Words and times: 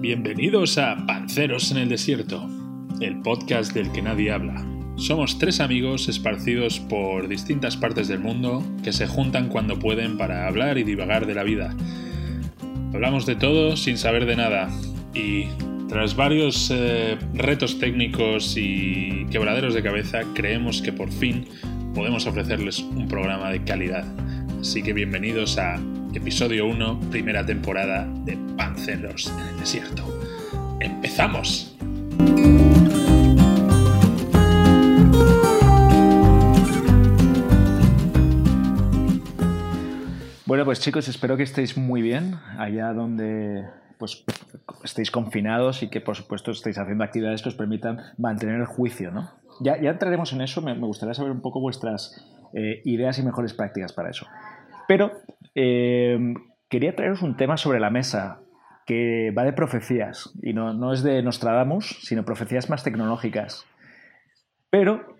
Bienvenidos 0.00 0.78
a 0.78 0.96
Panceros 1.08 1.72
en 1.72 1.78
el 1.78 1.88
Desierto, 1.88 2.48
el 3.00 3.20
podcast 3.20 3.72
del 3.72 3.90
que 3.90 4.00
nadie 4.00 4.30
habla. 4.30 4.64
Somos 4.94 5.40
tres 5.40 5.58
amigos 5.58 6.08
esparcidos 6.08 6.78
por 6.78 7.26
distintas 7.26 7.76
partes 7.76 8.06
del 8.06 8.20
mundo 8.20 8.64
que 8.84 8.92
se 8.92 9.08
juntan 9.08 9.48
cuando 9.48 9.80
pueden 9.80 10.16
para 10.16 10.46
hablar 10.46 10.78
y 10.78 10.84
divagar 10.84 11.26
de 11.26 11.34
la 11.34 11.42
vida. 11.42 11.74
Hablamos 12.94 13.26
de 13.26 13.34
todo 13.34 13.76
sin 13.76 13.98
saber 13.98 14.26
de 14.26 14.36
nada 14.36 14.70
y 15.14 15.46
tras 15.88 16.14
varios 16.14 16.70
eh, 16.72 17.18
retos 17.34 17.80
técnicos 17.80 18.56
y 18.56 19.26
quebraderos 19.32 19.74
de 19.74 19.82
cabeza 19.82 20.20
creemos 20.32 20.80
que 20.80 20.92
por 20.92 21.10
fin 21.10 21.46
podemos 21.92 22.24
ofrecerles 22.24 22.78
un 22.78 23.08
programa 23.08 23.50
de 23.50 23.64
calidad. 23.64 24.04
Así 24.60 24.80
que 24.80 24.92
bienvenidos 24.92 25.58
a 25.58 25.76
episodio 26.18 26.66
1, 26.66 27.00
primera 27.10 27.46
temporada 27.46 28.04
de 28.24 28.36
Panceros 28.56 29.32
en 29.32 29.38
el 29.38 29.60
Desierto. 29.60 30.02
¡Empezamos! 30.80 31.76
Bueno, 40.44 40.64
pues 40.64 40.80
chicos, 40.80 41.06
espero 41.06 41.36
que 41.36 41.44
estéis 41.44 41.76
muy 41.76 42.02
bien 42.02 42.34
allá 42.58 42.92
donde 42.92 43.64
pues 43.98 44.24
estéis 44.82 45.12
confinados 45.12 45.84
y 45.84 45.88
que 45.88 46.00
por 46.00 46.16
supuesto 46.16 46.50
estéis 46.50 46.78
haciendo 46.78 47.04
actividades 47.04 47.42
que 47.42 47.50
os 47.50 47.54
permitan 47.54 48.00
mantener 48.16 48.56
el 48.60 48.66
juicio, 48.66 49.12
¿no? 49.12 49.30
Ya, 49.60 49.74
entraremos 49.74 50.32
en 50.32 50.40
eso, 50.40 50.62
me, 50.62 50.74
me 50.74 50.86
gustaría 50.86 51.14
saber 51.14 51.30
un 51.30 51.42
poco 51.42 51.60
vuestras 51.60 52.24
eh, 52.52 52.82
ideas 52.84 53.18
y 53.20 53.22
mejores 53.22 53.54
prácticas 53.54 53.92
para 53.92 54.10
eso. 54.10 54.26
Pero 54.88 55.12
eh, 55.60 56.34
quería 56.68 56.94
traeros 56.94 57.22
un 57.22 57.36
tema 57.36 57.56
sobre 57.56 57.80
la 57.80 57.90
mesa 57.90 58.40
que 58.86 59.32
va 59.36 59.44
de 59.44 59.52
profecías, 59.52 60.32
y 60.40 60.52
no, 60.52 60.72
no 60.72 60.92
es 60.92 61.02
de 61.02 61.20
Nostradamus, 61.22 61.98
sino 62.02 62.24
profecías 62.24 62.70
más 62.70 62.84
tecnológicas. 62.84 63.66
Pero 64.70 65.16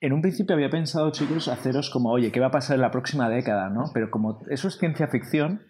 en 0.00 0.12
un 0.12 0.22
principio 0.22 0.54
había 0.54 0.70
pensado, 0.70 1.10
chicos, 1.10 1.48
haceros 1.48 1.90
como, 1.90 2.12
oye, 2.12 2.30
¿qué 2.30 2.38
va 2.38 2.46
a 2.46 2.52
pasar 2.52 2.76
en 2.76 2.82
la 2.82 2.92
próxima 2.92 3.28
década? 3.28 3.68
¿no? 3.68 3.90
Pero 3.92 4.10
como 4.10 4.40
eso 4.48 4.68
es 4.68 4.78
ciencia 4.78 5.08
ficción, 5.08 5.60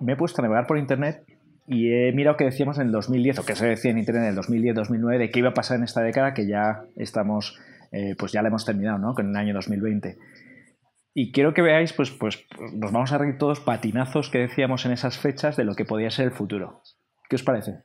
me 0.00 0.12
he 0.12 0.16
puesto 0.16 0.40
a 0.40 0.44
navegar 0.44 0.68
por 0.68 0.78
internet 0.78 1.24
y 1.66 1.92
he 1.92 2.12
mirado 2.12 2.36
que 2.36 2.44
decíamos 2.44 2.78
en 2.78 2.86
el 2.86 2.92
2010, 2.92 3.40
o 3.40 3.44
que 3.44 3.56
se 3.56 3.66
decía 3.66 3.90
en 3.90 3.98
internet 3.98 4.22
en 4.22 4.30
el 4.30 4.36
2010-2009, 4.38 5.18
de 5.18 5.30
qué 5.30 5.40
iba 5.40 5.48
a 5.48 5.54
pasar 5.54 5.78
en 5.78 5.82
esta 5.84 6.00
década, 6.00 6.32
que 6.32 6.46
ya 6.46 6.84
estamos, 6.94 7.58
eh, 7.90 8.14
pues 8.16 8.30
ya 8.30 8.40
la 8.40 8.48
hemos 8.48 8.64
terminado, 8.64 8.98
¿no? 8.98 9.14
Con 9.14 9.30
el 9.30 9.36
año 9.36 9.52
2020. 9.52 10.16
Y 11.18 11.32
quiero 11.32 11.54
que 11.54 11.62
veáis, 11.62 11.94
pues, 11.94 12.10
pues 12.10 12.44
nos 12.74 12.92
vamos 12.92 13.10
a 13.10 13.16
reír 13.16 13.38
todos 13.38 13.60
patinazos 13.60 14.28
que 14.28 14.36
decíamos 14.36 14.84
en 14.84 14.92
esas 14.92 15.16
fechas 15.16 15.56
de 15.56 15.64
lo 15.64 15.74
que 15.74 15.86
podía 15.86 16.10
ser 16.10 16.26
el 16.26 16.30
futuro. 16.30 16.82
¿Qué 17.30 17.36
os 17.36 17.42
parece? 17.42 17.84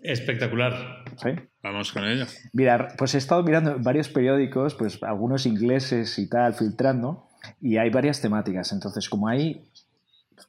Espectacular. 0.00 1.04
¿Sí? 1.22 1.28
Vamos 1.62 1.92
con 1.92 2.04
ello. 2.04 2.26
Mira, 2.52 2.88
pues 2.98 3.14
he 3.14 3.18
estado 3.18 3.44
mirando 3.44 3.78
varios 3.78 4.08
periódicos, 4.08 4.74
pues 4.74 5.00
algunos 5.04 5.46
ingleses 5.46 6.18
y 6.18 6.28
tal, 6.28 6.54
filtrando, 6.54 7.28
y 7.60 7.76
hay 7.76 7.90
varias 7.90 8.20
temáticas. 8.20 8.72
Entonces, 8.72 9.08
como 9.08 9.28
hay 9.28 9.70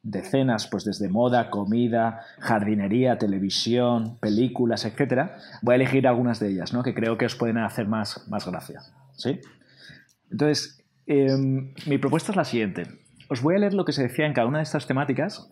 decenas, 0.02 0.66
pues 0.66 0.84
desde 0.84 1.10
moda, 1.10 1.52
comida, 1.52 2.22
jardinería, 2.40 3.20
televisión, 3.20 4.18
películas, 4.18 4.84
etcétera, 4.84 5.38
voy 5.62 5.73
a 5.73 5.76
elegir 5.76 6.08
algunas 6.08 6.40
de 6.40 6.50
ellas, 6.50 6.73
¿no? 6.73 6.82
Que 6.82 6.96
creo 6.96 7.20
que 7.20 7.28
os 7.28 7.36
pueden 7.36 7.60
hacer 7.60 7.88
más, 7.88 8.28
más 8.30 8.48
gracia. 8.48 8.82
¿Sí? 9.14 9.40
Entonces, 10.32 10.82
eh, 11.08 11.38
mi 11.88 11.98
propuesta 11.98 12.31
es 12.31 12.36
la 12.36 12.45
siguiente. 12.45 12.84
Os 13.30 13.42
voy 13.42 13.56
a 13.56 13.59
leer 13.59 13.73
lo 13.73 13.86
que 13.86 13.92
se 13.92 14.03
decía 14.03 14.25
en 14.25 14.34
cada 14.34 14.48
una 14.48 14.59
de 14.59 14.64
estas 14.64 14.88
temáticas 14.88 15.52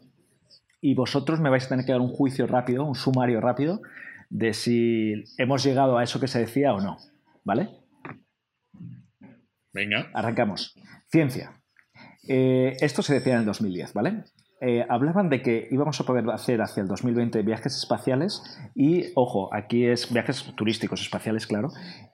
y 0.81 0.95
vosotros 0.95 1.39
me 1.39 1.49
vais 1.49 1.65
a 1.65 1.69
tener 1.69 1.85
que 1.85 1.91
dar 1.91 2.01
un 2.01 2.09
juicio 2.09 2.45
rápido, 2.45 2.85
un 2.85 2.95
sumario 2.95 3.39
rápido, 3.39 3.81
de 4.29 4.53
si 4.53 5.23
hemos 5.37 5.63
llegado 5.63 5.97
a 5.97 6.03
eso 6.03 6.19
que 6.19 6.27
se 6.27 6.39
decía 6.39 6.73
o 6.73 6.81
no. 6.81 6.97
¿Vale? 7.43 7.69
Venga. 9.73 10.09
Arrancamos. 10.13 10.75
Ciencia. 11.09 11.61
Eh, 12.27 12.77
esto 12.79 13.01
se 13.01 13.15
decía 13.15 13.33
en 13.33 13.39
el 13.39 13.45
2010, 13.45 13.93
¿vale? 13.93 14.23
Eh, 14.61 14.85
hablaban 14.87 15.29
de 15.29 15.41
que 15.41 15.67
íbamos 15.71 15.99
a 15.99 16.05
poder 16.05 16.29
hacer 16.29 16.61
hacia 16.61 16.81
el 16.81 16.87
2020 16.87 17.41
viajes 17.41 17.75
espaciales 17.75 18.41
y, 18.73 19.11
ojo, 19.15 19.53
aquí 19.53 19.85
es 19.85 20.11
viajes 20.13 20.53
turísticos 20.55 21.01
espaciales, 21.01 21.47
claro, 21.47 21.69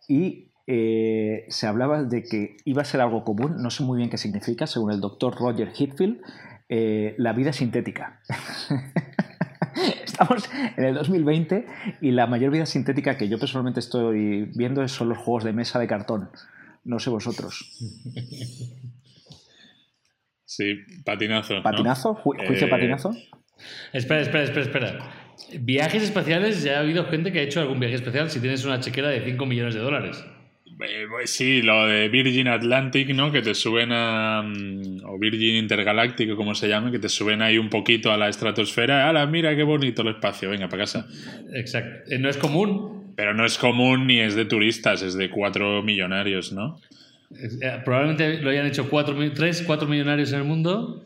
y 0.07 0.48
eh, 0.71 1.45
se 1.49 1.65
hablaba 1.65 2.03
de 2.03 2.21
que 2.23 2.57
iba 2.63 2.83
a 2.83 2.85
ser 2.85 3.01
algo 3.01 3.23
común, 3.23 3.55
no 3.59 3.71
sé 3.71 3.81
muy 3.81 3.97
bien 3.97 4.11
qué 4.11 4.17
significa, 4.19 4.67
según 4.67 4.91
el 4.91 5.01
doctor 5.01 5.35
Roger 5.35 5.71
Hitfield, 5.75 6.21
eh, 6.69 7.15
la 7.17 7.33
vida 7.33 7.53
sintética. 7.53 8.21
Estamos 10.05 10.47
en 10.77 10.83
el 10.83 10.93
2020 10.93 11.65
y 12.01 12.11
la 12.11 12.27
mayor 12.27 12.51
vida 12.51 12.67
sintética 12.67 13.17
que 13.17 13.27
yo 13.29 13.39
personalmente 13.39 13.79
estoy 13.79 14.45
viendo 14.55 14.87
son 14.87 15.09
los 15.09 15.17
juegos 15.17 15.43
de 15.43 15.53
mesa 15.53 15.79
de 15.79 15.87
cartón. 15.87 16.29
No 16.83 16.99
sé 16.99 17.09
vosotros. 17.09 17.75
Sí, 20.45 20.75
patinazo. 21.05 21.63
¿Patinazo? 21.63 22.15
Ju- 22.15 22.45
¿Juicio 22.47 22.67
Eh, 22.67 22.69
patinazo? 22.69 23.11
Espera, 23.93 24.21
espera, 24.21 24.43
espera, 24.43 24.65
espera. 24.65 25.11
Viajes 25.61 26.03
espaciales, 26.03 26.61
ya 26.63 26.77
ha 26.77 26.79
habido 26.81 27.05
gente 27.05 27.31
que 27.31 27.39
ha 27.39 27.43
hecho 27.43 27.59
algún 27.61 27.79
viaje 27.79 27.95
espacial 27.95 28.29
si 28.29 28.39
tienes 28.39 28.65
una 28.65 28.79
chequera 28.79 29.09
de 29.09 29.21
5 29.25 29.45
millones 29.45 29.73
de 29.73 29.79
dólares. 29.79 30.23
Eh, 30.81 31.05
pues 31.09 31.31
sí, 31.31 31.61
lo 31.61 31.87
de 31.87 32.07
Virgin 32.07 32.47
Atlantic, 32.47 33.09
¿no? 33.13 33.31
Que 33.31 33.41
te 33.41 33.53
suben 33.53 33.91
a. 33.91 34.41
mm, 34.41 35.01
o 35.05 35.19
Virgin 35.19 35.55
Intergaláctico, 35.55 36.35
como 36.35 36.55
se 36.55 36.69
llame, 36.69 36.91
que 36.91 36.99
te 36.99 37.09
suben 37.09 37.41
ahí 37.41 37.57
un 37.57 37.69
poquito 37.69 38.11
a 38.11 38.17
la 38.17 38.29
estratosfera. 38.29 39.09
¡Hala, 39.09 39.25
mira 39.25 39.55
qué 39.55 39.63
bonito 39.63 40.01
el 40.03 40.09
espacio! 40.09 40.49
Venga, 40.49 40.69
para 40.69 40.83
casa. 40.83 41.07
Exacto. 41.53 42.09
Eh, 42.13 42.17
No 42.17 42.29
es 42.29 42.37
común. 42.37 43.13
Pero 43.15 43.33
no 43.33 43.45
es 43.45 43.57
común 43.57 44.07
ni 44.07 44.19
es 44.21 44.35
de 44.35 44.45
turistas, 44.45 45.01
es 45.01 45.15
de 45.15 45.29
cuatro 45.29 45.83
millonarios, 45.83 46.53
¿no? 46.53 46.79
Eh, 47.31 47.81
Probablemente 47.83 48.41
lo 48.41 48.49
hayan 48.49 48.65
hecho 48.65 48.89
3, 48.89 49.63
4 49.67 49.87
millonarios 49.87 50.31
en 50.31 50.39
el 50.39 50.45
mundo 50.45 51.03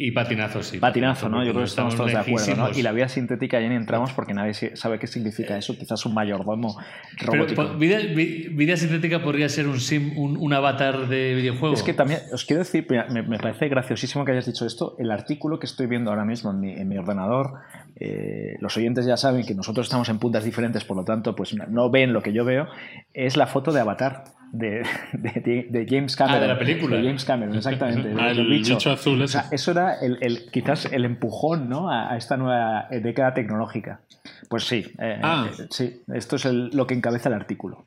y 0.00 0.12
patinazos, 0.12 0.66
sí. 0.68 0.78
Patinazo, 0.78 1.28
¿no? 1.28 1.44
Yo 1.44 1.50
creo 1.50 1.64
que 1.64 1.68
estamos 1.68 1.96
todos 1.96 2.12
de 2.12 2.18
acuerdo. 2.18 2.70
Y 2.76 2.82
la 2.82 2.92
vida 2.92 3.08
sintética 3.08 3.60
ya 3.60 3.68
ni 3.68 3.74
entramos 3.74 4.12
porque 4.12 4.32
nadie 4.32 4.54
sabe 4.76 5.00
qué 5.00 5.08
significa 5.08 5.58
eso. 5.58 5.76
Quizás 5.76 6.06
un 6.06 6.14
mayordomo 6.14 6.78
Pero 7.18 7.32
robótico. 7.32 7.66
vida, 7.76 7.98
vi- 7.98 8.46
vida 8.52 8.76
sintética 8.76 9.20
podría 9.20 9.48
ser 9.48 9.66
un, 9.66 9.80
sim, 9.80 10.16
un, 10.16 10.36
un 10.38 10.52
avatar 10.52 11.08
de 11.08 11.34
videojuego. 11.34 11.74
Es 11.74 11.82
que 11.82 11.94
también, 11.94 12.20
os 12.32 12.44
quiero 12.44 12.62
decir, 12.62 12.86
me 13.10 13.38
parece 13.40 13.68
graciosísimo 13.68 14.24
que 14.24 14.30
hayas 14.30 14.46
dicho 14.46 14.64
esto. 14.64 14.94
El 15.00 15.10
artículo 15.10 15.58
que 15.58 15.66
estoy 15.66 15.88
viendo 15.88 16.10
ahora 16.10 16.24
mismo 16.24 16.52
en 16.52 16.60
mi, 16.60 16.72
en 16.74 16.86
mi 16.88 16.96
ordenador, 16.96 17.54
eh, 17.96 18.54
los 18.60 18.76
oyentes 18.76 19.04
ya 19.04 19.16
saben 19.16 19.44
que 19.44 19.56
nosotros 19.56 19.86
estamos 19.86 20.08
en 20.10 20.20
puntas 20.20 20.44
diferentes, 20.44 20.84
por 20.84 20.96
lo 20.96 21.04
tanto, 21.04 21.34
pues 21.34 21.56
no 21.68 21.90
ven 21.90 22.12
lo 22.12 22.22
que 22.22 22.32
yo 22.32 22.44
veo, 22.44 22.68
es 23.14 23.36
la 23.36 23.48
foto 23.48 23.72
de 23.72 23.80
Avatar 23.80 24.22
de, 24.52 24.82
de- 25.12 25.66
de 25.70 25.86
James 25.88 26.16
Cameron. 26.16 26.38
Ah, 26.38 26.40
de 26.42 26.48
la 26.48 26.58
película. 26.58 26.96
De 26.96 27.02
James 27.04 27.24
Cameron, 27.24 27.56
exactamente. 27.56 28.12
Ah, 28.18 28.30
el 28.30 28.46
bicho 28.48 28.76
azul 28.90 29.20
O 29.22 29.28
sea, 29.28 29.46
eso 29.52 29.70
era 29.72 29.94
el, 30.00 30.18
el- 30.20 30.50
quizás 30.50 30.86
el 30.92 31.04
empujón 31.04 31.68
¿no? 31.68 31.90
a, 31.90 32.12
a 32.12 32.16
esta 32.16 32.36
nueva 32.36 32.86
eh, 32.90 33.00
década 33.00 33.34
tecnológica. 33.34 34.00
Pues 34.48 34.64
sí, 34.64 34.84
eh, 35.00 35.20
Ah. 35.22 35.48
eh, 35.58 35.66
sí, 35.70 36.00
esto 36.14 36.36
es 36.36 36.44
el- 36.44 36.68
lo 36.70 36.86
que 36.86 36.94
encabeza 36.94 37.28
el 37.28 37.34
artículo. 37.34 37.86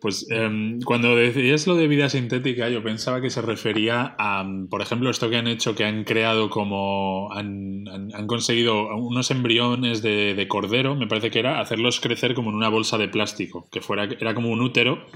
Pues 0.00 0.26
em, 0.30 0.80
cuando 0.82 1.16
decías 1.16 1.66
lo 1.66 1.76
de 1.76 1.88
vida 1.88 2.10
sintética, 2.10 2.68
yo 2.68 2.82
pensaba 2.82 3.22
que 3.22 3.30
se 3.30 3.40
refería 3.40 4.14
a, 4.18 4.44
mm, 4.44 4.68
por 4.68 4.82
ejemplo, 4.82 5.08
esto 5.08 5.30
que 5.30 5.38
han 5.38 5.46
hecho, 5.46 5.74
que 5.74 5.86
han 5.86 6.04
creado 6.04 6.50
como. 6.50 7.32
han, 7.32 7.88
han- 7.88 8.14
han 8.14 8.26
conseguido 8.26 8.94
unos 8.96 9.30
embriones 9.30 10.02
de, 10.02 10.34
de 10.34 10.46
cordero, 10.48 10.94
me 10.94 11.06
parece 11.06 11.30
que 11.30 11.38
era, 11.38 11.58
hacerlos 11.58 12.00
crecer 12.00 12.34
como 12.34 12.50
en 12.50 12.56
una 12.56 12.68
bolsa 12.68 12.98
de 12.98 13.08
plástico, 13.08 13.66
que 13.72 13.80
fuera, 13.80 14.04
era 14.04 14.34
como 14.34 14.50
un 14.50 14.60
útero, 14.60 15.06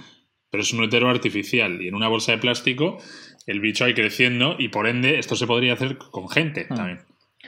pero 0.50 0.62
es 0.62 0.72
un 0.72 0.80
útero 0.80 1.08
artificial. 1.08 1.80
Y 1.82 1.88
en 1.88 1.94
una 1.94 2.08
bolsa 2.08 2.32
de 2.32 2.38
plástico, 2.38 2.98
el 3.46 3.60
bicho 3.60 3.84
ahí 3.84 3.94
creciendo, 3.94 4.56
y 4.58 4.68
por 4.68 4.86
ende, 4.86 5.18
esto 5.18 5.36
se 5.36 5.46
podría 5.46 5.72
hacer 5.74 5.96
con 5.98 6.28
gente 6.28 6.66
Ah. 6.70 6.74
también. 6.74 6.98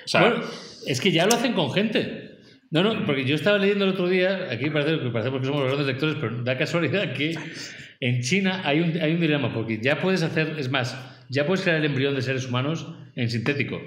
O 0.05 0.09
sea, 0.09 0.21
Bueno, 0.23 0.45
es 0.87 1.01
que 1.01 1.11
ya 1.13 1.27
lo 1.27 1.35
hacen 1.35 1.53
con 1.53 1.73
gente. 1.73 2.31
No, 2.71 2.83
no, 2.85 3.05
porque 3.05 3.25
yo 3.25 3.35
estaba 3.35 3.59
leyendo 3.59 3.85
el 3.85 3.91
otro 3.93 4.09
día, 4.09 4.49
aquí 4.51 4.71
parece 4.71 5.01
que 5.03 5.11
parecemos 5.11 5.41
que 5.41 5.47
somos 5.47 5.63
los 5.63 5.69
grandes 5.73 5.89
lectores, 5.89 6.17
pero 6.21 6.43
da 6.45 6.57
casualidad 6.57 7.13
que 7.15 7.35
en 7.99 8.21
China 8.23 8.63
hay 8.65 8.81
un, 8.81 8.97
hay 9.01 9.13
un 9.13 9.21
dilema, 9.21 9.53
porque 9.53 9.81
ya 9.83 10.01
puedes 10.01 10.23
hacer, 10.23 10.55
es 10.57 10.71
más, 10.71 10.97
ya 11.29 11.47
puedes 11.47 11.63
crear 11.63 11.79
el 11.79 11.85
embrión 11.85 12.15
de 12.15 12.23
seres 12.23 12.47
humanos 12.47 12.87
en 13.17 13.29
sintético. 13.29 13.81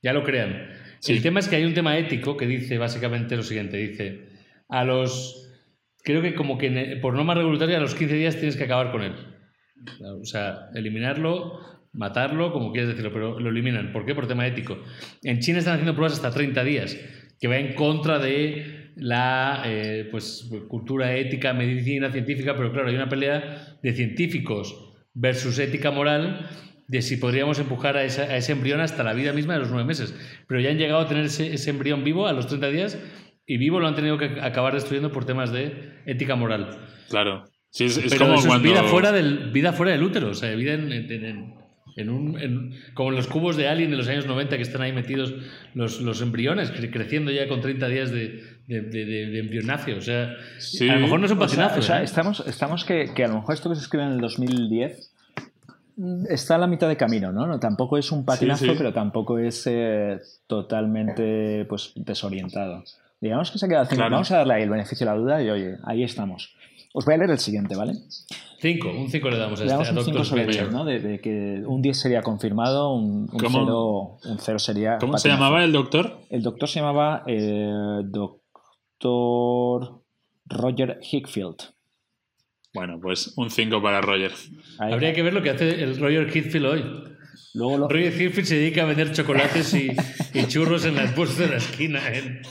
Ya 0.00 0.12
lo 0.12 0.22
crean. 0.22 0.70
Sí. 1.00 1.12
El 1.12 1.22
tema 1.22 1.40
es 1.40 1.48
que 1.48 1.56
hay 1.56 1.64
un 1.64 1.74
tema 1.74 1.98
ético 1.98 2.36
que 2.36 2.46
dice 2.46 2.78
básicamente 2.78 3.36
lo 3.36 3.42
siguiente, 3.42 3.76
dice, 3.76 4.28
a 4.68 4.84
los, 4.84 5.47
creo 6.02 6.22
que 6.22 6.34
como 6.34 6.58
que 6.58 6.98
por 7.02 7.14
norma 7.14 7.34
revoluntaria 7.34 7.76
a 7.76 7.80
los 7.80 7.94
15 7.94 8.14
días 8.14 8.36
tienes 8.36 8.56
que 8.56 8.64
acabar 8.64 8.90
con 8.90 9.02
él. 9.02 9.14
O 10.20 10.24
sea, 10.24 10.68
eliminarlo, 10.74 11.60
matarlo, 11.92 12.52
como 12.52 12.72
quieras 12.72 12.90
decirlo, 12.90 13.12
pero 13.12 13.40
lo 13.40 13.50
eliminan. 13.50 13.92
¿Por 13.92 14.04
qué? 14.04 14.14
Por 14.14 14.26
tema 14.26 14.46
ético. 14.46 14.78
En 15.22 15.40
China 15.40 15.58
están 15.58 15.74
haciendo 15.74 15.94
pruebas 15.94 16.14
hasta 16.14 16.30
30 16.30 16.64
días, 16.64 16.98
que 17.40 17.48
va 17.48 17.58
en 17.58 17.74
contra 17.74 18.18
de 18.18 18.92
la 18.96 19.62
eh, 19.66 20.08
pues, 20.10 20.50
cultura 20.68 21.14
ética, 21.14 21.52
medicina, 21.52 22.10
científica, 22.10 22.56
pero 22.56 22.72
claro, 22.72 22.88
hay 22.88 22.96
una 22.96 23.08
pelea 23.08 23.78
de 23.82 23.92
científicos 23.92 24.74
versus 25.14 25.58
ética 25.58 25.90
moral 25.90 26.48
de 26.88 27.02
si 27.02 27.18
podríamos 27.18 27.58
empujar 27.58 27.96
a 27.96 28.04
ese 28.04 28.52
embrión 28.52 28.80
hasta 28.80 29.04
la 29.04 29.12
vida 29.12 29.32
misma 29.32 29.54
de 29.54 29.60
los 29.60 29.70
nueve 29.70 29.86
meses. 29.86 30.14
Pero 30.48 30.60
ya 30.60 30.70
han 30.70 30.78
llegado 30.78 31.00
a 31.00 31.08
tener 31.08 31.26
ese, 31.26 31.52
ese 31.52 31.70
embrión 31.70 32.02
vivo 32.02 32.26
a 32.26 32.32
los 32.32 32.46
30 32.46 32.68
días 32.70 32.98
y 33.48 33.56
vivo 33.56 33.80
lo 33.80 33.88
han 33.88 33.96
tenido 33.96 34.16
que 34.18 34.38
acabar 34.40 34.74
destruyendo 34.74 35.10
por 35.10 35.24
temas 35.24 35.50
de 35.50 35.94
ética 36.06 36.36
moral. 36.36 36.78
Claro. 37.08 37.44
Sí, 37.70 37.84
es, 37.86 37.96
es 37.98 38.12
Pero 38.12 38.26
como 38.26 38.32
eso 38.34 38.42
es 38.42 38.46
cuando. 38.46 38.68
vida 38.68 38.82
fuera, 38.84 39.10
del, 39.10 39.50
vida 39.50 39.72
fuera 39.72 39.92
del 39.92 40.02
útero, 40.04 40.28
o 40.30 40.34
sea, 40.34 40.54
vida 40.54 40.74
en, 40.74 40.92
en- 40.92 41.10
en- 41.24 41.58
en 41.96 42.10
un, 42.10 42.38
en- 42.40 42.74
como 42.94 43.08
en 43.10 43.16
los 43.16 43.26
cubos 43.26 43.56
de 43.56 43.66
Alien 43.68 43.90
de 43.90 43.96
los 43.96 44.06
años 44.06 44.24
90 44.26 44.54
que 44.56 44.62
están 44.62 44.82
ahí 44.82 44.92
metidos 44.92 45.34
los, 45.74 46.00
los 46.00 46.22
embriones, 46.22 46.72
cre- 46.72 46.92
creciendo 46.92 47.32
ya 47.32 47.48
con 47.48 47.60
30 47.60 47.88
días 47.88 48.10
de, 48.12 48.40
de, 48.68 48.82
de, 48.82 49.04
de- 49.04 49.26
de 49.26 49.38
embrionacio. 49.40 49.96
O 49.98 50.00
sea, 50.00 50.32
Sí. 50.58 50.88
a 50.88 50.94
lo 50.94 51.00
mejor 51.00 51.18
no 51.18 51.26
es 51.26 51.32
un 51.32 51.38
O 51.42 51.48
sea, 51.48 51.64
patinazo. 51.64 51.80
o 51.80 51.82
sea, 51.82 52.00
¿eh? 52.00 52.04
estamos, 52.04 52.44
estamos 52.46 52.84
que, 52.84 53.12
que 53.14 53.24
a 53.24 53.28
lo 53.28 53.34
mejor 53.36 53.54
esto 53.54 53.68
que 53.68 53.74
se 53.76 53.82
escribe 53.82 54.04
en 54.04 54.12
el 54.12 54.20
2010 54.20 55.12
mm, 55.96 56.24
está 56.30 56.54
a 56.54 56.58
la 56.58 56.66
mitad 56.68 56.88
de 56.88 56.96
camino, 56.96 57.32
¿no? 57.32 57.46
No, 57.46 57.58
tampoco 57.58 57.98
es 57.98 58.12
un 58.12 58.24
patinazo, 58.24 58.64
sí. 58.64 58.74
pero 58.78 58.92
tampoco 58.92 59.38
es 59.40 59.66
eh, 59.66 60.18
totalmente 60.46 61.64
pues, 61.68 61.92
desorientado. 61.96 62.84
Digamos 63.20 63.50
que 63.50 63.58
se 63.58 63.66
ha 63.66 63.68
quedado 63.68 63.84
cinco. 63.86 63.96
Claro. 63.96 64.12
Vamos 64.12 64.30
a 64.30 64.36
darle 64.38 64.54
ahí 64.54 64.62
el 64.62 64.70
beneficio 64.70 65.06
de 65.06 65.12
la 65.12 65.18
duda 65.18 65.42
y 65.42 65.50
oye, 65.50 65.76
ahí 65.84 66.02
estamos. 66.02 66.54
Os 66.94 67.04
voy 67.04 67.14
a 67.14 67.18
leer 67.18 67.30
el 67.30 67.38
siguiente, 67.38 67.76
¿vale? 67.76 67.92
Cinco, 68.60 68.90
un 68.90 69.08
5 69.08 69.30
le 69.30 69.38
damos 69.38 69.60
a, 69.60 69.64
Le 69.64 69.70
este, 69.70 69.84
damos 69.84 69.88
un 69.90 69.94
Doctor 69.94 70.14
5 70.14 70.24
sobre 70.24 70.44
Fletcher. 70.44 70.64
10, 70.64 70.72
¿no? 70.74 70.84
De, 70.84 70.98
de 71.00 71.20
que 71.20 71.62
un 71.66 71.80
10 71.80 71.96
sería 71.96 72.22
confirmado, 72.22 72.92
un, 72.92 73.28
un, 73.32 73.38
¿Cómo? 73.38 74.18
0, 74.22 74.32
un 74.32 74.38
cero 74.40 74.58
sería. 74.58 74.98
¿Cómo 74.98 75.16
se 75.18 75.28
llamaba 75.28 75.62
el 75.62 75.70
doctor? 75.72 76.18
El 76.30 76.42
doctor 76.42 76.68
se 76.68 76.80
llamaba 76.80 77.22
eh, 77.26 77.70
Doctor 78.04 80.02
Roger 80.46 80.98
Hickfield. 81.10 81.56
Bueno, 82.74 82.98
pues 83.00 83.32
un 83.36 83.50
5 83.50 83.80
para 83.82 84.00
Roger. 84.00 84.32
Ahí. 84.78 84.92
Habría 84.92 85.12
que 85.12 85.22
ver 85.22 85.34
lo 85.34 85.42
que 85.42 85.50
hace 85.50 85.82
el 85.82 85.98
Roger 85.98 86.28
Hitfield 86.34 86.66
hoy. 86.66 86.84
Luego 87.54 87.78
lo- 87.78 87.88
Roger 87.88 88.12
Hitfield 88.12 88.46
se 88.46 88.56
dedica 88.56 88.82
a 88.82 88.86
vender 88.86 89.12
chocolates 89.12 89.72
y, 89.74 89.90
y 90.34 90.46
churros 90.46 90.84
en 90.84 90.96
las 90.96 91.12
puestas 91.12 91.38
de 91.38 91.48
la 91.48 91.56
esquina. 91.56 92.00
¿eh? 92.08 92.42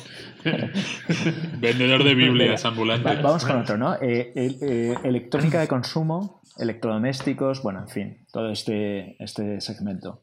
Vendedor 1.59 2.03
de 2.03 2.15
Biblias 2.15 2.63
Va- 2.65 2.69
ambulantes. 2.69 3.21
vamos 3.21 3.45
con 3.45 3.57
otro, 3.57 3.77
¿no? 3.77 3.95
Eh, 4.01 4.31
el- 4.35 4.57
eh, 4.61 4.95
electrónica 5.03 5.59
de 5.59 5.67
consumo, 5.67 6.41
electrodomésticos, 6.57 7.61
bueno, 7.63 7.79
en 7.81 7.87
fin, 7.89 8.17
todo 8.31 8.51
este, 8.51 9.21
este 9.23 9.61
segmento. 9.61 10.21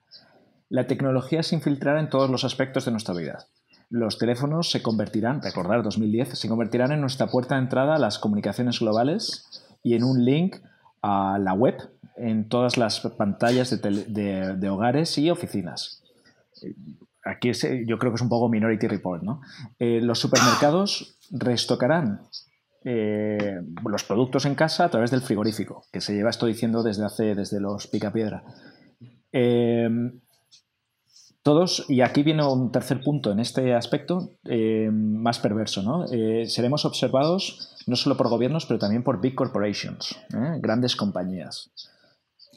La 0.69 0.87
tecnología 0.87 1.43
se 1.43 1.55
infiltrará 1.55 2.01
en 2.01 2.09
todos 2.09 2.31
los 2.31 2.45
aspectos 2.45 2.85
de 2.85 2.91
nuestra 2.91 3.15
vida. 3.15 3.47
Los 3.91 4.19
teléfonos 4.19 4.71
se 4.71 4.83
convertirán, 4.83 5.43
recordar 5.43 5.83
2010, 5.83 6.31
se 6.39 6.49
convertirán 6.49 6.91
en 6.93 7.01
nuestra 7.01 7.27
puerta 7.29 7.55
de 7.55 7.61
entrada 7.63 7.95
a 7.97 7.99
las 7.99 8.19
comunicaciones 8.19 8.81
globales 8.81 9.63
y 9.83 9.95
en 9.95 10.03
un 10.05 10.25
link 10.25 10.57
a 11.03 11.39
la 11.39 11.53
web 11.53 11.77
en 12.17 12.49
todas 12.49 12.77
las 12.79 13.01
pantallas 13.01 13.71
de, 13.71 13.79
tele- 13.79 14.05
de- 14.09 14.57
de 14.57 14.69
hogares 14.69 15.17
y 15.19 15.31
oficinas. 15.31 16.03
Aquí 17.25 17.51
eh, 17.51 17.85
yo 17.87 17.99
creo 17.99 18.13
que 18.13 18.17
es 18.17 18.23
un 18.23 18.29
poco 18.29 18.49
Minority 18.49 18.87
Report, 18.87 19.23
¿no? 19.23 19.41
Eh, 19.79 20.01
los 20.03 20.19
supermercados 20.19 21.19
restocarán 21.31 22.21
eh, 22.87 23.63
los 23.89 24.05
productos 24.05 24.45
en 24.45 24.55
casa 24.55 24.85
a 24.85 24.91
través 24.91 25.11
del 25.11 25.23
frigorífico, 25.23 25.85
que 25.91 26.03
se 26.03 26.13
lleva 26.13 26.29
esto 26.29 26.45
diciendo 26.45 26.83
desde 26.83 27.05
hace, 27.07 27.35
desde 27.35 27.59
los 27.59 27.87
Picapiedra. 27.87 28.45
Eh, 29.33 29.89
todos, 31.43 31.87
y 31.89 32.03
aquí 32.03 32.23
viene 32.23 32.47
un 32.47 32.71
tercer 32.71 33.01
punto 33.03 33.33
en 33.33 33.41
este 33.41 33.75
aspecto 33.75 34.33
eh, 34.45 34.91
más 34.93 35.39
perverso, 35.39 35.83
¿no? 35.83 36.07
Seremos 36.47 36.85
observados 36.85 37.75
no 37.87 37.97
solo 37.97 38.17
por 38.17 38.29
gobiernos, 38.29 38.65
pero 38.67 38.79
también 38.79 39.03
por 39.03 39.21
big 39.21 39.35
corporations, 39.35 40.19
grandes 40.61 40.97
compañías. 40.97 41.71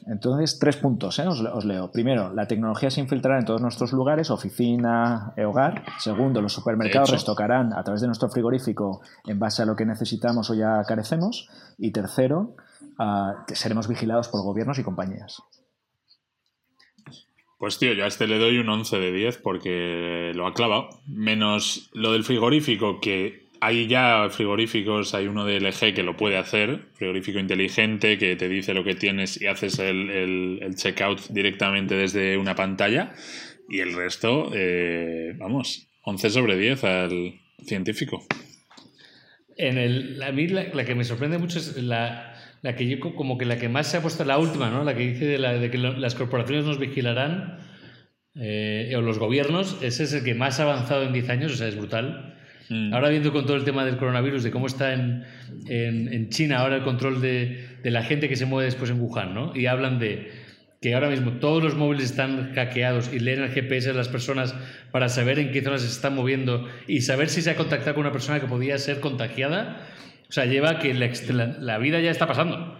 Entonces, 0.06 0.58
tres 0.58 0.76
puntos, 0.76 1.18
¿eh? 1.18 1.26
os, 1.26 1.40
os 1.40 1.64
leo. 1.64 1.90
Primero, 1.90 2.32
la 2.32 2.46
tecnología 2.46 2.90
se 2.90 3.00
infiltrará 3.00 3.38
en 3.38 3.44
todos 3.44 3.60
nuestros 3.60 3.92
lugares, 3.92 4.30
oficina, 4.30 5.32
eh, 5.36 5.44
hogar. 5.44 5.84
Segundo, 5.98 6.40
los 6.40 6.52
supermercados 6.52 7.10
restocarán 7.10 7.72
a 7.72 7.82
través 7.82 8.00
de 8.00 8.06
nuestro 8.06 8.28
frigorífico 8.28 9.00
en 9.26 9.38
base 9.38 9.62
a 9.62 9.66
lo 9.66 9.76
que 9.76 9.84
necesitamos 9.84 10.50
o 10.50 10.54
ya 10.54 10.82
carecemos. 10.86 11.48
Y 11.78 11.90
tercero, 11.90 12.56
ah, 12.98 13.44
que 13.46 13.56
seremos 13.56 13.88
vigilados 13.88 14.28
por 14.28 14.42
gobiernos 14.42 14.78
y 14.78 14.84
compañías. 14.84 15.42
Pues 17.58 17.78
tío, 17.78 17.92
yo 17.92 18.04
a 18.04 18.06
este 18.06 18.28
le 18.28 18.38
doy 18.38 18.58
un 18.58 18.68
11 18.68 18.98
de 18.98 19.12
10 19.12 19.38
porque 19.38 20.30
lo 20.34 20.46
ha 20.46 20.54
clavado. 20.54 20.88
Menos 21.06 21.90
lo 21.92 22.12
del 22.12 22.22
frigorífico, 22.22 23.00
que 23.00 23.47
hay 23.60 23.86
ya 23.88 24.28
frigoríficos, 24.30 25.14
hay 25.14 25.26
uno 25.26 25.44
de 25.44 25.56
LG 25.58 25.94
que 25.94 26.02
lo 26.02 26.16
puede 26.16 26.36
hacer, 26.36 26.86
frigorífico 26.94 27.38
inteligente 27.38 28.18
que 28.18 28.36
te 28.36 28.48
dice 28.48 28.74
lo 28.74 28.84
que 28.84 28.94
tienes 28.94 29.40
y 29.40 29.46
haces 29.46 29.78
el, 29.78 30.10
el- 30.10 30.58
el 30.62 30.74
checkout 30.76 31.28
directamente 31.30 31.94
desde 31.94 32.36
una 32.36 32.54
pantalla. 32.54 33.14
Y 33.68 33.80
el 33.80 33.94
resto, 33.94 34.50
eh, 34.54 35.34
vamos, 35.36 35.88
11 36.02 36.30
sobre 36.30 36.56
10 36.56 36.84
al 36.84 37.34
científico. 37.64 38.24
En 39.56 39.76
el, 39.76 40.22
a 40.22 40.30
mí 40.32 40.46
la, 40.48 40.64
la 40.72 40.84
que 40.84 40.94
me 40.94 41.04
sorprende 41.04 41.38
mucho 41.38 41.58
es 41.58 41.76
la, 41.82 42.34
la 42.62 42.76
que 42.76 42.88
yo 42.88 43.00
co- 43.00 43.14
como 43.14 43.36
que 43.36 43.44
la 43.44 43.58
que 43.58 43.68
más 43.68 43.88
se 43.90 43.96
ha 43.96 44.02
puesto, 44.02 44.24
la 44.24 44.38
última, 44.38 44.70
¿no? 44.70 44.84
La 44.84 44.94
que 44.94 45.06
dice 45.06 45.26
de, 45.26 45.70
que 45.70 45.78
las 45.78 46.14
corporaciones 46.14 46.64
nos 46.64 46.78
vigilarán 46.78 47.58
eh, 48.36 48.92
o 48.96 49.00
los 49.02 49.18
gobiernos. 49.18 49.78
Ese 49.82 50.04
es 50.04 50.12
el 50.12 50.24
que 50.24 50.34
más 50.34 50.60
ha 50.60 50.62
avanzado 50.62 51.02
en 51.02 51.12
10 51.12 51.28
años, 51.28 51.52
o 51.52 51.56
sea, 51.56 51.66
es 51.68 51.76
brutal. 51.76 52.37
Mm. 52.70 52.92
Ahora 52.92 53.08
viendo 53.08 53.32
con 53.32 53.46
todo 53.46 53.56
el 53.56 53.64
tema 53.64 53.84
del 53.84 53.96
coronavirus, 53.96 54.42
de 54.42 54.50
cómo 54.50 54.66
está 54.66 54.92
en, 54.92 55.24
en, 55.66 56.12
en 56.12 56.28
China 56.30 56.58
ahora 56.58 56.76
el 56.76 56.82
control 56.82 57.20
de, 57.20 57.66
de 57.82 57.90
la 57.90 58.02
gente 58.02 58.28
que 58.28 58.36
se 58.36 58.46
mueve 58.46 58.66
después 58.66 58.90
en 58.90 59.00
Wuhan, 59.00 59.34
¿no? 59.34 59.56
Y 59.56 59.66
hablan 59.66 59.98
de 59.98 60.30
que 60.80 60.94
ahora 60.94 61.08
mismo 61.10 61.32
todos 61.40 61.62
los 61.62 61.74
móviles 61.74 62.04
están 62.04 62.52
hackeados 62.54 63.12
y 63.12 63.18
leen 63.18 63.42
el 63.42 63.50
GPS 63.50 63.88
de 63.88 63.94
las 63.94 64.08
personas 64.08 64.54
para 64.92 65.08
saber 65.08 65.38
en 65.40 65.50
qué 65.50 65.60
zonas 65.62 65.82
se 65.82 65.88
están 65.88 66.14
moviendo 66.14 66.68
y 66.86 67.00
saber 67.00 67.28
si 67.30 67.42
se 67.42 67.50
ha 67.50 67.56
contactado 67.56 67.94
con 67.94 68.02
una 68.02 68.12
persona 68.12 68.38
que 68.38 68.46
podía 68.46 68.78
ser 68.78 69.00
contagiada. 69.00 69.84
O 70.28 70.32
sea, 70.32 70.44
lleva 70.44 70.78
que 70.78 70.94
la, 70.94 71.10
la- 71.30 71.56
la 71.58 71.78
vida 71.78 72.00
ya 72.00 72.10
está 72.10 72.26
pasando. 72.28 72.78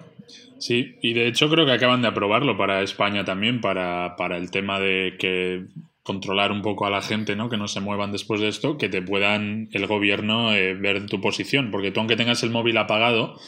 Sí, 0.58 0.96
y 1.02 1.14
de 1.14 1.26
hecho 1.28 1.48
creo 1.48 1.64
que 1.66 1.72
acaban 1.72 2.02
de 2.02 2.08
aprobarlo 2.08 2.56
para 2.58 2.82
España 2.82 3.24
también, 3.24 3.60
para, 3.60 4.16
para 4.16 4.36
el 4.36 4.50
tema 4.50 4.78
de 4.78 5.14
que 5.18 5.64
controlar 6.08 6.52
un 6.52 6.62
poco 6.62 6.86
a 6.86 6.90
la 6.90 7.02
gente, 7.02 7.36
¿no? 7.36 7.50
Que 7.50 7.58
no 7.58 7.68
se 7.68 7.80
muevan 7.80 8.12
después 8.12 8.40
de 8.40 8.48
esto, 8.48 8.78
que 8.78 8.88
te 8.88 9.02
puedan 9.02 9.68
el 9.72 9.86
gobierno 9.86 10.54
eh, 10.54 10.72
ver 10.72 11.04
tu 11.04 11.20
posición, 11.20 11.70
porque 11.70 11.90
tú 11.90 12.00
aunque 12.00 12.16
tengas 12.16 12.42
el 12.42 12.48
móvil 12.48 12.78
apagado, 12.78 13.38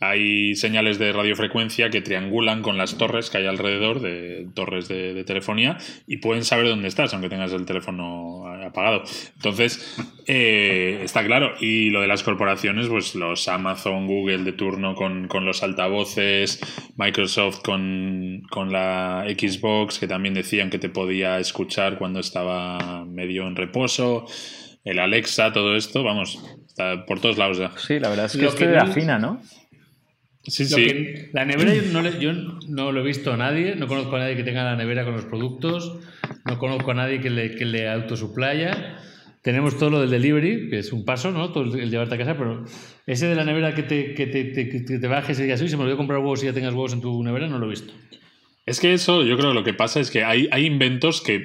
hay 0.00 0.54
señales 0.54 0.98
de 0.98 1.12
radiofrecuencia 1.12 1.90
que 1.90 2.00
triangulan 2.00 2.62
con 2.62 2.78
las 2.78 2.96
torres 2.98 3.30
que 3.30 3.38
hay 3.38 3.46
alrededor 3.46 4.00
de 4.00 4.48
torres 4.54 4.88
de, 4.88 5.14
de 5.14 5.24
telefonía 5.24 5.78
y 6.06 6.18
pueden 6.18 6.44
saber 6.44 6.68
dónde 6.68 6.88
estás, 6.88 7.12
aunque 7.14 7.28
tengas 7.28 7.52
el 7.52 7.66
teléfono 7.66 8.46
apagado. 8.68 9.02
Entonces, 9.34 9.96
eh, 10.26 11.00
está 11.02 11.24
claro. 11.24 11.54
Y 11.60 11.90
lo 11.90 12.00
de 12.00 12.06
las 12.06 12.22
corporaciones, 12.22 12.86
pues 12.88 13.14
los 13.14 13.48
Amazon, 13.48 14.06
Google 14.06 14.44
de 14.44 14.52
turno 14.52 14.94
con, 14.94 15.28
con 15.28 15.44
los 15.44 15.62
altavoces, 15.62 16.60
Microsoft 16.96 17.62
con, 17.62 18.42
con 18.50 18.72
la 18.72 19.24
Xbox, 19.28 19.98
que 19.98 20.06
también 20.06 20.34
decían 20.34 20.70
que 20.70 20.78
te 20.78 20.88
podía 20.88 21.38
escuchar 21.38 21.98
cuando 21.98 22.20
estaba 22.20 23.04
medio 23.04 23.46
en 23.46 23.56
reposo, 23.56 24.26
el 24.84 24.98
Alexa, 24.98 25.52
todo 25.52 25.76
esto, 25.76 26.02
vamos, 26.02 26.42
está 26.66 27.04
por 27.04 27.20
todos 27.20 27.36
lados 27.36 27.58
ya. 27.58 27.72
Sí, 27.76 27.98
la 27.98 28.08
verdad 28.08 28.26
es 28.26 28.32
que 28.32 28.42
Lo 28.42 28.48
este 28.48 28.64
que 28.64 28.70
era 28.70 28.86
fina, 28.86 29.18
¿no? 29.18 29.40
Sí, 30.48 30.64
Lo 30.64 30.76
sí. 30.76 30.84
que- 30.84 31.28
la 31.32 31.44
nevera 31.44 31.74
yo 31.74 31.82
no, 31.92 32.02
le- 32.02 32.18
yo 32.20 32.32
no 32.68 32.90
lo 32.92 33.00
he 33.00 33.04
visto 33.04 33.32
a 33.32 33.36
nadie, 33.36 33.74
no 33.76 33.86
conozco 33.86 34.16
a 34.16 34.20
nadie 34.20 34.36
que 34.36 34.44
tenga 34.44 34.64
la 34.64 34.76
nevera 34.76 35.04
con 35.04 35.14
los 35.14 35.24
productos, 35.24 35.98
no 36.44 36.58
conozco 36.58 36.90
a 36.90 36.94
nadie 36.94 37.20
que 37.20 37.30
le, 37.30 37.54
que 37.54 37.64
le 37.64 37.88
autosuplaya. 37.88 38.98
Tenemos 39.42 39.78
todo 39.78 39.90
lo 39.90 40.00
del 40.00 40.10
delivery, 40.10 40.68
que 40.68 40.78
es 40.80 40.92
un 40.92 41.04
paso, 41.04 41.30
¿no? 41.30 41.52
Todo 41.52 41.74
el, 41.74 41.80
el 41.80 41.90
llevarte 41.90 42.16
a 42.16 42.18
casa, 42.18 42.36
pero 42.36 42.64
ese 43.06 43.26
de 43.28 43.34
la 43.34 43.44
nevera 43.44 43.74
que 43.74 43.82
te, 43.84 44.14
que 44.14 44.26
te, 44.26 44.44
te- 44.44 44.68
que 44.68 44.80
te 44.80 45.06
bajes 45.08 45.38
y 45.38 45.42
digas, 45.44 45.60
uy, 45.62 45.68
se 45.68 45.76
me 45.76 45.82
olvidó 45.84 45.96
comprar 45.96 46.18
huevos 46.18 46.42
y 46.42 46.46
ya 46.46 46.52
tengas 46.52 46.72
huevos 46.74 46.92
en 46.92 47.00
tu 47.00 47.22
nevera, 47.22 47.46
no 47.46 47.58
lo 47.58 47.66
he 47.66 47.70
visto. 47.70 47.92
Es 48.66 48.80
que 48.80 48.92
eso, 48.92 49.22
yo 49.24 49.36
creo 49.38 49.50
que 49.50 49.54
lo 49.54 49.64
que 49.64 49.74
pasa 49.74 50.00
es 50.00 50.10
que 50.10 50.24
hay, 50.24 50.48
hay 50.50 50.66
inventos 50.66 51.22
que 51.22 51.44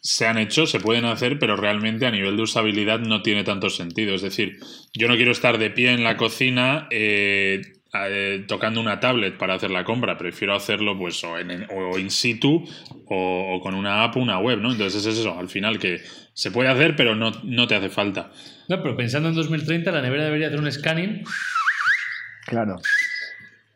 se 0.00 0.26
han 0.26 0.38
hecho, 0.38 0.66
se 0.66 0.80
pueden 0.80 1.04
hacer, 1.04 1.38
pero 1.38 1.56
realmente 1.56 2.06
a 2.06 2.10
nivel 2.10 2.36
de 2.36 2.42
usabilidad 2.42 3.00
no 3.00 3.22
tiene 3.22 3.44
tanto 3.44 3.70
sentido. 3.70 4.14
Es 4.14 4.22
decir, 4.22 4.58
yo 4.94 5.06
no 5.06 5.16
quiero 5.16 5.30
estar 5.32 5.58
de 5.58 5.70
pie 5.70 5.92
en 5.92 6.02
la 6.04 6.16
cocina 6.16 6.88
eh, 6.90 7.60
eh, 8.08 8.44
tocando 8.46 8.80
una 8.80 9.00
tablet 9.00 9.36
para 9.38 9.54
hacer 9.54 9.70
la 9.70 9.84
compra, 9.84 10.16
prefiero 10.18 10.54
hacerlo 10.54 10.98
pues 10.98 11.22
o, 11.24 11.38
en, 11.38 11.66
o 11.70 11.98
in 11.98 12.10
situ 12.10 12.64
o, 13.06 13.54
o 13.56 13.60
con 13.60 13.74
una 13.74 14.04
app, 14.04 14.16
una 14.16 14.38
web, 14.38 14.58
¿no? 14.60 14.72
Entonces 14.72 15.04
es 15.06 15.18
eso, 15.18 15.38
al 15.38 15.48
final 15.48 15.78
que 15.78 16.00
se 16.34 16.50
puede 16.50 16.68
hacer, 16.68 16.96
pero 16.96 17.14
no, 17.14 17.32
no 17.44 17.66
te 17.66 17.74
hace 17.74 17.88
falta. 17.88 18.30
No, 18.68 18.82
pero 18.82 18.96
pensando 18.96 19.28
en 19.28 19.34
2030, 19.34 19.90
la 19.92 20.02
nevera 20.02 20.24
debería 20.24 20.48
hacer 20.48 20.58
un 20.60 20.70
scanning, 20.70 21.22
Claro. 22.46 22.80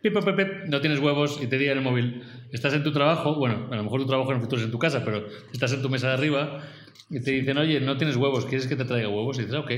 pip, 0.03 0.15
pip, 0.15 0.25
pip, 0.25 0.37
pip, 0.37 0.49
no 0.69 0.81
tienes 0.81 0.99
huevos 1.01 1.41
y 1.43 1.47
te 1.47 1.59
diga 1.59 1.73
en 1.73 1.79
el 1.79 1.85
móvil, 1.85 2.23
estás 2.53 2.73
en 2.75 2.83
tu 2.85 2.93
trabajo, 2.93 3.35
bueno, 3.37 3.69
a 3.71 3.77
lo 3.77 3.83
mejor 3.85 4.01
tu 4.01 4.07
trabajo 4.07 4.31
en 4.31 4.37
el 4.37 4.43
futuro 4.43 4.61
es 4.61 4.67
en 4.67 4.73
tu 4.73 4.79
casa, 4.79 5.05
pero 5.05 5.27
estás 5.53 5.73
en 5.73 5.83
tu 5.83 5.89
mesa 5.91 6.09
de 6.09 6.15
arriba 6.15 6.63
y 7.11 7.21
te 7.23 7.33
dicen, 7.33 7.59
oye, 7.59 7.81
no 7.81 7.97
tienes 7.97 8.17
huevos, 8.17 8.47
¿quieres 8.47 8.67
que 8.67 8.77
te 8.77 8.85
traiga 8.85 9.09
huevos? 9.09 9.39
Y 9.39 9.43
dices, 9.43 9.57
"Ah, 9.57 9.61
ok. 9.61 9.71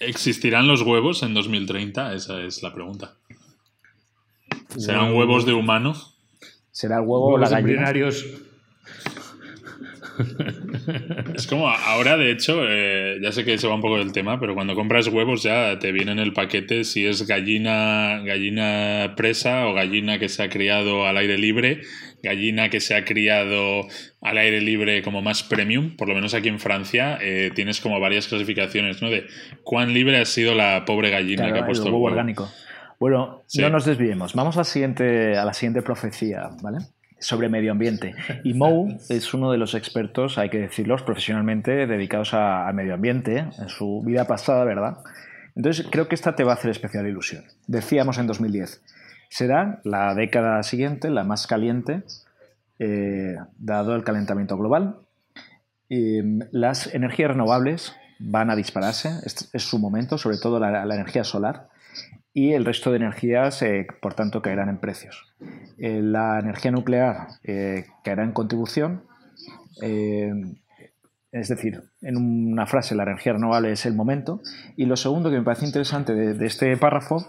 ¿Existirán 0.00 0.66
los 0.66 0.82
huevos 0.82 1.22
en 1.22 1.34
2030? 1.34 2.14
Esa 2.14 2.42
es 2.42 2.62
la 2.62 2.72
pregunta. 2.74 3.14
¿Serán 4.76 5.14
huevos 5.14 5.46
de 5.46 5.52
humano? 5.52 5.94
será 6.74 6.96
el 6.96 7.02
huevo 7.02 7.26
o 7.26 7.38
la 7.38 7.48
Huevos 7.48 7.50
gallina. 7.50 7.92
Es 11.34 11.46
como 11.46 11.68
ahora, 11.68 12.16
de 12.16 12.30
hecho, 12.30 12.60
eh, 12.68 13.18
ya 13.22 13.32
sé 13.32 13.44
que 13.44 13.58
se 13.58 13.66
va 13.66 13.74
un 13.74 13.80
poco 13.80 13.98
del 13.98 14.12
tema, 14.12 14.38
pero 14.38 14.54
cuando 14.54 14.74
compras 14.74 15.08
huevos 15.08 15.42
ya 15.42 15.78
te 15.78 15.92
viene 15.92 16.12
en 16.12 16.18
el 16.18 16.32
paquete 16.32 16.84
si 16.84 17.06
es 17.06 17.26
gallina, 17.26 18.20
gallina 18.24 19.14
presa 19.16 19.66
o 19.66 19.74
gallina 19.74 20.18
que 20.18 20.28
se 20.28 20.42
ha 20.42 20.48
criado 20.48 21.06
al 21.06 21.16
aire 21.16 21.38
libre, 21.38 21.80
gallina 22.22 22.68
que 22.70 22.80
se 22.80 22.94
ha 22.94 23.04
criado 23.04 23.86
al 24.22 24.38
aire 24.38 24.60
libre 24.60 25.02
como 25.02 25.22
más 25.22 25.42
premium, 25.42 25.96
por 25.96 26.08
lo 26.08 26.14
menos 26.14 26.34
aquí 26.34 26.48
en 26.48 26.58
Francia 26.60 27.18
eh, 27.20 27.50
tienes 27.54 27.80
como 27.80 28.00
varias 28.00 28.28
clasificaciones, 28.28 29.02
¿no? 29.02 29.10
De 29.10 29.26
cuán 29.62 29.92
libre 29.92 30.18
ha 30.18 30.24
sido 30.24 30.54
la 30.54 30.84
pobre 30.84 31.10
gallina 31.10 31.42
Claro, 31.44 31.54
que 31.54 31.60
ha 31.60 31.66
puesto 31.66 31.86
el 31.86 31.92
huevo. 31.92 32.06
orgánico. 32.06 32.50
Bueno, 33.00 33.42
Sí. 33.46 33.60
no 33.60 33.70
nos 33.70 33.84
desviemos. 33.84 34.34
Vamos 34.34 34.56
a 34.56 34.60
la 34.60 34.64
siguiente, 34.64 35.36
a 35.36 35.44
la 35.44 35.52
siguiente 35.52 35.82
profecía, 35.82 36.48
¿vale? 36.62 36.78
Sobre 37.24 37.48
medio 37.48 37.72
ambiente. 37.72 38.14
Y 38.44 38.52
Mou 38.54 38.98
es 39.08 39.32
uno 39.34 39.50
de 39.50 39.58
los 39.58 39.74
expertos, 39.74 40.36
hay 40.38 40.50
que 40.50 40.58
decirlos, 40.58 41.02
profesionalmente 41.02 41.86
dedicados 41.86 42.34
a- 42.34 42.68
al 42.68 42.74
medio 42.74 42.94
ambiente 42.94 43.38
en 43.58 43.68
su 43.68 44.02
vida 44.04 44.26
pasada, 44.26 44.64
¿verdad? 44.64 44.98
Entonces 45.56 45.86
creo 45.90 46.06
que 46.08 46.14
esta 46.14 46.34
te 46.36 46.44
va 46.44 46.52
a 46.52 46.54
hacer 46.56 46.70
especial 46.70 47.06
ilusión. 47.06 47.44
Decíamos 47.66 48.18
en 48.18 48.26
2010, 48.26 48.82
será 49.30 49.80
la 49.84 50.14
década 50.14 50.62
siguiente 50.62 51.10
la 51.10 51.24
más 51.24 51.46
caliente, 51.46 52.02
eh, 52.78 53.36
dado 53.58 53.94
el 53.94 54.04
calentamiento 54.04 54.56
global. 54.58 54.96
Y, 55.88 56.20
mm, 56.22 56.40
las 56.52 56.92
energías 56.94 57.30
renovables 57.30 57.94
van 58.18 58.50
a 58.50 58.56
dispararse, 58.56 59.08
es, 59.24 59.48
es 59.52 59.62
su 59.62 59.78
momento, 59.78 60.18
sobre 60.18 60.38
todo 60.38 60.58
la, 60.60 60.84
la 60.84 60.94
energía 60.94 61.24
solar, 61.24 61.68
y 62.36 62.52
el 62.52 62.64
resto 62.64 62.90
de 62.90 62.96
energías, 62.96 63.62
eh, 63.62 63.86
por 64.02 64.14
tanto, 64.14 64.42
caerán 64.42 64.68
en 64.68 64.78
precios. 64.78 65.32
Eh, 65.78 66.00
la 66.02 66.40
energía 66.40 66.72
nuclear 66.72 67.28
eh, 67.44 67.86
caerá 68.02 68.24
en 68.24 68.32
contribución, 68.32 69.04
eh, 69.80 70.32
es 71.30 71.48
decir, 71.48 71.84
en 72.02 72.16
una 72.16 72.66
frase, 72.66 72.96
la 72.96 73.04
energía 73.04 73.34
renovable 73.34 73.70
es 73.70 73.86
el 73.86 73.94
momento, 73.94 74.40
y 74.76 74.86
lo 74.86 74.96
segundo 74.96 75.30
que 75.30 75.38
me 75.38 75.44
parece 75.44 75.64
interesante 75.64 76.14
de, 76.14 76.46
este 76.46 76.76
párrafo, 76.76 77.26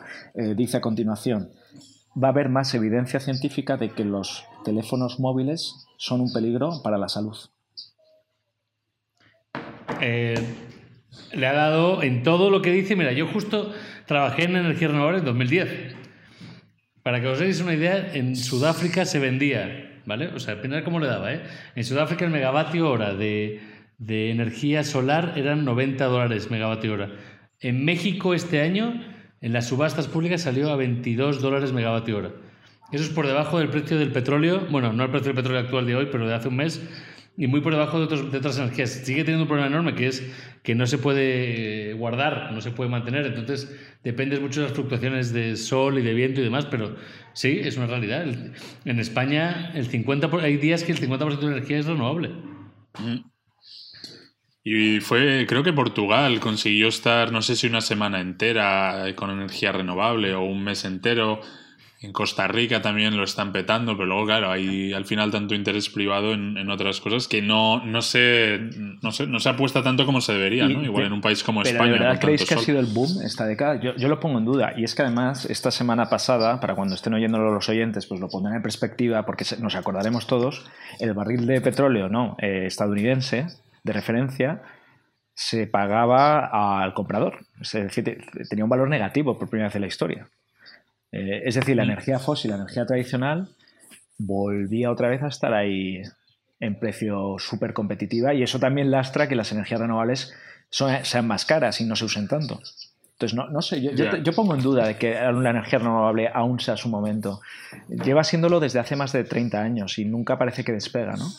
dice 0.55 0.77
a 0.77 0.81
continuación, 0.81 1.49
va 2.21 2.27
a 2.27 2.31
haber 2.31 2.49
más 2.49 2.73
evidencia 2.75 3.19
científica 3.19 3.77
de 3.77 3.89
que 3.89 4.05
los 4.05 4.45
teléfonos 4.63 5.19
móviles 5.19 5.87
son 5.97 6.21
un 6.21 6.31
peligro 6.31 6.81
para 6.83 6.99
la 6.99 7.09
salud. 7.09 7.35
Le 11.33 11.47
ha 11.47 11.53
dado 11.53 12.03
en 12.03 12.21
todo 12.21 12.51
lo 12.51 12.61
que 12.61 12.71
dice. 12.71 12.95
Mira, 12.95 13.11
yo 13.11 13.27
justo 13.27 13.73
trabajé 14.05 14.43
en 14.43 14.55
energía 14.55 14.87
renovable 14.89 15.19
en 15.19 15.25
2010. 15.25 15.95
Para 17.03 17.21
que 17.21 17.27
os 17.27 17.39
deis 17.39 17.61
una 17.61 17.73
idea, 17.73 18.13
en 18.13 18.35
Sudáfrica 18.35 19.05
se 19.05 19.19
vendía, 19.19 20.01
¿vale? 20.05 20.27
O 20.29 20.39
sea, 20.39 20.55
al 20.55 20.83
cómo 20.83 20.99
le 20.99 21.07
daba, 21.07 21.33
¿eh? 21.33 21.43
En 21.75 21.83
Sudáfrica 21.83 22.25
el 22.25 22.31
megavatio 22.31 22.89
hora 22.89 23.13
de, 23.13 23.59
de 23.97 24.31
energía 24.31 24.83
solar 24.83 25.33
eran 25.35 25.65
90 25.65 26.03
dólares 26.05 26.49
megavatio 26.49 26.93
hora. 26.93 27.11
En 27.59 27.85
México 27.85 28.33
este 28.33 28.61
año, 28.61 29.03
en 29.41 29.53
las 29.53 29.67
subastas 29.67 30.07
públicas 30.07 30.41
salió 30.41 30.71
a 30.71 30.75
22 30.75 31.41
dólares 31.41 31.73
megavatio 31.73 32.17
hora. 32.17 32.31
Eso 32.91 33.03
es 33.03 33.09
por 33.09 33.27
debajo 33.27 33.59
del 33.59 33.69
precio 33.69 33.97
del 33.97 34.11
petróleo, 34.11 34.67
bueno, 34.69 34.93
no 34.93 35.03
el 35.03 35.09
precio 35.09 35.27
del 35.27 35.35
petróleo 35.35 35.61
actual 35.61 35.85
de 35.85 35.95
hoy, 35.95 36.07
pero 36.11 36.27
de 36.27 36.33
hace 36.33 36.47
un 36.47 36.55
mes, 36.55 36.81
y 37.37 37.47
muy 37.47 37.61
por 37.61 37.73
debajo 37.73 38.05
de, 38.05 38.37
otras 38.37 38.57
energías. 38.57 38.91
Sigue 38.91 39.23
teniendo 39.23 39.43
un 39.43 39.47
problema 39.47 39.67
enorme 39.67 39.95
que 39.95 40.07
es 40.07 40.31
que 40.63 40.75
no 40.75 40.87
se 40.87 40.97
puede 40.97 41.93
guardar, 41.93 42.51
no 42.53 42.61
se 42.61 42.71
puede 42.71 42.89
mantener, 42.89 43.25
entonces 43.25 43.73
dependes 44.03 44.41
mucho 44.41 44.61
de 44.61 44.67
las 44.67 44.75
fluctuaciones 44.75 45.33
de 45.33 45.55
sol 45.55 45.99
y 45.99 46.01
de 46.01 46.13
viento 46.13 46.41
y 46.41 46.43
demás, 46.43 46.65
pero 46.65 46.95
sí, 47.33 47.59
es 47.63 47.77
una 47.77 47.87
realidad. 47.87 48.25
En 48.85 48.99
España 48.99 49.71
el 49.75 49.87
50 49.87 50.29
por- 50.29 50.41
hay 50.41 50.57
días 50.57 50.83
que 50.83 50.91
el 50.91 50.99
50% 50.99 51.39
de 51.39 51.51
la 51.51 51.57
energía 51.57 51.79
es 51.79 51.85
renovable. 51.85 52.31
Y 54.63 54.99
fue, 54.99 55.45
creo 55.47 55.61
que 55.61 55.73
Portugal 55.73 56.39
consiguió 56.39 56.87
estar, 56.87 57.31
no 57.31 57.43
sé 57.43 57.55
si 57.55 57.67
una 57.67 57.81
semana 57.81 58.19
entera 58.19 59.05
con 59.15 59.29
energía 59.29 59.71
renovable 59.71 60.33
o 60.33 60.41
un 60.43 60.63
mes 60.63 60.85
entero. 60.85 61.41
En 62.05 62.13
Costa 62.13 62.47
Rica 62.47 62.81
también 62.81 63.17
lo 63.17 63.23
están 63.23 63.51
petando, 63.51 63.93
pero 63.97 64.05
luego, 64.05 64.25
claro, 64.25 64.51
hay 64.51 64.93
al 64.93 65.05
final 65.05 65.31
tanto 65.31 65.55
interés 65.55 65.89
privado 65.89 66.33
en, 66.33 66.57
en 66.57 66.69
otras 66.69 67.01
cosas 67.01 67.27
que 67.27 67.41
no, 67.41 67.83
no, 67.85 68.01
se, 68.01 68.59
no, 69.01 69.11
se, 69.11 69.27
no 69.27 69.39
se 69.39 69.49
apuesta 69.49 69.81
tanto 69.83 70.05
como 70.05 70.21
se 70.21 70.33
debería, 70.33 70.65
Y 70.65 70.75
¿no? 70.75 70.83
Igual 70.83 71.03
de- 71.03 71.07
en 71.07 71.13
un 71.13 71.21
país 71.21 71.43
como 71.43 71.61
Pero 71.63 71.73
España. 71.75 71.93
¿de 71.93 71.99
verdad 71.99 72.19
creéis 72.19 72.45
que 72.45 72.53
ha 72.53 72.57
sido 72.59 72.79
el 72.79 72.85
boom 72.85 73.21
esta 73.23 73.45
década? 73.45 73.79
Yo, 73.81 73.95
yo 73.95 74.07
lo 74.07 74.19
pongo 74.19 74.37
en 74.39 74.45
duda. 74.45 74.73
Y 74.77 74.83
es 74.83 74.93
que 74.95 75.01
además, 75.01 75.45
esta 75.45 75.71
semana 75.71 76.05
pasada, 76.09 76.59
para 76.59 76.75
cuando 76.75 76.95
estén 76.95 77.13
oyéndolo 77.13 77.51
los 77.53 77.67
oyentes, 77.69 78.05
pues 78.05 78.21
lo 78.21 78.27
pondrán 78.29 78.55
en 78.55 78.61
perspectiva, 78.61 79.25
porque 79.25 79.43
nos 79.59 79.75
acordaremos 79.75 80.27
todos, 80.27 80.65
el 80.99 81.13
barril 81.13 81.45
de 81.47 81.59
petróleo 81.61 82.07
no 82.09 82.35
eh, 82.39 82.63
estadounidense 82.67 83.47
de 83.83 83.93
referencia 83.93 84.61
se 85.33 85.67
pagaba 85.67 86.81
al 86.83 86.93
comprador. 86.93 87.39
Es 87.59 87.73
decir, 87.73 88.03
te- 88.03 88.17
tenía 88.49 88.63
un 88.63 88.69
valor 88.69 88.87
negativo 88.87 89.37
por 89.37 89.49
primera 89.49 89.67
vez 89.67 89.75
en 89.75 89.81
la 89.81 89.87
historia. 89.87 90.27
Eh, 91.17 91.43
es 91.45 91.55
decir, 91.55 91.75
la 91.77 91.83
Mm. 91.83 91.91
energía 91.91 92.19
fósil, 92.19 92.51
la 92.51 92.57
energía 92.57 92.85
tradicional, 92.85 93.47
volvía 94.17 94.91
otra 94.91 95.07
vez 95.09 95.23
a 95.23 95.27
estar 95.27 95.53
ahí 95.53 96.01
en 96.59 96.79
precio 96.79 97.35
súper 97.37 97.73
competitiva 97.73 98.33
y 98.33 98.43
eso 98.43 98.59
también 98.59 98.91
lastra 98.91 99.27
que 99.27 99.35
las 99.35 99.51
energías 99.51 99.79
renovables 99.79 100.33
son- 100.69 101.03
sean 101.05 101.27
más 101.27 101.45
caras 101.45 101.79
y 101.81 101.85
no 101.85 101.95
se 101.95 102.05
usen 102.05 102.27
tanto. 102.27 102.59
Entonces, 103.13 103.33
no, 103.35 103.47
no 103.49 103.61
sé, 103.61 103.81
yo, 103.81 103.91
yo 103.93 104.33
pongo 104.33 104.55
en 104.55 104.61
duda 104.61 104.87
de 104.87 104.97
que 104.97 105.13
la 105.13 105.49
energía 105.49 105.79
renovable 105.79 106.29
aún 106.33 106.59
sea 106.59 106.75
su 106.75 106.89
momento. 106.89 107.39
Lleva 107.87 108.25
siéndolo 108.25 108.59
desde 108.59 108.79
hace 108.79 108.97
más 108.97 109.13
de 109.13 109.23
30 109.23 109.61
años 109.61 109.97
y 109.99 110.03
nunca 110.05 110.37
parece 110.37 110.65
que 110.65 110.73
despega, 110.73 111.15
¿no? 111.15 111.29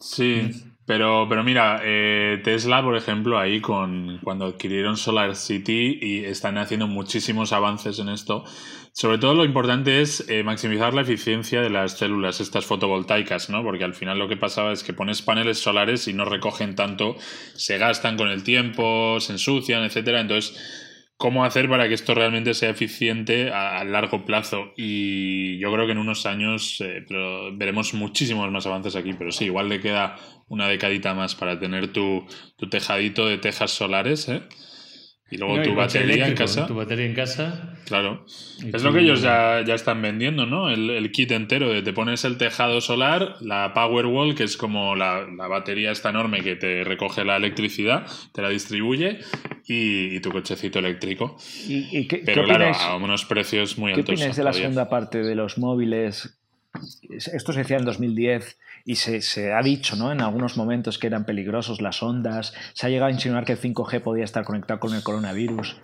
Sí, 0.00 0.64
pero, 0.86 1.26
pero 1.28 1.42
mira, 1.42 1.80
eh, 1.82 2.40
Tesla, 2.44 2.82
por 2.82 2.96
ejemplo, 2.96 3.38
ahí 3.38 3.60
con 3.60 4.20
cuando 4.22 4.46
adquirieron 4.46 4.96
Solar 4.96 5.34
City 5.34 5.98
y 6.00 6.24
están 6.24 6.58
haciendo 6.58 6.86
muchísimos 6.86 7.52
avances 7.52 7.98
en 7.98 8.08
esto. 8.08 8.44
Sobre 8.92 9.18
todo 9.18 9.34
lo 9.34 9.44
importante 9.44 10.00
es 10.00 10.26
eh, 10.28 10.42
maximizar 10.42 10.94
la 10.94 11.02
eficiencia 11.02 11.60
de 11.60 11.68
las 11.68 11.98
células, 11.98 12.40
estas 12.40 12.64
fotovoltaicas, 12.64 13.50
¿no? 13.50 13.62
Porque 13.62 13.84
al 13.84 13.92
final 13.92 14.18
lo 14.18 14.28
que 14.28 14.38
pasaba 14.38 14.72
es 14.72 14.82
que 14.84 14.94
pones 14.94 15.20
paneles 15.20 15.58
solares 15.58 16.08
y 16.08 16.14
no 16.14 16.24
recogen 16.24 16.76
tanto, 16.76 17.16
se 17.54 17.76
gastan 17.76 18.16
con 18.16 18.28
el 18.28 18.42
tiempo, 18.42 19.18
se 19.20 19.32
ensucian, 19.32 19.82
etcétera. 19.82 20.20
Entonces, 20.20 20.85
cómo 21.16 21.44
hacer 21.44 21.68
para 21.68 21.88
que 21.88 21.94
esto 21.94 22.14
realmente 22.14 22.54
sea 22.54 22.70
eficiente 22.70 23.50
a, 23.50 23.82
largo 23.84 24.24
plazo. 24.24 24.72
Y 24.76 25.58
yo 25.58 25.72
creo 25.72 25.86
que 25.86 25.92
en 25.92 25.98
unos 25.98 26.26
años 26.26 26.80
eh, 26.80 27.04
pero 27.08 27.56
veremos 27.56 27.94
muchísimos 27.94 28.50
más 28.50 28.66
avances 28.66 28.96
aquí, 28.96 29.12
pero 29.14 29.32
sí, 29.32 29.46
igual 29.46 29.68
le 29.68 29.80
queda 29.80 30.16
una 30.48 30.68
decadita 30.68 31.14
más 31.14 31.34
para 31.34 31.58
tener 31.58 31.92
tu, 31.92 32.26
tu 32.56 32.68
tejadito 32.68 33.26
de 33.26 33.38
tejas 33.38 33.70
solares, 33.70 34.28
¿eh? 34.28 34.42
Y 35.28 35.38
luego 35.38 35.56
No, 35.56 35.62
tu 35.64 35.74
batería 35.74 36.28
en 36.28 36.34
casa. 36.36 36.68
Tu 36.68 36.74
batería 36.74 37.04
en 37.04 37.14
casa. 37.14 37.74
Claro. 37.86 38.24
Y 38.62 38.66
Es 38.68 38.72
tú- 38.80 38.84
lo 38.84 38.92
que 38.92 39.00
ellos 39.00 39.22
ya, 39.22 39.60
ya 39.66 39.74
están 39.74 40.00
vendiendo, 40.00 40.46
¿no? 40.46 40.70
El, 40.70 40.88
el 40.90 41.10
kit 41.10 41.32
entero 41.32 41.68
de 41.72 41.82
te 41.82 41.92
pones 41.92 42.24
el 42.24 42.36
tejado 42.38 42.80
solar, 42.80 43.34
la 43.40 43.72
Powerwall, 43.74 44.36
que 44.36 44.44
es 44.44 44.56
como 44.56 44.94
la, 44.94 45.26
la 45.36 45.48
batería 45.48 45.90
esta 45.90 46.10
enorme 46.10 46.42
que 46.42 46.54
te 46.54 46.84
recoge 46.84 47.24
la 47.24 47.36
electricidad, 47.36 48.06
te 48.32 48.40
la 48.42 48.50
distribuye, 48.50 49.18
y, 49.66 50.14
y 50.14 50.20
tu 50.20 50.30
cochecito 50.30 50.78
eléctrico. 50.78 51.36
¿Y, 51.66 51.98
y 51.98 52.06
qué, 52.06 52.18
Pero 52.24 52.42
qué 52.44 52.48
claro, 52.54 52.72
a 52.76 52.94
unos 52.96 53.24
precios 53.24 53.78
muy 53.78 53.92
qué 53.94 54.00
altos. 54.00 54.12
opináis 54.14 54.36
de 54.36 54.44
la 54.44 54.50
todavía. 54.50 54.68
segunda 54.68 54.88
parte 54.88 55.22
de 55.24 55.34
los 55.34 55.58
móviles? 55.58 56.38
Esto 57.10 57.52
se 57.52 57.60
decía 57.60 57.78
en 57.78 57.84
2010 57.84 58.58
y 58.86 58.94
se, 58.94 59.20
se 59.20 59.52
ha 59.52 59.60
dicho 59.62 59.96
¿no? 59.96 60.12
en 60.12 60.22
algunos 60.22 60.56
momentos 60.56 60.96
que 60.98 61.08
eran 61.08 61.26
peligrosos 61.26 61.82
las 61.82 62.04
ondas. 62.04 62.54
Se 62.72 62.86
ha 62.86 62.88
llegado 62.88 63.08
a 63.08 63.12
insinuar 63.12 63.44
que 63.44 63.52
el 63.52 63.60
5G 63.60 64.00
podía 64.00 64.24
estar 64.24 64.44
conectado 64.44 64.78
con 64.78 64.94
el 64.94 65.02
coronavirus. 65.02 65.76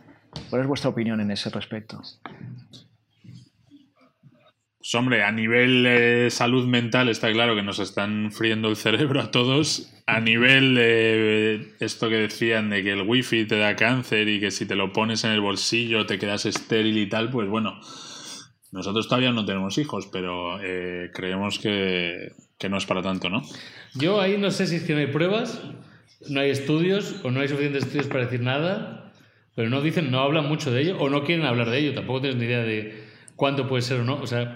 ¿Cuál 0.48 0.62
es 0.62 0.68
vuestra 0.68 0.90
opinión 0.90 1.20
en 1.20 1.32
ese 1.32 1.50
respecto? 1.50 2.00
Pues 4.78 4.94
hombre, 4.94 5.24
a 5.24 5.32
nivel 5.32 5.84
eh, 5.84 6.30
salud 6.30 6.66
mental 6.66 7.08
está 7.08 7.32
claro 7.32 7.56
que 7.56 7.62
nos 7.62 7.80
están 7.80 8.30
friendo 8.30 8.68
el 8.68 8.76
cerebro 8.76 9.20
a 9.20 9.32
todos. 9.32 9.92
A 10.06 10.20
nivel 10.20 10.76
de 10.76 11.74
esto 11.80 12.08
que 12.08 12.16
decían 12.16 12.70
de 12.70 12.84
que 12.84 12.92
el 12.92 13.02
wifi 13.02 13.46
te 13.46 13.58
da 13.58 13.74
cáncer 13.74 14.28
y 14.28 14.38
que 14.38 14.52
si 14.52 14.64
te 14.64 14.76
lo 14.76 14.92
pones 14.92 15.24
en 15.24 15.32
el 15.32 15.40
bolsillo 15.40 16.06
te 16.06 16.20
quedas 16.20 16.46
estéril 16.46 16.98
y 16.98 17.08
tal, 17.08 17.30
pues 17.30 17.48
bueno, 17.48 17.80
nosotros 18.70 19.08
todavía 19.08 19.32
no 19.32 19.44
tenemos 19.44 19.76
hijos, 19.78 20.08
pero 20.10 20.60
eh, 20.62 21.10
creemos 21.12 21.58
que, 21.58 22.32
que 22.62 22.68
no 22.68 22.76
es 22.78 22.86
para 22.86 23.02
tanto, 23.02 23.28
¿no? 23.28 23.42
Yo 23.94 24.20
ahí 24.20 24.38
no 24.38 24.52
sé 24.52 24.68
si 24.68 24.76
es 24.76 24.84
que 24.84 24.92
no 24.94 25.00
hay 25.00 25.08
pruebas, 25.08 25.60
no 26.28 26.40
hay 26.40 26.50
estudios 26.50 27.16
o 27.24 27.32
no 27.32 27.40
hay 27.40 27.48
suficientes 27.48 27.82
estudios 27.82 28.06
para 28.06 28.24
decir 28.24 28.40
nada, 28.40 29.12
pero 29.56 29.68
no 29.68 29.80
dicen, 29.82 30.12
no 30.12 30.20
hablan 30.20 30.46
mucho 30.48 30.70
de 30.70 30.82
ello 30.82 30.96
o 31.00 31.10
no 31.10 31.24
quieren 31.24 31.44
hablar 31.44 31.68
de 31.70 31.78
ello. 31.80 31.92
Tampoco 31.94 32.20
tienes 32.20 32.38
ni 32.38 32.44
idea 32.46 32.62
de 32.62 33.02
cuánto 33.34 33.66
puede 33.66 33.82
ser 33.82 33.98
o 34.00 34.04
no. 34.04 34.14
O 34.14 34.26
sea, 34.28 34.54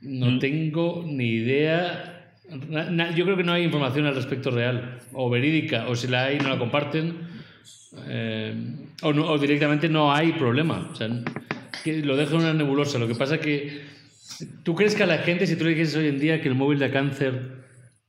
no 0.00 0.26
Mm. 0.32 0.38
tengo 0.40 1.04
ni 1.06 1.28
idea. 1.28 2.34
Na- 2.68 2.90
na- 2.90 3.14
yo 3.14 3.24
creo 3.24 3.36
que 3.36 3.44
no 3.44 3.52
hay 3.52 3.62
información 3.62 4.04
al 4.06 4.16
respecto 4.16 4.50
real 4.50 4.98
o 5.12 5.30
verídica, 5.30 5.86
o 5.88 5.94
si 5.94 6.08
la 6.08 6.24
hay, 6.24 6.38
no 6.38 6.48
la 6.48 6.58
comparten, 6.58 7.14
eh, 8.08 8.54
o, 9.02 9.12
no- 9.12 9.26
o 9.30 9.38
directamente 9.38 9.88
no 9.88 10.12
hay 10.12 10.32
problema. 10.32 10.88
O 10.92 10.96
sea, 10.96 11.08
que 11.84 12.02
lo 12.02 12.16
dejan 12.16 12.34
en 12.40 12.40
una 12.42 12.54
nebulosa. 12.54 12.98
Lo 12.98 13.06
que 13.06 13.14
pasa 13.14 13.38
que 13.38 13.82
¿Tú 14.62 14.74
crees 14.74 14.94
que 14.94 15.02
a 15.02 15.06
la 15.06 15.18
gente, 15.18 15.46
si 15.46 15.56
tú 15.56 15.64
le 15.64 15.70
dijeses 15.70 15.96
hoy 15.96 16.08
en 16.08 16.18
día 16.18 16.40
que 16.40 16.48
el 16.48 16.54
móvil 16.54 16.78
da 16.78 16.90
cáncer, 16.90 17.64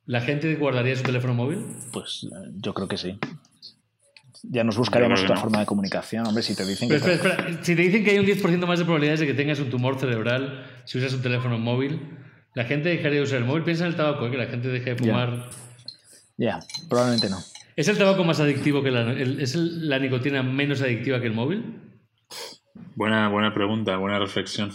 la 0.05 0.21
gente 0.21 0.55
guardaría 0.55 0.95
su 0.95 1.03
teléfono 1.03 1.33
móvil? 1.33 1.65
Pues 1.91 2.23
eh, 2.31 2.49
yo 2.55 2.73
creo 2.73 2.87
que 2.87 2.97
sí. 2.97 3.17
Ya 4.43 4.63
nos 4.63 4.77
buscaríamos 4.77 5.21
otra 5.23 5.35
no. 5.35 5.41
forma 5.41 5.59
de 5.61 5.65
comunicación. 5.65 6.27
Hombre, 6.27 6.43
si 6.43 6.53
te 6.55 6.65
dicen 6.65 6.89
Pero 6.89 7.05
que. 7.05 7.13
espera, 7.13 7.35
espera, 7.35 7.63
si 7.63 7.75
te 7.75 7.81
dicen 7.81 8.03
que 8.03 8.11
hay 8.11 8.19
un 8.19 8.25
10% 8.25 8.65
más 8.67 8.79
de 8.79 8.85
probabilidades 8.85 9.21
de 9.21 9.27
que 9.27 9.33
tengas 9.33 9.59
un 9.59 9.69
tumor 9.69 9.97
cerebral 9.99 10.65
si 10.85 10.97
usas 10.97 11.13
un 11.13 11.21
teléfono 11.21 11.57
móvil, 11.57 12.01
la 12.53 12.65
gente 12.65 12.89
dejaría 12.89 13.19
de 13.19 13.23
usar 13.23 13.37
el 13.37 13.45
móvil. 13.45 13.63
Piensa 13.63 13.85
en 13.85 13.91
el 13.91 13.95
tabaco, 13.95 14.27
¿eh? 14.27 14.31
que 14.31 14.37
la 14.37 14.47
gente 14.47 14.67
deje 14.67 14.95
de 14.95 14.97
Ya. 14.97 15.13
fumar. 15.13 15.49
Ya, 16.37 16.59
probablemente 16.89 17.29
no. 17.29 17.37
¿Es 17.75 17.87
el 17.87 17.97
tabaco 17.97 18.23
más 18.23 18.39
adictivo 18.39 18.83
que 18.83 18.91
la, 18.91 19.11
el- 19.13 19.39
es 19.39 19.55
el- 19.55 19.87
la 19.87 19.97
nicotina 19.99 20.43
menos 20.43 20.81
adictiva 20.81 21.21
que 21.21 21.27
el 21.27 21.33
móvil? 21.33 21.79
Buena, 22.95 23.29
buena 23.29 23.53
pregunta, 23.53 23.95
buena 23.97 24.19
reflexión. 24.19 24.71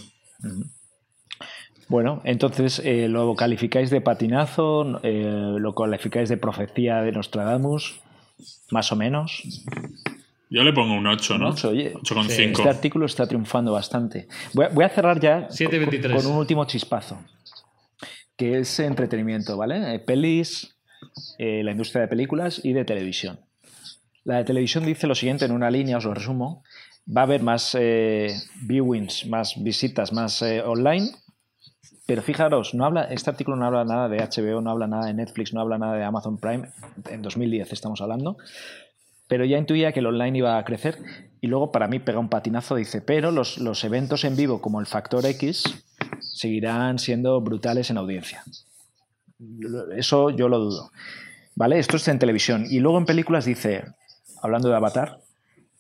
Bueno, 1.88 2.20
entonces 2.24 2.80
eh, 2.84 3.08
lo 3.08 3.34
calificáis 3.34 3.90
de 3.90 4.00
patinazo, 4.00 5.00
eh, 5.02 5.56
lo 5.58 5.74
calificáis 5.74 6.28
de 6.28 6.36
profecía 6.36 7.02
de 7.02 7.12
Nostradamus, 7.12 8.00
más 8.70 8.92
o 8.92 8.96
menos. 8.96 9.42
Yo 10.50 10.62
le 10.62 10.72
pongo 10.72 10.94
un 10.94 11.06
8, 11.06 11.38
¿no? 11.38 11.50
Ocho, 11.50 11.70
oye. 11.70 11.94
8,5. 11.94 12.50
Este 12.58 12.68
artículo 12.68 13.06
está 13.06 13.26
triunfando 13.26 13.72
bastante. 13.72 14.28
Voy 14.54 14.66
a, 14.66 14.68
voy 14.68 14.84
a 14.84 14.88
cerrar 14.88 15.20
ya 15.20 15.48
7,23. 15.48 16.02
con, 16.02 16.22
con 16.22 16.26
un 16.32 16.38
último 16.38 16.64
chispazo, 16.64 17.18
que 18.36 18.58
es 18.58 18.78
entretenimiento, 18.80 19.56
¿vale? 19.56 19.94
Eh, 19.94 19.98
Pelis, 19.98 20.78
eh, 21.38 21.62
la 21.62 21.70
industria 21.70 22.02
de 22.02 22.08
películas 22.08 22.60
y 22.64 22.72
de 22.72 22.84
televisión. 22.84 23.40
La 24.24 24.38
de 24.38 24.44
televisión 24.44 24.84
dice 24.84 25.06
lo 25.06 25.14
siguiente 25.14 25.44
en 25.44 25.52
una 25.52 25.70
línea, 25.70 25.98
os 25.98 26.04
lo 26.04 26.14
resumo. 26.14 26.64
Va 27.06 27.22
a 27.22 27.24
haber 27.24 27.42
más 27.42 27.76
eh, 27.78 28.34
viewings, 28.62 29.26
más 29.26 29.62
visitas, 29.62 30.12
más 30.12 30.42
eh, 30.42 30.60
online, 30.62 31.10
pero 32.08 32.22
fijaros, 32.22 32.72
no 32.72 32.86
habla, 32.86 33.02
este 33.04 33.28
artículo 33.28 33.54
no 33.58 33.66
habla 33.66 33.84
nada 33.84 34.08
de 34.08 34.16
HBO, 34.16 34.62
no 34.62 34.70
habla 34.70 34.86
nada 34.86 35.04
de 35.08 35.12
Netflix, 35.12 35.52
no 35.52 35.60
habla 35.60 35.76
nada 35.76 35.92
de 35.94 36.04
Amazon 36.04 36.38
Prime, 36.38 36.70
en 37.10 37.20
2010 37.20 37.70
estamos 37.70 38.00
hablando, 38.00 38.38
pero 39.26 39.44
ya 39.44 39.58
intuía 39.58 39.92
que 39.92 40.00
el 40.00 40.06
online 40.06 40.38
iba 40.38 40.56
a 40.56 40.64
crecer 40.64 40.96
y 41.42 41.48
luego 41.48 41.70
para 41.70 41.86
mí 41.86 41.98
pega 41.98 42.18
un 42.18 42.30
patinazo, 42.30 42.76
dice, 42.76 43.02
pero 43.02 43.30
los, 43.30 43.58
eventos 43.84 44.24
en 44.24 44.36
vivo 44.36 44.62
como 44.62 44.80
el 44.80 44.86
Factor 44.86 45.26
X 45.26 45.64
seguirán 46.18 46.98
siendo 46.98 47.38
brutales 47.42 47.90
en 47.90 47.98
audiencia. 47.98 48.42
Eso 49.94 50.30
yo 50.30 50.48
lo 50.48 50.60
dudo. 50.60 50.90
¿Vale? 51.56 51.78
Esto 51.78 51.98
es 51.98 52.08
en 52.08 52.18
televisión. 52.18 52.64
Y 52.70 52.78
luego 52.80 52.96
en 52.96 53.04
películas 53.04 53.44
dice, 53.44 53.84
hablando 54.42 54.70
de 54.70 54.76
Avatar, 54.76 55.18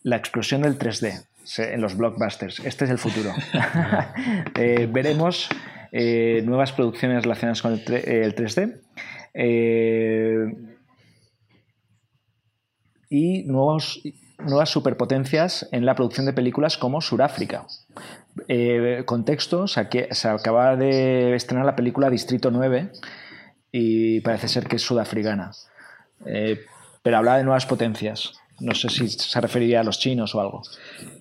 la 0.02 0.16
explosión 0.16 0.60
del 0.60 0.78
3D 0.78 1.24
se- 1.44 1.72
en 1.72 1.80
los 1.80 1.96
blockbusters. 1.96 2.60
Este 2.60 2.84
es 2.84 2.90
el 2.90 2.98
futuro. 2.98 3.32
Eh, 4.54 4.88
veremos 4.90 5.48
eh, 5.92 6.42
nuevas 6.44 6.72
producciones 6.72 7.22
relacionadas 7.22 7.62
con 7.62 7.72
el, 7.72 7.80
eh, 7.92 8.24
el 8.24 8.34
3D. 8.34 8.80
eh, 9.34 10.46
y 13.10 13.44
nuevos, 13.44 14.02
nuevas 14.38 14.70
superpotencias 14.70 15.68
en 15.72 15.86
la 15.86 15.94
producción 15.94 16.26
de 16.26 16.32
películas 16.32 16.76
como 16.76 17.00
Suráfrica. 17.00 17.66
Eh, 18.48 19.02
contexto, 19.06 19.66
se 19.66 19.80
acaba 19.80 20.76
de 20.76 21.34
estrenar 21.34 21.64
la 21.64 21.74
película 21.74 22.10
Distrito 22.10 22.50
9 22.50 22.92
y 23.72 24.20
parece 24.20 24.48
ser 24.48 24.66
que 24.66 24.76
es 24.76 24.82
sudafricana. 24.82 25.52
Eh, 26.26 26.60
pero 27.02 27.16
hablaba 27.16 27.38
de 27.38 27.44
nuevas 27.44 27.66
potencias. 27.66 28.34
No 28.60 28.74
sé 28.74 28.88
si 28.88 29.08
se 29.08 29.40
referiría 29.40 29.80
a 29.80 29.84
los 29.84 29.98
chinos 30.00 30.34
o 30.34 30.40
algo. 30.40 30.62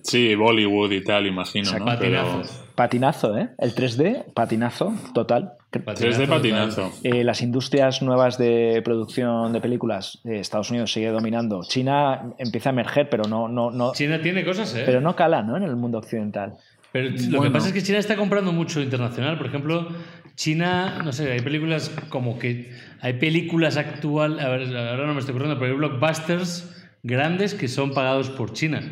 Sí, 0.02 0.34
Bollywood 0.34 0.90
y 0.90 1.04
tal, 1.04 1.26
imagino, 1.26 1.72
¿no? 1.78 1.84
Patinazo. 1.84 2.42
Pero 2.42 2.67
Patinazo, 2.78 3.36
¿eh? 3.36 3.48
El 3.58 3.74
3D, 3.74 4.32
patinazo, 4.34 4.94
total. 5.12 5.54
3D 5.72 6.28
patinazo. 6.28 6.92
Eh, 7.02 7.24
las 7.24 7.42
industrias 7.42 8.02
nuevas 8.02 8.38
de 8.38 8.80
producción 8.84 9.52
de 9.52 9.60
películas, 9.60 10.20
eh, 10.24 10.38
Estados 10.38 10.70
Unidos 10.70 10.92
sigue 10.92 11.08
dominando. 11.08 11.62
China 11.64 12.34
empieza 12.38 12.68
a 12.68 12.72
emerger, 12.72 13.10
pero 13.10 13.24
no, 13.24 13.48
no, 13.48 13.72
no, 13.72 13.94
China 13.94 14.22
tiene 14.22 14.44
cosas, 14.44 14.76
¿eh? 14.76 14.84
pero 14.86 15.00
no 15.00 15.16
cala 15.16 15.42
¿no? 15.42 15.56
en 15.56 15.64
el 15.64 15.74
mundo 15.74 15.98
occidental. 15.98 16.54
Pero 16.92 17.10
lo 17.30 17.42
que 17.42 17.50
pasa 17.50 17.66
es 17.66 17.72
que 17.72 17.82
China 17.82 17.98
está 17.98 18.14
comprando 18.14 18.52
mucho 18.52 18.80
internacional. 18.80 19.38
Por 19.38 19.48
ejemplo, 19.48 19.88
China, 20.36 21.00
no 21.04 21.12
sé, 21.12 21.32
hay 21.32 21.40
películas 21.40 21.90
como 22.10 22.38
que. 22.38 22.70
Hay 23.00 23.14
películas 23.14 23.76
actual. 23.76 24.38
A 24.38 24.48
ver, 24.50 24.76
ahora 24.76 25.04
no 25.04 25.14
me 25.14 25.18
estoy 25.18 25.34
acordando, 25.34 25.58
pero 25.58 25.72
hay 25.72 25.78
blockbusters 25.78 26.76
grandes 27.02 27.54
que 27.54 27.66
son 27.66 27.92
pagados 27.92 28.30
por 28.30 28.52
China. 28.52 28.82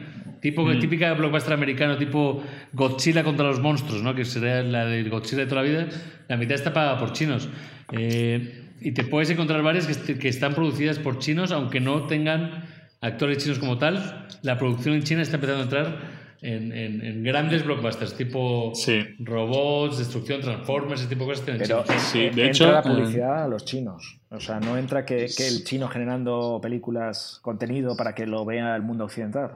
Tipo, 0.40 0.64
Mm. 0.64 0.79
Típica 0.79 1.12
blockbuster 1.14 1.53
americano, 1.55 1.96
tipo 1.96 2.42
Godzilla 2.72 3.25
contra 3.25 3.46
los 3.46 3.61
monstruos, 3.61 4.03
¿no? 4.03 4.14
Que 4.14 4.25
sería 4.25 4.62
la 4.62 4.85
de 4.87 5.03
Godzilla 5.09 5.42
de 5.42 5.49
toda 5.49 5.62
la 5.62 5.68
vida. 5.68 5.87
La 6.29 6.37
mitad 6.37 6.55
está 6.55 6.72
pagada 6.72 6.99
por 6.99 7.12
chinos. 7.12 7.49
Eh, 7.92 8.62
y 8.81 8.92
te 8.92 9.05
puedes 9.05 9.31
encontrar 9.31 9.62
varias 9.62 9.87
que, 9.87 9.92
est- 9.92 10.18
que 10.20 10.29
están 10.29 10.55
producidas 10.55 10.99
por 10.99 11.18
chinos, 11.18 11.53
aunque 11.53 11.81
no 11.81 12.07
tengan 12.07 12.64
actores 13.01 13.38
chinos 13.38 13.59
como 13.59 13.79
tal. 13.79 14.27
La 14.42 14.59
producción 14.59 14.94
en 14.94 15.03
China 15.03 15.22
está 15.22 15.37
empezando 15.37 15.61
a 15.62 15.64
entrar 15.64 16.16
en, 16.42 16.72
en- 16.72 17.05
en 17.05 17.22
grandes 17.25 17.64
blockbusters, 17.64 18.14
tipo 18.16 18.72
Sí. 18.75 19.03
robots, 19.20 19.99
destrucción, 19.99 20.40
transformers, 20.42 21.01
ese 21.01 21.09
tipo 21.09 21.25
de 21.25 21.31
cosas. 21.31 21.44
Pero 21.46 21.85
chinos. 21.85 22.03
Sí, 22.03 22.18
de 22.20 22.27
entra 22.29 22.46
hecho, 22.46 22.72
la 22.72 22.81
eh, 22.81 22.83
publicidad 22.83 23.44
a 23.44 23.49
los 23.49 23.64
chinos. 23.64 24.18
O 24.31 24.38
sea, 24.40 24.61
no 24.61 24.77
entra 24.77 25.05
que, 25.07 25.27
que 25.35 25.46
el 25.49 25.64
chino 25.64 25.88
generando 25.88 26.59
películas, 26.62 27.38
contenido 27.42 27.96
para 27.96 28.14
que 28.14 28.27
lo 28.27 28.44
vea 28.44 28.77
el 28.77 28.83
mundo 28.83 29.05
occidental. 29.05 29.53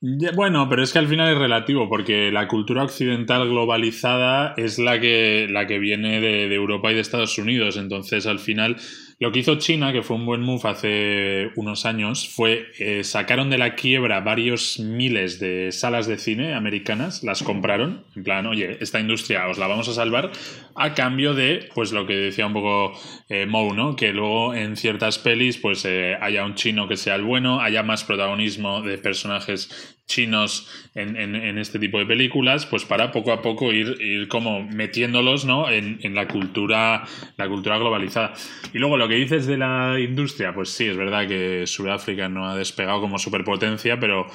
Bueno, 0.00 0.68
pero 0.68 0.82
es 0.82 0.92
que 0.92 0.98
al 0.98 1.08
final 1.08 1.32
es 1.32 1.38
relativo, 1.38 1.88
porque 1.88 2.30
la 2.30 2.48
cultura 2.48 2.84
occidental 2.84 3.48
globalizada 3.48 4.52
es 4.56 4.78
la 4.78 5.00
que, 5.00 5.48
la 5.50 5.66
que 5.66 5.78
viene 5.78 6.20
de, 6.20 6.48
de 6.48 6.54
Europa 6.54 6.92
y 6.92 6.94
de 6.94 7.00
Estados 7.00 7.38
Unidos. 7.38 7.76
Entonces, 7.76 8.26
al 8.26 8.38
final, 8.38 8.76
lo 9.18 9.32
que 9.32 9.38
hizo 9.38 9.56
China, 9.56 9.94
que 9.94 10.02
fue 10.02 10.16
un 10.16 10.26
buen 10.26 10.42
move 10.42 10.68
hace 10.68 11.50
unos 11.56 11.86
años, 11.86 12.28
fue 12.28 12.66
eh, 12.78 13.02
sacaron 13.02 13.48
de 13.48 13.56
la 13.56 13.74
quiebra 13.74 14.20
varios 14.20 14.78
miles 14.78 15.40
de 15.40 15.72
salas 15.72 16.06
de 16.06 16.18
cine 16.18 16.54
americanas, 16.54 17.22
las 17.22 17.42
compraron, 17.42 18.04
en 18.14 18.24
plan, 18.24 18.46
oye, 18.46 18.76
esta 18.80 19.00
industria 19.00 19.48
os 19.48 19.56
la 19.56 19.68
vamos 19.68 19.88
a 19.88 19.94
salvar, 19.94 20.32
a 20.74 20.92
cambio 20.92 21.32
de, 21.32 21.66
pues 21.74 21.92
lo 21.92 22.06
que 22.06 22.14
decía 22.14 22.46
un 22.46 22.52
poco 22.52 22.92
eh, 23.30 23.46
¿no? 23.46 23.96
Que 23.96 24.12
luego 24.12 24.54
en 24.54 24.76
ciertas 24.76 25.18
pelis, 25.18 25.56
pues 25.56 25.86
eh, 25.86 26.16
haya 26.20 26.44
un 26.44 26.54
chino 26.54 26.86
que 26.86 26.98
sea 26.98 27.14
el 27.14 27.22
bueno, 27.22 27.60
haya 27.60 27.82
más 27.82 28.04
protagonismo 28.04 28.82
de 28.82 28.98
personajes 28.98 29.95
chinos 30.06 30.68
en, 30.94 31.16
en- 31.16 31.34
en 31.34 31.58
este 31.58 31.78
tipo 31.78 31.98
de 31.98 32.06
películas, 32.06 32.64
pues 32.66 32.84
para 32.84 33.10
poco 33.12 33.32
a 33.32 33.42
poco 33.42 33.72
ir, 33.72 33.96
ir 34.00 34.28
como 34.28 34.62
metiéndolos 34.62 35.44
¿no? 35.44 35.68
en, 35.70 35.98
en 36.02 36.14
la 36.14 36.28
cultura 36.28 37.04
la 37.36 37.48
cultura 37.48 37.78
globalizada. 37.78 38.32
Y 38.72 38.78
luego 38.78 38.96
lo 38.96 39.08
que 39.08 39.16
dices 39.16 39.46
de 39.46 39.58
la 39.58 39.98
industria, 40.00 40.54
pues 40.54 40.70
sí, 40.70 40.86
es 40.86 40.96
verdad 40.96 41.26
que 41.26 41.66
Sudáfrica 41.66 42.28
no 42.28 42.46
ha 42.48 42.56
despegado 42.56 43.00
como 43.00 43.18
superpotencia, 43.18 43.98
pero 43.98 44.26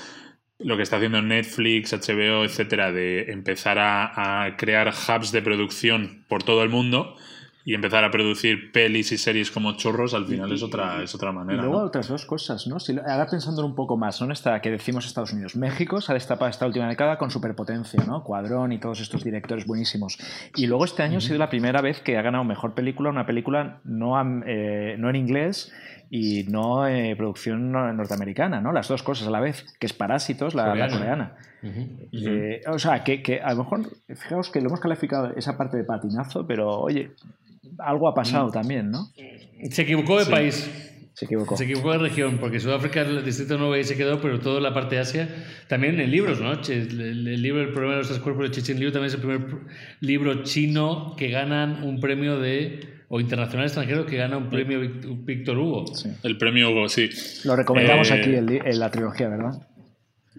lo 0.59 0.77
que 0.77 0.83
está 0.83 0.97
haciendo 0.97 1.21
Netflix, 1.21 1.93
HBO, 1.93 2.43
etcétera, 2.45 2.91
de 2.91 3.31
empezar 3.31 3.79
a, 3.79 4.43
a 4.45 4.57
crear 4.57 4.89
hubs 4.89 5.31
de 5.31 5.41
producción 5.41 6.25
por 6.27 6.43
todo 6.43 6.63
el 6.63 6.69
mundo 6.69 7.15
y 7.63 7.73
empezar 7.73 8.03
a 8.03 8.11
producir 8.11 8.71
pelis 8.71 9.11
y 9.11 9.17
series 9.17 9.51
como 9.51 9.73
chorros, 9.77 10.13
al 10.13 10.25
final 10.25 10.51
es 10.51 10.63
otra, 10.63 11.03
es 11.03 11.13
otra 11.13 11.31
Y 11.31 11.33
manera. 11.33 11.61
luego 11.61 11.79
¿no? 11.79 11.85
otras 11.85 12.07
dos 12.07 12.25
cosas, 12.25 12.67
¿no? 12.67 12.79
Si, 12.79 12.97
ahora 12.97 13.27
pensándolo 13.27 13.67
un 13.67 13.75
poco 13.75 13.97
más, 13.97 14.19
¿no? 14.19 14.25
En 14.25 14.31
esta 14.31 14.61
que 14.61 14.71
decimos 14.71 15.05
Estados 15.05 15.33
Unidos. 15.33 15.55
México 15.55 16.01
se 16.01 16.11
ha 16.11 16.15
destapado 16.15 16.49
esta 16.49 16.65
última 16.65 16.87
década 16.87 17.17
con 17.17 17.29
superpotencia, 17.31 18.03
¿no? 18.05 18.23
Cuadrón 18.23 18.71
y 18.71 18.79
todos 18.79 18.99
estos 18.99 19.23
directores 19.23 19.65
buenísimos. 19.65 20.17
Y 20.55 20.67
luego 20.67 20.85
este 20.85 21.03
año 21.03 21.19
ha 21.19 21.21
sido 21.21 21.37
la 21.37 21.49
primera 21.49 21.81
vez 21.81 22.01
que 22.01 22.17
ha 22.17 22.21
ganado 22.21 22.43
mejor 22.43 22.73
película, 22.73 23.09
una 23.09 23.25
película 23.25 23.79
no, 23.83 24.19
eh, 24.45 24.95
no 24.97 25.09
en 25.09 25.15
inglés 25.15 25.71
y 26.13 26.43
no 26.49 26.85
eh, 26.87 27.15
producción 27.15 27.71
no- 27.71 27.91
norteamericana, 27.93 28.59
¿no? 28.59 28.73
Las 28.73 28.89
dos 28.89 29.01
cosas 29.01 29.27
a 29.27 29.31
la 29.31 29.39
vez, 29.39 29.63
que 29.79 29.85
es 29.87 29.93
Parásitos, 29.93 30.53
la 30.53 30.75
la 30.75 30.89
Coreana. 30.89 31.35
Eh, 31.63 32.61
o 32.67 32.77
sea, 32.77 33.03
que, 33.03 33.23
que 33.23 33.39
a 33.39 33.51
lo 33.53 33.63
mejor, 33.63 33.89
fijaos 34.07 34.49
que 34.51 34.59
lo 34.59 34.67
hemos 34.67 34.81
calificado 34.81 35.31
esa 35.37 35.57
parte 35.57 35.77
de 35.77 35.83
patinazo, 35.85 36.45
pero 36.45 36.79
oye, 36.81 37.11
algo 37.79 38.09
ha 38.09 38.13
pasado 38.13 38.49
Mm. 38.49 38.51
también, 38.51 38.91
¿no? 38.91 39.07
Se 39.69 39.83
equivocó 39.83 40.19
de 40.19 40.25
Sí. 40.25 40.31
país. 40.31 40.90
Se 41.13 41.25
equivocó. 41.25 41.57
Se 41.57 41.65
equivocó 41.65 41.91
de 41.91 41.97
región, 41.97 42.37
porque 42.39 42.59
Sudáfrica, 42.59 43.01
el 43.01 43.23
distrito 43.25 43.57
9 43.57 43.75
ahí 43.77 43.83
se 43.83 43.97
quedó, 43.97 44.21
pero 44.21 44.39
toda 44.39 44.61
la 44.61 44.73
parte 44.73 44.95
de 44.95 45.01
Asia, 45.01 45.29
también 45.67 45.99
en 45.99 46.09
libros, 46.09 46.39
¿no? 46.39 46.53
El, 46.53 47.27
el 47.27 47.41
libro 47.41 47.61
El 47.61 47.69
problema 47.69 47.93
de 47.95 47.99
los 47.99 48.07
tres 48.07 48.19
cuerpos 48.19 48.45
de 48.45 48.51
Chichen 48.51 48.79
Liu 48.79 48.91
también 48.91 49.07
es 49.07 49.13
el 49.15 49.19
primer 49.19 49.39
pr- 49.47 49.59
libro 49.99 50.43
chino 50.43 51.15
que 51.17 51.29
ganan 51.29 51.83
un 51.83 51.99
premio 51.99 52.39
de, 52.39 52.79
o 53.09 53.19
internacional 53.19 53.65
extranjero, 53.65 54.05
que 54.05 54.15
gana 54.15 54.37
un 54.37 54.49
premio 54.49 54.79
Víctor 54.79 55.57
Hugo. 55.57 55.85
Sí. 55.93 56.09
El 56.23 56.37
premio 56.37 56.71
Hugo, 56.71 56.87
sí. 56.87 57.09
Lo 57.43 57.55
recomendamos 57.57 58.09
Eh, 58.09 58.13
aquí 58.13 58.33
el 58.33 58.49
en 58.65 58.79
la 58.79 58.89
trilogía, 58.89 59.27
¿verdad? 59.27 59.51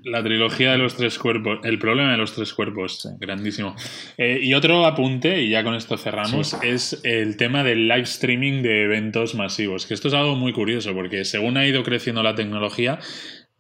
La 0.05 0.23
trilogía 0.23 0.73
de 0.73 0.79
los 0.79 0.97
tres 0.97 1.19
cuerpos, 1.19 1.61
el 1.65 1.79
problema 1.79 2.13
de 2.13 2.17
los 2.17 2.33
tres 2.35 2.55
cuerpos, 2.55 3.01
Sí. 3.03 3.09
grandísimo. 3.21 3.77
Eh, 4.17 4.41
y 4.43 4.55
otro 4.55 4.87
apunte, 4.87 5.43
y 5.43 5.51
ya 5.51 5.63
con 5.63 5.75
esto 5.75 5.99
cerramos, 5.99 6.57
es 6.63 7.01
el 7.05 7.37
tema 7.37 7.63
del 7.63 7.89
live 7.89 8.03
streaming 8.03 8.63
de 8.63 8.85
eventos 8.85 9.35
masivos, 9.35 9.87
que 9.87 9.93
esto 9.95 10.09
es 10.09 10.15
algo 10.15 10.35
muy 10.35 10.53
curioso, 10.55 10.95
porque 10.95 11.25
según 11.27 11.59
ha 11.59 11.67
ido 11.67 11.83
creciendo 11.83 12.23
la 12.23 12.35
tecnología, 12.35 12.99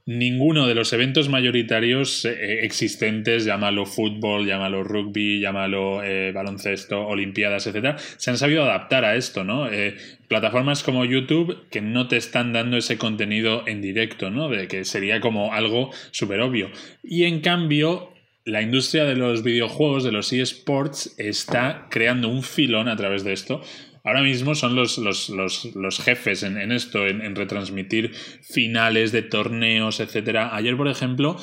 ninguno 0.04 0.66
de 0.66 0.74
los 0.74 0.92
eventos 0.92 1.28
mayoritarios 1.28 2.24
eh, 2.24 2.64
existentes, 2.64 3.44
llámalo 3.44 3.86
fútbol, 3.86 4.46
llámalo 4.46 4.82
rugby, 4.82 5.40
llámalo 5.40 6.02
eh, 6.02 6.32
baloncesto, 6.32 7.06
olimpiadas, 7.06 7.66
etcétera, 7.66 7.96
se 8.16 8.30
han 8.30 8.38
sabido 8.38 8.64
adaptar 8.64 9.04
a 9.04 9.14
esto, 9.14 9.44
¿no? 9.44 9.70
Eh, 9.70 9.96
plataformas 10.26 10.82
como 10.82 11.04
YouTube 11.04 11.68
que 11.70 11.80
no 11.80 12.08
te 12.08 12.16
están 12.16 12.52
dando 12.52 12.76
ese 12.76 12.98
contenido 12.98 13.66
en 13.68 13.80
directo, 13.80 14.30
¿no? 14.30 14.48
De 14.48 14.66
que 14.66 14.84
sería 14.84 15.20
como 15.20 15.52
algo 15.52 15.90
súper 16.10 16.40
obvio. 16.40 16.70
Y 17.04 17.24
en 17.24 17.40
cambio, 17.40 18.12
la 18.44 18.60
industria 18.60 19.04
de 19.04 19.14
los 19.14 19.44
videojuegos, 19.44 20.02
de 20.02 20.10
los 20.10 20.32
eSports, 20.32 21.14
está 21.16 21.86
creando 21.90 22.28
un 22.28 22.42
filón 22.42 22.88
a 22.88 22.96
través 22.96 23.22
de 23.22 23.32
esto 23.32 23.62
ahora 24.04 24.22
mismo 24.22 24.54
son 24.54 24.74
los, 24.74 24.98
los, 24.98 25.98
jefes 26.02 26.42
en, 26.42 26.72
esto, 26.72 27.06
en, 27.06 27.34
retransmitir 27.34 28.12
finales 28.42 29.12
de 29.12 29.22
torneos, 29.22 30.00
etcétera. 30.00 30.54
Ayer, 30.54 30.76
por 30.76 30.88
ejemplo, 30.88 31.36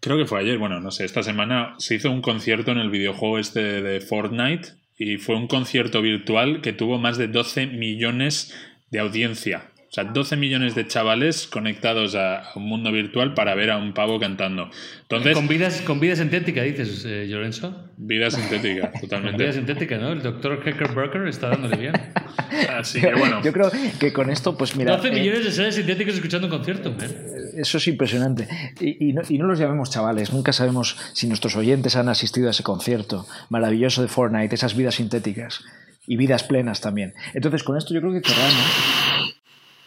creo 0.00 0.16
que 0.16 0.26
fue 0.26 0.40
ayer, 0.40 0.58
bueno, 0.58 0.80
no 0.80 0.90
sé, 0.90 1.04
esta 1.04 1.22
semana 1.22 1.74
se 1.78 1.96
hizo 1.96 2.10
un 2.10 2.22
concierto 2.22 2.72
en 2.72 2.78
el 2.78 2.90
videojuego 2.90 3.38
este 3.38 3.82
de 3.82 4.00
Fortnite 4.00 4.68
y 4.98 5.18
fue 5.18 5.36
un 5.36 5.48
concierto 5.48 6.00
virtual 6.02 6.60
que 6.60 6.72
tuvo 6.72 6.98
más 6.98 7.18
de 7.18 7.28
12 7.28 7.66
millones 7.66 8.54
de 8.90 9.00
audiencia. 9.00 9.71
O 9.92 9.94
sea, 9.94 10.04
12 10.04 10.38
millones 10.38 10.74
de 10.74 10.86
chavales 10.86 11.46
conectados 11.46 12.14
a, 12.14 12.44
un 12.54 12.64
mundo 12.64 12.90
virtual 12.90 13.34
para 13.34 13.54
ver 13.54 13.70
a 13.70 13.76
un 13.76 13.92
pavo 13.92 14.18
cantando. 14.18 14.70
Entonces, 15.02 15.34
con, 15.34 15.48
vidas, 15.48 15.82
con 15.82 16.00
vida 16.00 16.16
sintética, 16.16 16.62
dices, 16.62 17.04
eh, 17.04 17.26
Lorenzo. 17.28 17.90
Vida 17.98 18.30
sintética, 18.30 18.90
totalmente. 19.02 19.42
vida 19.42 19.52
sintética, 19.52 19.98
¿no? 19.98 20.12
El 20.12 20.22
doctor 20.22 20.62
Heckerberger 20.64 21.28
está 21.28 21.50
dándole 21.50 21.76
bien. 21.76 21.92
Así 22.74 23.02
que 23.02 23.12
bueno. 23.12 23.42
Yo 23.42 23.52
creo 23.52 23.70
que 24.00 24.14
con 24.14 24.30
esto, 24.30 24.56
pues 24.56 24.74
mira. 24.76 24.96
12 24.96 25.08
eh, 25.08 25.12
millones 25.12 25.44
de 25.44 25.52
seres 25.52 25.74
sintéticos 25.74 26.14
escuchando 26.14 26.46
un 26.46 26.52
concierto. 26.52 26.96
¿eh? 26.98 27.50
Eso 27.58 27.76
es 27.76 27.86
impresionante. 27.86 28.48
Y, 28.80 29.12
no, 29.12 29.20
y, 29.28 29.36
no, 29.36 29.46
los 29.46 29.58
llamemos 29.58 29.90
chavales. 29.90 30.32
Nunca 30.32 30.54
sabemos 30.54 30.96
si 31.12 31.26
nuestros 31.26 31.54
oyentes 31.54 31.96
han 31.96 32.08
asistido 32.08 32.48
a 32.48 32.52
ese 32.52 32.62
concierto 32.62 33.26
maravilloso 33.50 34.00
de 34.00 34.08
Fortnite, 34.08 34.54
esas 34.54 34.74
vidas 34.74 34.94
sintéticas 34.94 35.60
y 36.06 36.16
vidas 36.16 36.44
plenas 36.44 36.80
también. 36.80 37.12
Entonces, 37.34 37.62
con 37.62 37.76
esto 37.76 37.92
yo 37.92 38.00
creo 38.00 38.14
que 38.14 38.26
cerramos. 38.26 39.41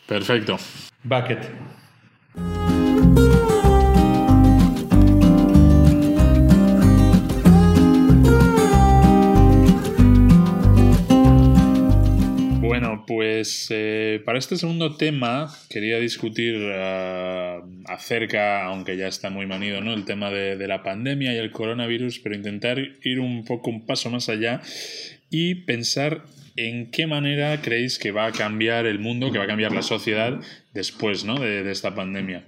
Perfecto. 0.08 0.58
Bucket. 1.04 1.40
Bueno, 12.62 13.04
pues 13.08 13.68
eh, 13.70 14.22
para 14.26 14.38
este 14.38 14.58
segundo 14.58 14.96
tema 14.96 15.52
quería 15.70 16.00
discutir 16.00 16.56
uh, 16.56 17.64
acerca, 17.86 18.66
aunque 18.66 18.98
ya 18.98 19.08
está 19.08 19.30
muy 19.30 19.46
manido, 19.48 19.82
¿no? 19.82 19.94
El 19.94 20.06
tema 20.06 20.30
de, 20.30 20.56
de, 20.58 20.68
la 20.68 20.84
pandemia 20.84 21.34
y 21.34 21.38
el 21.38 21.52
coronavirus, 21.52 22.20
pero 22.20 22.36
intentar 22.36 22.78
ir 22.80 23.20
un 23.20 23.46
poco 23.46 23.70
un 23.70 23.86
paso 23.86 24.10
más 24.10 24.30
allá 24.30 24.62
y 25.30 25.56
pensar 25.66 26.24
¿en 26.56 26.92
qué 26.92 27.08
manera 27.08 27.62
creéis 27.62 28.00
que 28.00 28.12
va 28.12 28.28
a 28.28 28.32
cambiar 28.32 28.86
el 28.86 29.00
mundo, 29.00 29.32
que 29.32 29.38
va 29.38 29.44
a 29.44 29.48
cambiar 29.48 29.72
la 29.72 29.82
sociedad 29.82 30.40
después 30.74 31.26
de, 31.26 31.70
esta 31.72 31.96
pandemia? 31.96 32.46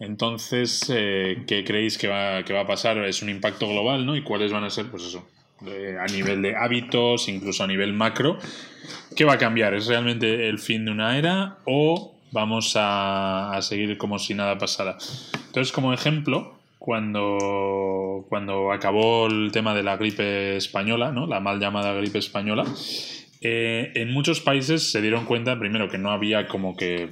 Entonces, 0.00 0.90
eh, 0.94 1.44
¿qué 1.46 1.64
creéis 1.64 1.98
que 1.98 2.08
va, 2.08 2.44
que 2.44 2.52
va 2.52 2.60
a 2.60 2.66
pasar? 2.66 2.98
¿Es 2.98 3.22
un 3.22 3.28
impacto 3.28 3.68
global, 3.68 4.04
¿no? 4.06 4.16
¿Y 4.16 4.22
cuáles 4.22 4.52
van 4.52 4.64
a 4.64 4.70
ser, 4.70 4.86
pues 4.86 5.04
eso, 5.04 5.26
a 5.60 6.06
nivel 6.12 6.42
de 6.42 6.56
hábitos, 6.56 7.28
incluso 7.28 7.64
a 7.64 7.66
nivel 7.66 7.92
macro? 7.92 8.38
¿Qué 9.16 9.24
va 9.24 9.34
a 9.34 9.38
cambiar? 9.38 9.74
¿Es 9.74 9.86
realmente 9.86 10.48
el 10.48 10.58
fin 10.58 10.84
de 10.84 10.90
una 10.90 11.16
era 11.18 11.58
o 11.64 12.14
vamos 12.32 12.74
a, 12.76 13.56
a 13.56 13.62
seguir 13.62 13.96
como 13.96 14.18
si 14.18 14.34
nada 14.34 14.58
pasara? 14.58 14.96
Entonces, 15.46 15.72
como 15.72 15.92
ejemplo, 15.92 16.58
cuando, 16.84 18.26
cuando 18.28 18.70
acabó 18.70 19.26
el 19.26 19.50
tema 19.52 19.74
de 19.74 19.82
la 19.82 19.96
gripe 19.96 20.56
española, 20.58 21.12
¿no? 21.12 21.26
la 21.26 21.40
mal 21.40 21.58
llamada 21.58 21.94
gripe 21.94 22.18
española, 22.18 22.66
eh, 23.44 23.92
en 23.94 24.10
muchos 24.10 24.40
países 24.40 24.90
se 24.90 25.02
dieron 25.02 25.26
cuenta, 25.26 25.58
primero, 25.58 25.90
que 25.90 25.98
no 25.98 26.10
había 26.10 26.48
como 26.48 26.76
que. 26.76 27.08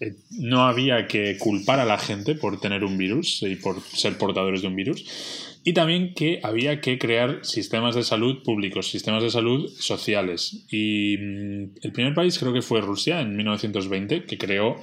Eh, 0.00 0.14
no 0.30 0.66
había 0.66 1.06
que 1.06 1.36
culpar 1.38 1.78
a 1.80 1.84
la 1.84 1.98
gente 1.98 2.34
por 2.34 2.58
tener 2.60 2.82
un 2.82 2.96
virus 2.96 3.42
y 3.42 3.54
por 3.56 3.80
ser 3.82 4.16
portadores 4.16 4.62
de 4.62 4.68
un 4.68 4.76
virus. 4.76 5.60
Y 5.62 5.74
también 5.74 6.14
que 6.14 6.40
había 6.42 6.80
que 6.80 6.98
crear 6.98 7.40
sistemas 7.44 7.94
de 7.94 8.04
salud 8.04 8.42
públicos, 8.42 8.90
sistemas 8.90 9.22
de 9.22 9.30
salud 9.30 9.70
sociales. 9.78 10.64
Y 10.70 11.16
mm, 11.18 11.70
el 11.82 11.92
primer 11.92 12.14
país 12.14 12.38
creo 12.38 12.54
que 12.54 12.62
fue 12.62 12.80
Rusia 12.80 13.20
en 13.20 13.36
1920, 13.36 14.24
que 14.24 14.38
creó 14.38 14.80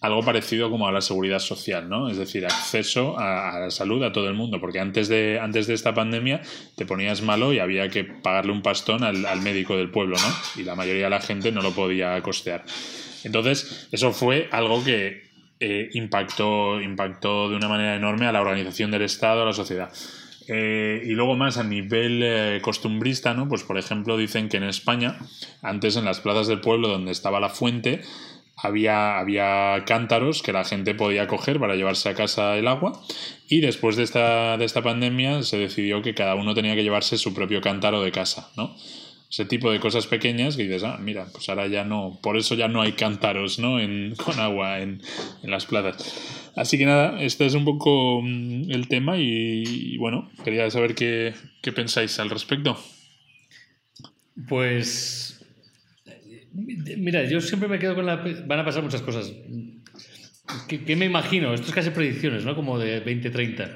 algo 0.00 0.22
parecido 0.22 0.70
como 0.70 0.86
a 0.86 0.92
la 0.92 1.00
seguridad 1.00 1.38
social, 1.38 1.88
¿no? 1.88 2.10
Es 2.10 2.18
decir, 2.18 2.44
acceso 2.44 3.18
a, 3.18 3.58
la 3.58 3.70
salud 3.70 4.02
a 4.02 4.12
todo 4.12 4.28
el 4.28 4.34
mundo, 4.34 4.60
porque 4.60 4.78
antes 4.78 5.08
de, 5.08 5.40
antes 5.40 5.66
de 5.66 5.74
esta 5.74 5.94
pandemia 5.94 6.42
te 6.76 6.84
ponías 6.84 7.22
malo 7.22 7.52
y 7.52 7.58
había 7.58 7.88
que 7.88 8.04
pagarle 8.04 8.52
un 8.52 8.62
pastón 8.62 9.04
al, 9.04 9.40
médico 9.40 9.76
del 9.76 9.90
pueblo, 9.90 10.16
¿no? 10.16 10.60
Y 10.60 10.64
la 10.64 10.74
mayoría 10.74 11.04
de 11.04 11.10
la 11.10 11.20
gente 11.20 11.50
no 11.50 11.62
lo 11.62 11.72
podía 11.72 12.20
costear. 12.22 12.64
Entonces, 13.24 13.88
eso 13.90 14.12
fue 14.12 14.48
algo 14.52 14.84
que 14.84 15.24
eh, 15.60 15.88
impactó, 15.94 16.80
impactó 16.80 17.48
de 17.48 17.56
una 17.56 17.68
manera 17.68 17.96
enorme 17.96 18.26
a 18.26 18.32
la 18.32 18.40
organización 18.40 18.90
del 18.90 19.02
Estado, 19.02 19.42
a 19.42 19.46
la 19.46 19.52
sociedad. 19.52 19.90
Eh, 20.48 21.02
y 21.04 21.10
luego 21.10 21.34
más 21.34 21.58
a 21.58 21.64
nivel 21.64 22.20
eh, 22.22 22.60
costumbrista, 22.62 23.34
¿no? 23.34 23.48
Pues 23.48 23.64
por 23.64 23.78
ejemplo 23.78 24.16
dicen 24.16 24.48
que 24.48 24.58
en 24.58 24.62
España, 24.62 25.18
antes 25.60 25.96
en 25.96 26.04
las 26.04 26.20
plazas 26.20 26.46
del 26.46 26.60
pueblo 26.60 26.88
donde 26.88 27.10
estaba 27.10 27.40
la 27.40 27.48
fuente, 27.48 28.02
había, 28.56 29.18
había 29.18 29.84
cántaros 29.86 30.42
que 30.42 30.52
la 30.52 30.64
gente 30.64 30.94
podía 30.94 31.26
coger 31.26 31.60
para 31.60 31.76
llevarse 31.76 32.08
a 32.08 32.14
casa 32.14 32.56
el 32.56 32.66
agua 32.66 33.00
y 33.48 33.60
después 33.60 33.96
de 33.96 34.02
esta, 34.02 34.56
de 34.56 34.64
esta 34.64 34.82
pandemia 34.82 35.42
se 35.42 35.58
decidió 35.58 36.02
que 36.02 36.14
cada 36.14 36.34
uno 36.34 36.54
tenía 36.54 36.74
que 36.74 36.82
llevarse 36.82 37.18
su 37.18 37.34
propio 37.34 37.60
cántaro 37.60 38.02
de 38.02 38.12
casa, 38.12 38.50
¿no? 38.56 38.74
Ese 39.28 39.44
tipo 39.44 39.70
de 39.72 39.80
cosas 39.80 40.06
pequeñas 40.06 40.56
que 40.56 40.62
dices, 40.62 40.84
ah, 40.84 40.98
mira, 41.00 41.26
pues 41.32 41.48
ahora 41.48 41.66
ya 41.66 41.84
no, 41.84 42.18
por 42.22 42.36
eso 42.36 42.54
ya 42.54 42.68
no 42.68 42.80
hay 42.80 42.92
cántaros, 42.92 43.58
¿no? 43.58 43.80
En, 43.80 44.14
con 44.24 44.38
agua 44.38 44.80
en, 44.80 45.02
en 45.42 45.50
las 45.50 45.66
plazas. 45.66 46.52
Así 46.56 46.78
que 46.78 46.86
nada, 46.86 47.20
este 47.20 47.44
es 47.44 47.54
un 47.54 47.64
poco 47.64 48.22
mm, 48.22 48.70
el 48.70 48.88
tema 48.88 49.18
y, 49.18 49.96
bueno, 49.98 50.30
quería 50.44 50.70
saber 50.70 50.94
qué, 50.94 51.34
qué 51.60 51.72
pensáis 51.72 52.18
al 52.18 52.30
respecto. 52.30 52.78
Pues 54.48 55.25
Mira, 56.56 57.24
yo 57.24 57.40
siempre 57.40 57.68
me 57.68 57.78
quedo 57.78 57.94
con 57.94 58.06
la... 58.06 58.16
Van 58.46 58.60
a 58.60 58.64
pasar 58.64 58.82
muchas 58.82 59.02
cosas. 59.02 59.32
¿Qué, 60.68 60.96
me 60.96 61.04
imagino? 61.04 61.52
Esto 61.52 61.68
es 61.68 61.74
casi 61.74 61.90
predicciones, 61.90 62.44
¿no? 62.44 62.54
Como 62.54 62.78
de 62.78 63.00
2030. 63.00 63.68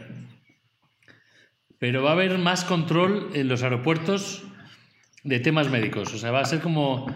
Pero 1.79 2.03
va 2.03 2.11
a 2.11 2.12
haber 2.14 2.38
más 2.38 2.64
control 2.64 3.31
en 3.35 3.49
los 3.49 3.62
aeropuertos 3.62 4.45
de 5.25 5.40
temas 5.40 5.71
médicos. 5.71 6.14
O 6.14 6.19
sea, 6.19 6.31
va 6.31 6.40
a 6.40 6.45
ser 6.45 6.61
como... 6.61 7.07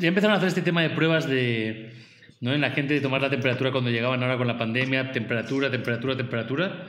Ya 0.00 0.08
empezaron 0.08 0.34
a 0.34 0.36
hacer 0.36 0.48
este 0.48 0.62
tema 0.62 0.82
de 0.82 0.90
pruebas 0.90 1.28
de... 1.28 1.94
¿no? 2.40 2.52
En 2.52 2.60
la 2.60 2.70
gente 2.70 2.94
de 2.94 3.00
tomar 3.00 3.22
la 3.22 3.30
temperatura 3.30 3.72
cuando 3.72 3.90
llegaban 3.90 4.22
ahora 4.22 4.36
con 4.36 4.46
la 4.46 4.58
pandemia, 4.58 5.12
temperatura, 5.12 5.70
temperatura, 5.70 6.16
temperatura. 6.16 6.86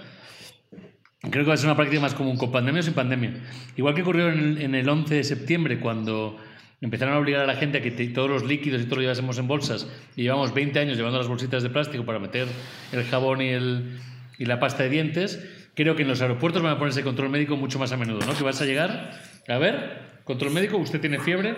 Creo 1.22 1.44
que 1.44 1.50
va 1.50 1.54
a 1.54 1.58
ser 1.58 1.68
una 1.68 1.76
práctica 1.76 2.02
más 2.02 2.14
común 2.14 2.38
con 2.38 2.52
pandemia 2.52 2.82
o 2.82 2.84
sin 2.84 2.94
pandemia. 2.94 3.44
Igual 3.76 3.96
que 3.96 4.02
ocurrió 4.02 4.30
en 4.30 4.62
en 4.62 4.76
el 4.76 4.88
11 4.88 5.16
de 5.16 5.24
septiembre, 5.24 5.80
cuando 5.80 6.38
empezaron 6.82 7.16
a 7.16 7.18
obligar 7.18 7.42
a 7.42 7.48
la 7.48 7.56
gente 7.56 7.80
a 7.80 7.82
que 7.82 7.92
todos 7.92 8.30
los 8.30 8.44
líquidos 8.44 8.82
y 8.82 8.86
todo 8.86 8.98
lo 8.98 9.02
llevásemos 9.02 9.38
en 9.40 9.48
bolsas 9.48 9.88
y 10.16 10.24
llevamos 10.24 10.54
20 10.54 10.80
años 10.80 10.98
llevando 10.98 11.18
las 11.18 11.28
bolsitas 11.28 11.64
de 11.64 11.70
plástico 11.70 12.06
para 12.06 12.20
meter 12.20 12.48
el 12.92 13.04
jabón 13.06 13.42
y, 13.42 13.50
el, 13.50 14.00
y 14.38 14.46
la 14.46 14.60
pasta 14.60 14.84
de 14.84 14.90
dientes, 14.90 15.44
creo 15.74 15.96
que 15.96 16.04
en 16.04 16.08
los 16.08 16.22
aeropuertos 16.22 16.62
van 16.62 16.74
a 16.74 16.78
ponerse 16.78 17.04
control 17.04 17.30
médico 17.30 17.56
mucho 17.56 17.80
más 17.80 17.92
a 17.92 17.98
menudo, 17.98 18.26
¿no? 18.26 18.36
Que 18.36 18.44
vas 18.44 18.62
a 18.62 18.66
llegar, 18.66 19.12
a 19.48 19.58
ver, 19.58 20.20
control 20.24 20.54
médico, 20.54 20.78
usted 20.78 21.02
tiene 21.02 21.20
fiebre, 21.20 21.56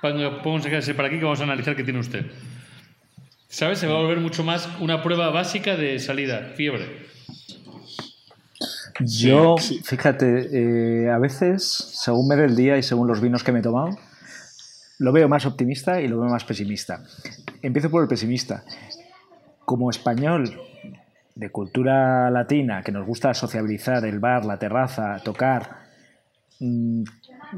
podemos 0.00 0.62
sacarse 0.62 0.94
para 0.94 1.08
aquí 1.08 1.18
que 1.18 1.24
vamos 1.24 1.40
a 1.40 1.44
analizar 1.44 1.76
qué 1.76 1.84
tiene 1.84 1.98
usted. 1.98 2.26
¿Sabes? 3.48 3.78
Se 3.78 3.86
va 3.86 3.94
a 3.94 4.02
volver 4.02 4.18
mucho 4.18 4.42
más 4.42 4.68
una 4.80 5.02
prueba 5.02 5.30
básica 5.30 5.76
de 5.76 5.98
salida, 5.98 6.52
fiebre. 6.56 7.06
Yo, 9.00 9.56
fíjate, 9.58 10.48
eh, 10.52 11.10
a 11.10 11.18
veces, 11.18 11.64
según 11.64 12.28
me 12.28 12.36
dé 12.36 12.44
el 12.44 12.56
día 12.56 12.78
y 12.78 12.82
según 12.82 13.08
los 13.08 13.20
vinos 13.20 13.42
que 13.42 13.52
me 13.52 13.58
he 13.58 13.62
tomado, 13.62 13.96
lo 14.98 15.12
veo 15.12 15.28
más 15.28 15.46
optimista 15.46 16.00
y 16.00 16.08
lo 16.08 16.20
veo 16.20 16.30
más 16.30 16.44
pesimista. 16.44 17.02
Empiezo 17.62 17.90
por 17.90 18.02
el 18.02 18.08
pesimista. 18.08 18.64
Como 19.64 19.90
español 19.90 20.60
de 21.34 21.50
cultura 21.50 22.30
latina, 22.30 22.82
que 22.82 22.92
nos 22.92 23.06
gusta 23.06 23.34
sociabilizar, 23.34 24.04
el 24.04 24.20
bar, 24.20 24.44
la 24.44 24.58
terraza, 24.58 25.16
tocar, 25.24 25.78
mm, 26.60 27.02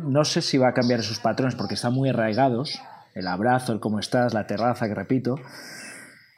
no 0.04 0.24
sé 0.24 0.42
si 0.42 0.58
va 0.58 0.68
a 0.68 0.74
cambiar 0.74 1.00
esos 1.00 1.20
patrones 1.20 1.54
porque 1.54 1.74
están 1.74 1.92
muy 1.92 2.08
arraigados. 2.08 2.80
El 3.14 3.26
abrazo, 3.26 3.72
el 3.72 3.80
cómo 3.80 3.98
estás, 3.98 4.34
la 4.34 4.46
terraza, 4.46 4.86
que 4.88 4.94
repito. 4.94 5.36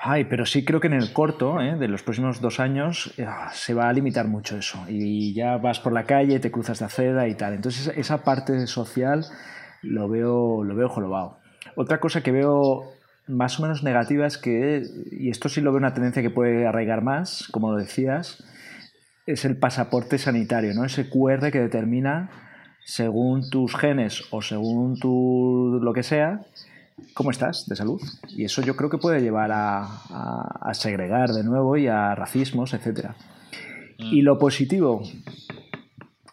Ay, 0.00 0.24
pero 0.26 0.46
sí 0.46 0.64
creo 0.64 0.80
que 0.80 0.86
en 0.86 0.92
el 0.92 1.12
corto, 1.12 1.60
¿eh? 1.60 1.76
de 1.76 1.88
los 1.88 2.04
próximos 2.04 2.40
dos 2.40 2.60
años, 2.60 3.12
eh, 3.16 3.26
se 3.52 3.74
va 3.74 3.88
a 3.88 3.92
limitar 3.92 4.28
mucho 4.28 4.56
eso. 4.56 4.84
Y 4.88 5.34
ya 5.34 5.56
vas 5.56 5.80
por 5.80 5.92
la 5.92 6.04
calle, 6.04 6.38
te 6.38 6.52
cruzas 6.52 6.78
de 6.78 6.84
acera 6.84 7.26
y 7.26 7.34
tal. 7.34 7.54
Entonces, 7.54 7.92
esa 7.96 8.22
parte 8.22 8.66
social 8.68 9.26
lo 9.82 10.08
veo, 10.08 10.64
lo 10.64 10.74
veo 10.74 10.88
jorobado. 10.88 11.38
Otra 11.76 12.00
cosa 12.00 12.22
que 12.22 12.32
veo 12.32 12.84
más 13.26 13.58
o 13.58 13.62
menos 13.62 13.82
negativas 13.82 14.38
que, 14.38 14.82
y 15.12 15.30
esto 15.30 15.48
sí 15.48 15.60
lo 15.60 15.70
veo 15.70 15.78
una 15.78 15.94
tendencia 15.94 16.22
que 16.22 16.30
puede 16.30 16.66
arraigar 16.66 17.02
más, 17.02 17.48
como 17.50 17.72
lo 17.72 17.78
decías, 17.78 18.42
es 19.26 19.44
el 19.44 19.56
pasaporte 19.56 20.18
sanitario, 20.18 20.72
¿no? 20.74 20.84
Ese 20.84 21.10
QR 21.10 21.50
que 21.50 21.60
determina, 21.60 22.30
según 22.84 23.50
tus 23.50 23.76
genes 23.76 24.24
o 24.30 24.40
según 24.40 24.98
tu 24.98 25.78
lo 25.82 25.92
que 25.92 26.02
sea, 26.02 26.40
cómo 27.12 27.30
estás 27.30 27.66
de 27.68 27.76
salud. 27.76 28.00
Y 28.28 28.44
eso 28.44 28.62
yo 28.62 28.74
creo 28.74 28.88
que 28.88 28.98
puede 28.98 29.20
llevar 29.20 29.52
a, 29.52 29.82
a, 29.82 30.74
segregar 30.74 31.30
de 31.30 31.44
nuevo 31.44 31.76
y 31.76 31.86
a 31.86 32.14
racismos, 32.14 32.72
etc. 32.72 33.10
Mm. 33.98 34.14
Y 34.14 34.22
lo 34.22 34.38
positivo, 34.38 35.02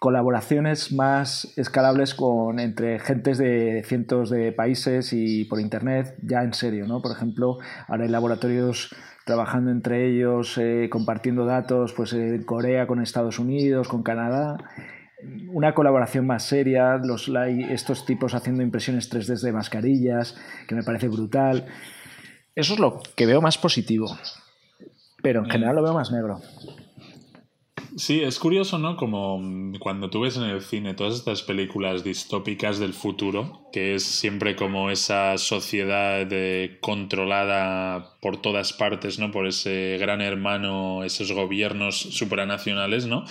colaboraciones 0.05 0.91
más 0.91 1.51
escalables 1.57 2.13
con 2.13 2.59
entre 2.59 2.99
gentes 2.99 3.39
de 3.39 3.81
cientos 3.87 4.29
de 4.29 4.51
países 4.51 5.11
y 5.13 5.45
por 5.45 5.59
internet, 5.59 6.15
ya 6.21 6.43
en 6.43 6.53
serio, 6.53 6.85
¿no? 6.85 7.01
Por 7.01 7.11
ejemplo, 7.11 7.57
ahora 7.87 8.03
hay 8.03 8.09
laboratorios 8.11 8.95
trabajando 9.25 9.71
entre 9.71 10.07
ellos, 10.07 10.59
eh, 10.59 10.89
compartiendo 10.91 11.47
datos, 11.47 11.93
pues 11.93 12.13
en 12.13 12.43
Corea 12.43 12.85
con 12.85 13.01
Estados 13.01 13.39
Unidos, 13.39 13.87
con 13.87 14.03
Canadá. 14.03 14.57
Una 15.51 15.73
colaboración 15.73 16.27
más 16.27 16.43
seria, 16.43 16.97
los, 16.97 17.31
estos 17.71 18.05
tipos 18.05 18.35
haciendo 18.35 18.61
impresiones 18.61 19.11
3D 19.11 19.41
de 19.41 19.53
mascarillas, 19.53 20.37
que 20.67 20.75
me 20.75 20.83
parece 20.83 21.07
brutal. 21.07 21.65
Eso 22.53 22.75
es 22.75 22.79
lo 22.79 23.01
que 23.15 23.25
veo 23.25 23.41
más 23.41 23.57
positivo, 23.57 24.15
pero 25.23 25.43
en 25.43 25.49
general 25.49 25.77
lo 25.77 25.81
veo 25.81 25.95
más 25.95 26.11
negro. 26.11 26.41
Sí, 27.97 28.21
es 28.21 28.39
curioso, 28.39 28.77
¿no? 28.77 28.97
Como 28.97 29.71
cuando 29.79 30.09
tú 30.09 30.21
ves 30.21 30.35
en 30.35 30.43
el 30.43 30.61
cine 30.61 30.95
todas 30.95 31.15
estas 31.15 31.43
películas 31.43 32.03
distópicas 32.03 32.77
del 32.77 32.93
futuro, 32.93 33.69
que 33.71 33.95
es 33.95 34.03
siempre 34.03 34.57
como 34.57 34.89
esa 34.89 35.37
sociedad 35.37 36.27
controlada 36.81 38.17
por 38.19 38.41
todas 38.41 38.73
partes, 38.73 39.17
¿no? 39.17 39.31
Por 39.31 39.47
ese 39.47 39.97
gran 39.97 40.19
hermano, 40.19 41.05
esos 41.05 41.31
gobiernos 41.31 41.95
supranacionales, 41.97 43.05
¿no? 43.05 43.23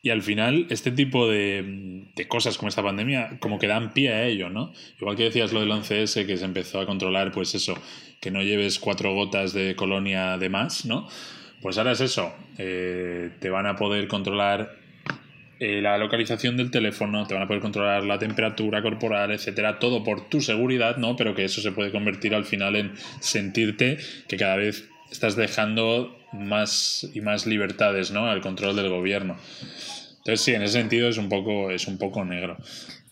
Y 0.00 0.08
al 0.08 0.22
final, 0.22 0.66
este 0.70 0.92
tipo 0.92 1.28
de, 1.28 2.08
de, 2.14 2.28
cosas 2.28 2.56
como 2.56 2.70
esta 2.70 2.82
pandemia, 2.82 3.38
como 3.38 3.58
que 3.58 3.66
dan 3.66 3.92
pie 3.92 4.14
a 4.14 4.24
ello, 4.26 4.48
¿no? 4.48 4.72
Igual 4.98 5.16
que 5.16 5.24
decías 5.24 5.52
lo 5.52 5.60
del 5.60 5.70
11S, 5.70 6.26
que 6.26 6.38
se 6.38 6.44
empezó 6.46 6.80
a 6.80 6.86
controlar, 6.86 7.32
pues 7.32 7.54
eso, 7.54 7.74
que 8.22 8.30
no 8.30 8.42
lleves 8.42 8.78
cuatro 8.78 9.12
gotas 9.12 9.52
de 9.52 9.76
colonia 9.76 10.38
de 10.38 10.48
más, 10.48 10.86
¿no? 10.86 11.06
Pues 11.66 11.78
ahora 11.78 11.90
es 11.90 12.00
eso, 12.00 12.32
eh, 12.58 13.30
te 13.40 13.50
van 13.50 13.66
a 13.66 13.74
poder 13.74 14.06
controlar 14.06 14.76
eh, 15.58 15.80
la 15.82 15.98
localización 15.98 16.56
del 16.56 16.70
teléfono, 16.70 17.26
te 17.26 17.34
van 17.34 17.42
a 17.42 17.48
poder 17.48 17.60
controlar 17.60 18.04
la 18.04 18.20
temperatura 18.20 18.82
corporal, 18.82 19.32
etcétera, 19.32 19.80
todo 19.80 20.04
por 20.04 20.28
tu 20.28 20.40
seguridad, 20.40 20.96
¿no? 20.98 21.16
Pero 21.16 21.34
que 21.34 21.42
eso 21.42 21.60
se 21.60 21.72
puede 21.72 21.90
convertir 21.90 22.36
al 22.36 22.44
final 22.44 22.76
en 22.76 22.92
sentirte 23.18 23.98
que 24.28 24.36
cada 24.36 24.54
vez 24.54 24.88
estás 25.10 25.34
dejando 25.34 26.16
más 26.32 27.10
y 27.12 27.20
más 27.20 27.48
libertades, 27.48 28.12
¿no? 28.12 28.26
Al 28.26 28.42
control 28.42 28.76
del 28.76 28.88
gobierno. 28.88 29.36
Entonces 30.18 30.42
sí, 30.42 30.54
en 30.54 30.62
ese 30.62 30.74
sentido 30.74 31.08
es 31.08 31.18
un 31.18 31.28
poco, 31.28 31.72
es 31.72 31.88
un 31.88 31.98
poco 31.98 32.24
negro. 32.24 32.58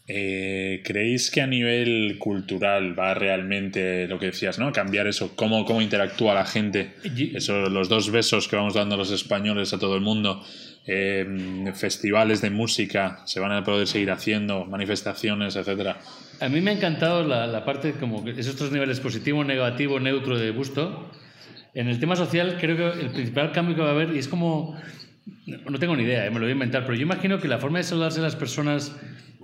Eh, 0.06 0.82
¿Creéis 0.84 1.30
que 1.30 1.40
a 1.40 1.46
nivel 1.46 2.18
cultural 2.18 2.98
va 2.98 3.14
realmente 3.14 4.06
lo 4.06 4.18
que 4.18 4.26
decías, 4.26 4.58
¿no? 4.58 4.70
Cambiar 4.70 5.06
eso, 5.06 5.34
cómo, 5.34 5.64
cómo 5.64 5.80
interactúa 5.80 6.34
la 6.34 6.44
gente, 6.44 6.92
eso, 7.34 7.70
los 7.70 7.88
dos 7.88 8.10
besos 8.10 8.46
que 8.46 8.56
vamos 8.56 8.74
dando 8.74 8.98
los 8.98 9.10
españoles 9.10 9.72
a 9.72 9.78
todo 9.78 9.94
el 9.94 10.02
mundo, 10.02 10.44
eh, 10.86 11.72
festivales 11.74 12.42
de 12.42 12.50
música 12.50 13.22
se 13.24 13.40
van 13.40 13.52
a 13.52 13.64
poder 13.64 13.86
seguir 13.86 14.10
haciendo, 14.10 14.66
manifestaciones, 14.66 15.56
etcétera. 15.56 15.98
A 16.38 16.50
mí 16.50 16.60
me 16.60 16.72
ha 16.72 16.74
encantado 16.74 17.26
la, 17.26 17.46
la 17.46 17.64
parte 17.64 17.92
como 17.92 18.28
esos 18.28 18.56
tres 18.56 18.72
niveles 18.72 19.00
positivo, 19.00 19.42
negativo, 19.42 20.00
neutro 20.00 20.38
de 20.38 20.50
gusto. 20.50 21.10
En 21.72 21.88
el 21.88 21.98
tema 21.98 22.14
social 22.14 22.58
creo 22.60 22.76
que 22.76 23.00
el 23.00 23.10
principal 23.10 23.52
cambio 23.52 23.74
que 23.74 23.80
va 23.80 23.88
a 23.88 23.92
haber 23.92 24.14
y 24.14 24.18
es 24.18 24.28
como 24.28 24.76
no 25.46 25.78
tengo 25.78 25.96
ni 25.96 26.04
idea, 26.04 26.26
eh, 26.26 26.30
me 26.30 26.36
lo 26.36 26.42
voy 26.42 26.50
a 26.50 26.52
inventar, 26.52 26.82
pero 26.82 26.94
yo 26.94 27.02
imagino 27.02 27.38
que 27.38 27.48
la 27.48 27.58
forma 27.58 27.78
de 27.78 27.84
saludarse 27.84 28.20
a 28.20 28.22
las 28.22 28.36
personas 28.36 28.94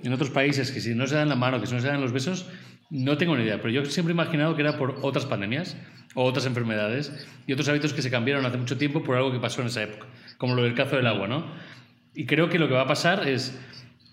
en 0.02 0.12
otros 0.12 0.30
países 0.30 0.70
que 0.70 0.80
si 0.80 0.94
no 0.94 1.06
se 1.06 1.14
dan 1.14 1.28
la 1.28 1.36
mano, 1.36 1.60
que 1.60 1.66
si 1.66 1.74
no 1.74 1.80
se 1.80 1.88
dan 1.88 2.00
los 2.00 2.12
besos, 2.12 2.46
no 2.90 3.16
tengo 3.16 3.36
ni 3.36 3.44
idea, 3.44 3.58
pero 3.58 3.70
yo 3.70 3.84
siempre 3.84 4.12
he 4.12 4.14
imaginado 4.14 4.56
que 4.56 4.62
era 4.62 4.76
por 4.76 4.98
otras 5.02 5.24
pandemias 5.26 5.76
o 6.14 6.24
otras 6.24 6.46
enfermedades 6.46 7.12
y 7.46 7.52
otros 7.52 7.68
hábitos 7.68 7.92
que 7.92 8.02
se 8.02 8.10
cambiaron 8.10 8.44
hace 8.44 8.58
mucho 8.58 8.76
tiempo 8.76 9.04
por 9.04 9.16
algo 9.16 9.30
que 9.30 9.38
pasó 9.38 9.60
en 9.60 9.68
esa 9.68 9.84
época, 9.84 10.06
como 10.38 10.54
lo 10.54 10.64
del 10.64 10.74
cazo 10.74 10.96
del 10.96 11.06
agua, 11.06 11.28
¿no? 11.28 11.46
Y 12.14 12.26
creo 12.26 12.48
que 12.48 12.58
lo 12.58 12.66
que 12.66 12.74
va 12.74 12.82
a 12.82 12.86
pasar 12.88 13.28
es, 13.28 13.58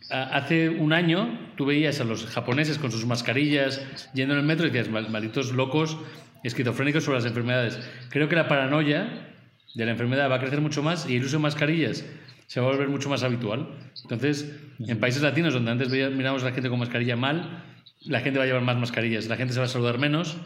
hace 0.10 0.70
un 0.70 0.94
año 0.94 1.52
tú 1.56 1.66
veías 1.66 2.00
a 2.00 2.04
los 2.04 2.28
japoneses 2.28 2.78
con 2.78 2.92
sus 2.92 3.06
mascarillas 3.08 3.82
yendo 4.14 4.36
en 4.36 4.42
el 4.42 4.46
metro 4.46 4.68
y 4.68 4.70
decías, 4.70 4.90
malditos 4.90 5.52
locos, 5.54 5.98
esquizofrénicos 6.44 7.04
sobre 7.04 7.18
las 7.18 7.26
enfermedades. 7.26 7.80
Creo 8.10 8.30
que 8.30 8.36
la 8.36 8.48
paranoia 8.48 9.34
de 9.74 9.86
la 9.86 9.92
enfermedad 9.92 10.30
va 10.30 10.36
a 10.36 10.40
crecer 10.40 10.62
mucho 10.62 10.84
más 10.84 11.10
y 11.10 11.16
el 11.16 11.26
uso 11.26 11.38
de 11.38 11.44
mascarillas 11.44 12.06
se 12.48 12.62
va 12.62 12.68
a 12.68 12.72
volver 12.72 12.90
mucho 12.90 13.10
más 13.10 13.24
habitual. 13.24 13.68
Entonces, 14.04 14.52
en 14.80 15.00
países 15.00 15.22
latinos 15.22 15.54
donde 15.54 15.72
antes 15.72 15.90
miramos 15.90 16.42
a 16.44 16.46
la 16.46 16.52
gente 16.54 16.70
con 16.70 16.80
mascarilla 16.80 17.16
mal, 17.16 17.64
la 18.06 18.22
gente 18.22 18.40
va 18.40 18.46
a 18.46 18.48
llevar 18.48 18.64
más 18.64 18.78
mascarillas, 18.78 19.28
la 19.28 19.36
gente 19.36 19.54
se 19.54 19.60
va 19.60 19.66
a 19.66 19.70
saludar 19.70 20.00
menos, 20.00 20.38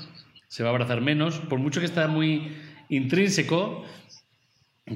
se 0.47 0.63
va 0.63 0.69
a 0.69 0.71
abrazar 0.71 0.99
menos, 1.01 1.39
por 1.39 1.59
mucho 1.59 1.79
que 1.79 1.85
está 1.85 2.07
muy 2.07 2.57
intrínseco, 2.89 3.85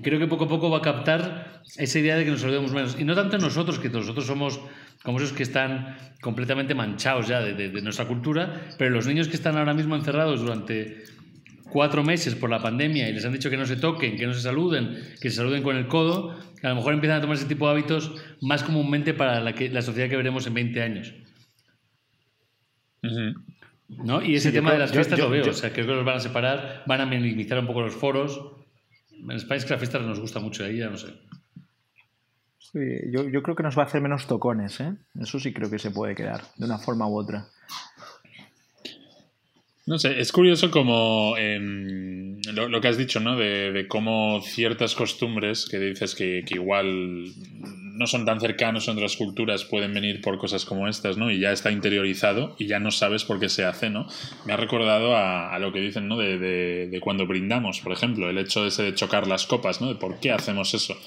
creo 0.02 0.20
que 0.20 0.28
poco 0.28 0.46
a 0.46 0.48
poco 0.50 0.70
va 0.70 0.80
a 0.80 0.82
captar 0.82 1.62
esa 1.78 2.00
idea 2.00 2.18
de 2.18 2.26
que 2.26 2.32
nos 2.32 2.42
saludemos 2.42 2.72
menos. 2.74 2.98
Y 3.00 3.04
no 3.04 3.14
tanto 3.14 3.38
nosotros, 3.38 3.78
que 3.80 3.90
nosotros 3.90 4.26
somos 4.26 4.60
como 5.04 5.20
esos 5.20 5.34
que 5.34 5.44
están 5.44 5.98
completamente 6.22 6.74
manchados 6.74 7.28
ya 7.28 7.40
de, 7.42 7.54
de 7.54 7.82
nuestra 7.82 8.06
cultura, 8.06 8.62
pero 8.80 8.90
los 8.90 9.06
niños 9.06 9.28
que 9.28 9.36
están 9.36 9.58
ahora 9.58 9.76
mismo 9.76 9.96
encerrados 9.96 10.42
durante 10.42 11.04
cuatro 11.70 12.04
meses 12.04 12.36
por 12.36 12.50
la 12.50 12.62
pandemia 12.62 13.10
y 13.10 13.14
les 13.14 13.26
han 13.26 13.34
dicho 13.34 13.50
que 13.50 13.58
no 13.58 13.66
se 13.66 13.76
toquen, 13.76 14.18
que 14.18 14.28
no 14.28 14.34
se 14.34 14.42
saluden, 14.42 14.98
que 15.22 15.30
se 15.30 15.38
saluden 15.38 15.64
con 15.64 15.76
el 15.76 15.88
codo, 15.88 16.38
a 16.64 16.70
lo 16.70 16.76
mejor 16.76 16.94
empiezan 16.94 17.20
a 17.20 17.22
tomar 17.22 17.38
ese 17.38 17.46
tipo 17.46 17.66
de 17.66 17.74
hábitos 17.74 18.12
más 18.42 18.64
comúnmente 18.64 19.14
para 19.14 19.40
la, 19.40 19.54
que, 19.54 19.70
la 19.70 19.82
sociedad 19.82 20.10
que 20.10 20.18
veremos 20.18 20.48
en 20.48 20.54
20 20.54 20.82
años. 20.82 21.14
¿No? 23.88 24.22
Y 24.24 24.36
ese 24.36 24.52
tema 24.52 24.74
de 24.74 24.80
las 24.80 24.92
fiestas 24.92 25.20
lo 25.20 25.30
veo, 25.30 25.50
o 25.50 25.54
sea, 25.54 25.72
creo 25.72 25.86
que 25.86 25.94
los 25.94 26.06
van 26.06 26.18
a 26.18 26.20
separar, 26.20 26.84
van 26.88 27.02
a 27.02 27.06
minimizar 27.06 27.60
un 27.60 27.68
poco 27.68 27.82
los 27.82 27.94
foros. 27.94 28.42
En 29.12 29.32
España 29.32 29.58
es 29.58 29.66
que 29.66 29.72
las 29.72 29.80
fiestas 29.80 30.02
nos 30.02 30.20
gusta 30.20 30.40
mucho, 30.40 30.66
ahí 30.66 30.78
ya 30.78 30.90
no 30.90 30.98
sé. 30.98 31.08
Sí, 32.58 32.80
yo, 33.12 33.30
yo 33.30 33.44
creo 33.44 33.56
que 33.56 33.64
nos 33.64 33.78
va 33.78 33.84
a 33.84 33.86
hacer 33.86 34.02
menos 34.02 34.28
tocones, 34.28 34.80
¿eh? 34.80 34.94
Eso 35.20 35.40
sí 35.40 35.54
creo 35.54 35.70
que 35.70 35.80
se 35.80 35.92
puede 35.92 36.16
quedar, 36.16 36.42
de 36.58 36.66
una 36.66 36.78
forma 36.78 37.08
u 37.08 37.18
otra. 37.18 37.48
No 39.88 40.00
sé, 40.00 40.20
es 40.20 40.32
curioso 40.32 40.72
como 40.72 41.38
em, 41.38 42.42
lo, 42.54 42.82
que 42.82 42.88
has 42.88 42.98
dicho, 42.98 43.20
¿no? 43.20 43.36
De, 43.36 43.86
cómo 43.88 44.42
ciertas 44.42 44.96
costumbres 44.96 45.68
que 45.70 45.78
dices 45.78 46.16
que, 46.16 46.44
igual 46.50 47.26
no 47.94 48.08
son 48.08 48.26
tan 48.26 48.40
cercanos 48.40 48.88
en 48.88 48.96
otras 48.96 49.16
culturas 49.16 49.64
pueden 49.64 49.94
venir 49.94 50.22
por 50.22 50.40
cosas 50.40 50.66
como 50.66 50.88
estas, 50.88 51.18
¿no? 51.18 51.30
Y 51.30 51.40
ya 51.40 51.52
está 51.52 51.72
interiorizado 51.72 52.56
y 52.58 52.66
ya 52.66 52.80
no 52.80 52.90
sabes 52.90 53.26
por 53.26 53.40
qué 53.40 53.48
se 53.48 53.64
hace, 53.64 53.92
¿no? 53.92 54.08
Me 54.48 54.54
ha 54.54 54.58
recordado 54.58 55.16
a, 55.16 55.58
lo 55.60 55.72
que 55.72 55.82
dicen, 55.82 56.08
¿no? 56.08 56.18
De, 56.18 56.40
de, 56.40 57.00
cuando 57.00 57.28
brindamos, 57.28 57.80
por 57.82 57.92
ejemplo, 57.92 58.28
el 58.28 58.40
hecho 58.40 58.66
ese 58.66 58.82
de 58.82 58.96
chocar 58.96 59.28
las 59.28 59.46
copas, 59.46 59.82
¿no? 59.82 59.90
De 59.90 59.96
por 59.96 60.20
qué 60.20 60.32
hacemos 60.32 60.74
eso. 60.74 60.98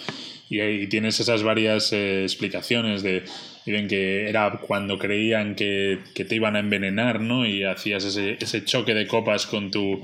Y, 0.48 0.60
y 0.60 0.86
tienes 0.86 1.20
esas 1.20 1.42
varias 1.42 1.92
eh, 1.92 2.22
explicaciones 2.22 3.02
de 3.02 3.24
Dicen 3.68 3.86
que 3.86 4.30
era 4.30 4.50
cuando 4.62 4.98
creían 4.98 5.54
que, 5.54 5.98
te 6.14 6.34
iban 6.34 6.56
a 6.56 6.60
envenenar, 6.60 7.20
¿no? 7.20 7.44
Y 7.44 7.64
hacías 7.64 8.02
ese, 8.02 8.38
ese 8.40 8.64
choque 8.64 8.94
de 8.94 9.06
copas 9.06 9.46
con 9.46 9.70
tu 9.70 10.00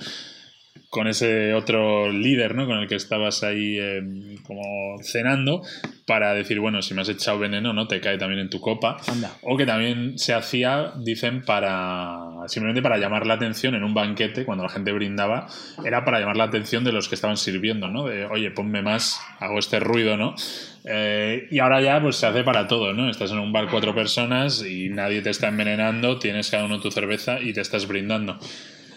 con 0.95 1.09
ese 1.09 1.55
otro 1.55 2.13
líder, 2.13 2.55
¿no? 2.55 2.67
Con 2.67 2.79
el 2.79 2.87
que 2.87 2.95
estabas 2.95 3.43
ahí 3.43 3.81
em, 3.81 4.37
como 4.45 4.63
cenando 5.03 5.61
para 6.07 6.33
decir, 6.35 6.61
bueno, 6.61 6.83
si 6.83 6.95
me 6.95 7.01
has 7.01 7.09
echado 7.09 7.41
veneno, 7.41 7.73
¿no? 7.73 7.89
Te 7.89 8.01
cae 8.01 8.17
también 8.17 8.39
en 8.39 8.49
tu 8.49 8.61
copa. 8.61 8.99
O 9.43 9.57
que 9.57 9.67
también 9.67 10.17
se 10.19 10.35
hacía, 10.35 10.93
dicen, 10.97 11.43
para 11.43 12.47
simplemente 12.47 12.81
para 12.81 12.99
llamar 12.99 13.27
la 13.27 13.35
atención 13.35 13.75
en 13.75 13.83
un 13.83 13.93
banquete, 13.93 14.45
cuando 14.45 14.63
la 14.63 14.71
gente 14.71 14.93
brindaba, 14.93 15.49
era 15.85 16.05
para 16.05 16.21
llamar 16.21 16.37
la 16.37 16.45
atención 16.45 16.85
de 16.85 16.93
los 16.93 17.09
que 17.09 17.17
estaban 17.17 17.39
sirviendo, 17.39 17.89
¿no? 17.89 18.05
De, 18.05 18.27
oye, 18.27 18.53
ponme 18.53 18.81
más, 18.81 19.21
hago 19.41 19.59
este 19.59 19.81
ruido, 19.81 20.17
¿no? 20.17 20.37
Eh, 20.85 21.49
y 21.51 21.59
ahora 21.59 21.81
ya 21.81 22.01
pues 22.01 22.15
se 22.15 22.27
hace 22.27 22.45
para 22.45 22.69
todo, 22.69 22.93
¿no? 22.93 23.11
Estás 23.11 23.33
en 23.33 23.41
un 23.41 23.53
bar 23.53 23.67
cuatro 23.69 23.97
personas 23.97 24.65
y 24.65 24.91
nadie 24.91 25.23
te 25.23 25.31
está 25.31 25.49
envenenando, 25.49 26.21
tienes 26.21 26.53
cada 26.53 26.67
uno 26.67 26.79
tu 26.79 26.93
cerveza 26.93 27.41
y 27.41 27.53
te 27.53 27.63
estás 27.63 27.89
brindando. 27.89 28.39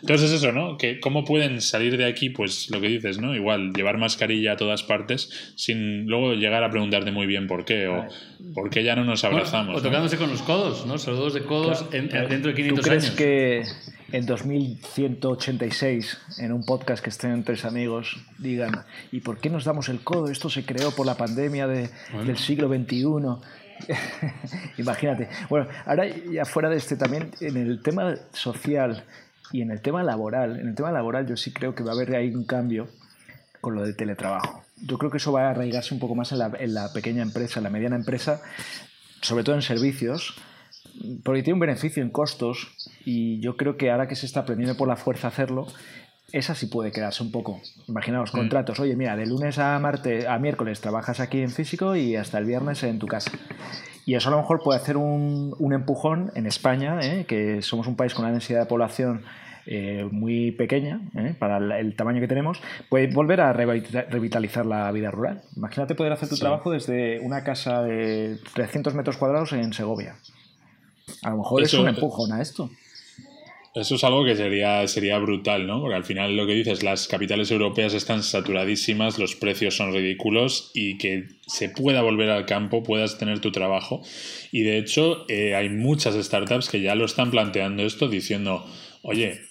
Entonces 0.02 0.32
es 0.32 0.44
eso, 0.44 0.52
¿no? 0.52 0.78
Que 0.78 1.00
cómo 1.00 1.26
pueden 1.26 1.62
salir 1.62 1.98
de 1.98 2.06
aquí, 2.06 2.30
pues 2.30 2.70
lo 2.70 2.82
que 2.82 2.88
dices, 2.88 3.20
¿no? 3.20 3.36
Igual, 3.36 3.74
llevar 3.74 3.98
mascarilla 3.98 4.54
a 4.54 4.58
todas 4.58 4.84
partes 4.84 5.30
sin 5.56 6.06
luego 6.06 6.34
llegar 6.34 6.64
a 6.64 6.70
preguntarte 6.70 7.12
muy 7.12 7.28
bien 7.28 7.48
por 7.48 7.66
qué 7.66 7.88
o 7.88 8.06
por 8.54 8.70
qué 8.70 8.84
ya 8.84 8.96
no 8.96 9.04
nos 9.04 9.24
abrazamos. 9.24 9.78
o 9.78 9.82
tocándose 9.82 10.18
con 10.18 10.30
los 10.30 10.42
codos, 10.42 10.86
¿no? 10.86 10.98
Saludos 10.98 11.34
de 11.34 11.42
codos 11.44 11.90
dentro 11.92 12.52
de 12.52 12.54
500 12.54 12.84
¿Tú 12.84 12.90
crees 12.90 13.04
años. 13.06 13.16
que 13.16 13.64
en 14.12 14.26
2186, 14.26 16.18
en 16.40 16.54
un 16.54 16.66
podcast 16.66 17.04
que 17.04 17.10
estén 17.10 17.44
tres 17.44 17.66
amigos, 17.66 18.18
digan, 18.38 18.86
¿y 19.12 19.20
por 19.20 19.40
qué 19.40 19.50
nos 19.50 19.66
damos 19.66 19.90
el 19.90 20.00
codo? 20.02 20.32
Esto 20.32 20.50
se 20.50 20.64
creó 20.64 20.92
por 20.92 21.06
la 21.06 21.16
pandemia 21.16 21.68
de, 21.68 21.90
del 22.26 22.38
siglo 22.38 22.70
XXI. 22.70 23.04
Imagínate. 24.78 25.28
Bueno, 25.50 25.68
ahora 25.86 26.08
ya 26.08 26.46
fuera 26.46 26.70
de 26.70 26.78
este 26.78 26.96
también, 26.96 27.32
en 27.42 27.58
el 27.58 27.82
tema 27.82 28.16
social, 28.32 29.04
Y 29.52 29.62
en 29.62 29.72
el 29.72 29.82
tema 29.82 30.04
laboral, 30.04 30.60
en 30.60 30.68
el 30.70 30.76
tema 30.76 30.92
laboral 30.92 31.26
yo 31.28 31.38
sí 31.38 31.52
creo 31.54 31.74
que 31.76 31.84
va 31.84 31.92
a 31.92 31.96
haber 31.96 32.16
ahí 32.16 32.34
un 32.36 32.46
cambio 32.46 32.88
con 33.62 33.76
lo 33.76 33.82
del 33.84 33.96
teletrabajo. 33.96 34.64
Yo 34.86 34.98
creo 34.98 35.10
que 35.10 35.18
eso 35.18 35.32
va 35.32 35.48
a 35.48 35.50
arraigarse 35.52 35.94
un 35.94 36.00
poco 36.00 36.16
más 36.16 36.32
en 36.32 36.40
la, 36.40 36.52
en 36.60 36.74
la 36.74 36.92
pequeña 36.94 37.24
empresa, 37.24 37.60
en 37.60 37.64
la 37.64 37.70
mediana 37.70 37.96
empresa, 37.96 38.42
sobre 39.22 39.44
todo 39.44 39.56
en 39.56 39.62
servicios, 39.62 40.36
porque 41.24 41.42
tiene 41.44 41.56
un 41.56 41.60
beneficio 41.62 42.04
en 42.04 42.10
costos 42.10 42.68
y 43.06 43.40
yo 43.40 43.58
creo 43.58 43.78
que 43.78 43.90
ahora 43.92 44.08
que 44.08 44.16
se 44.16 44.26
está 44.26 44.42
aprendiendo 44.42 44.78
por 44.78 44.88
la 44.88 44.96
fuerza 44.96 45.28
a 45.28 45.32
hacerlo, 45.32 45.68
esa 46.34 46.56
sí 46.56 46.66
puede 46.68 46.92
quedarse 46.92 47.24
un 47.24 47.32
poco. 47.32 47.62
Imaginaos, 47.88 48.34
Mm. 48.34 48.38
contratos. 48.38 48.80
Oye, 48.80 48.96
mira, 48.96 49.16
de 49.16 49.26
lunes 49.26 49.58
a 49.60 49.80
martes, 49.80 50.26
a 50.28 50.38
miércoles 50.40 50.82
trabajas 50.82 51.20
aquí 51.20 51.42
en 51.42 51.50
físico 51.52 51.96
y 51.96 52.16
hasta 52.16 52.38
el 52.38 52.46
viernes 52.46 52.84
en 52.84 53.00
tu 53.00 53.08
casa. 53.08 53.32
Y 54.08 54.16
eso 54.16 54.30
a 54.30 54.32
lo 54.32 54.38
mejor 54.38 54.64
puede 54.64 54.80
hacer 54.80 54.96
un, 54.96 55.54
un 55.60 55.74
empujón 55.74 56.32
en 56.34 56.46
España, 56.48 56.98
¿eh? 57.02 57.26
que 57.28 57.62
somos 57.62 57.88
un 57.88 57.96
país 57.98 58.14
con 58.14 58.24
una 58.24 58.32
densidad 58.32 58.62
de 58.62 58.66
población 58.66 59.24
eh, 59.66 60.08
muy 60.10 60.52
pequeña 60.54 61.02
¿eh? 61.14 61.36
para 61.38 61.58
el, 61.58 61.72
el 61.74 61.96
tamaño 61.98 62.22
que 62.22 62.28
tenemos, 62.30 62.62
puede 62.88 63.08
volver 63.08 63.42
a 63.42 63.52
revita- 63.54 64.06
revitalizar 64.10 64.66
la 64.66 64.90
vida 64.94 65.12
rural. 65.12 65.42
Imagínate 65.58 65.94
poder 65.94 66.14
hacer 66.14 66.30
tu 66.30 66.36
Sí. 66.36 66.42
trabajo 66.42 66.72
desde 66.72 67.20
una 67.20 67.44
casa 67.44 67.84
de 67.84 68.40
300 68.54 68.96
metros 68.96 69.18
cuadrados 69.18 69.52
en 69.52 69.74
Segovia. 69.74 70.16
A 71.24 71.32
lo 71.32 71.38
mejor 71.40 71.62
Eso- 71.64 71.76
es 71.76 71.84
un 71.84 71.90
empujón 71.90 72.32
a 72.32 72.42
esto. 72.42 72.70
Eso 73.80 73.94
es 73.94 74.04
algo 74.04 74.26
que 74.26 74.36
sería, 74.36 74.88
sería 74.88 75.20
brutal, 75.20 75.68
¿no? 75.68 75.80
Porque 75.80 75.96
al 75.96 76.04
final 76.04 76.36
lo 76.36 76.48
que 76.48 76.54
dices, 76.54 76.82
las 76.82 77.08
capitales 77.08 77.52
europeas 77.52 77.94
están 77.94 78.24
saturadísimas, 78.24 79.20
los 79.20 79.36
precios 79.36 79.76
son 79.76 79.94
ridículos 79.94 80.72
y 80.74 80.98
que 80.98 81.28
se 81.46 81.70
pueda 81.70 82.02
volver 82.02 82.32
al 82.32 82.48
campo, 82.48 82.82
puedas 82.82 83.20
tener 83.20 83.40
tu 83.40 83.52
trabajo. 83.52 84.02
Y 84.52 84.62
de 84.62 84.80
hecho, 84.80 85.26
eh, 85.30 85.54
hay 85.54 85.70
muchas 85.70 86.16
startups 86.16 86.70
que 86.70 86.82
ya 86.82 86.96
lo 86.96 87.06
están 87.06 87.30
planteando 87.30 87.84
esto 87.84 88.08
diciendo, 88.08 88.66
oye, 89.04 89.42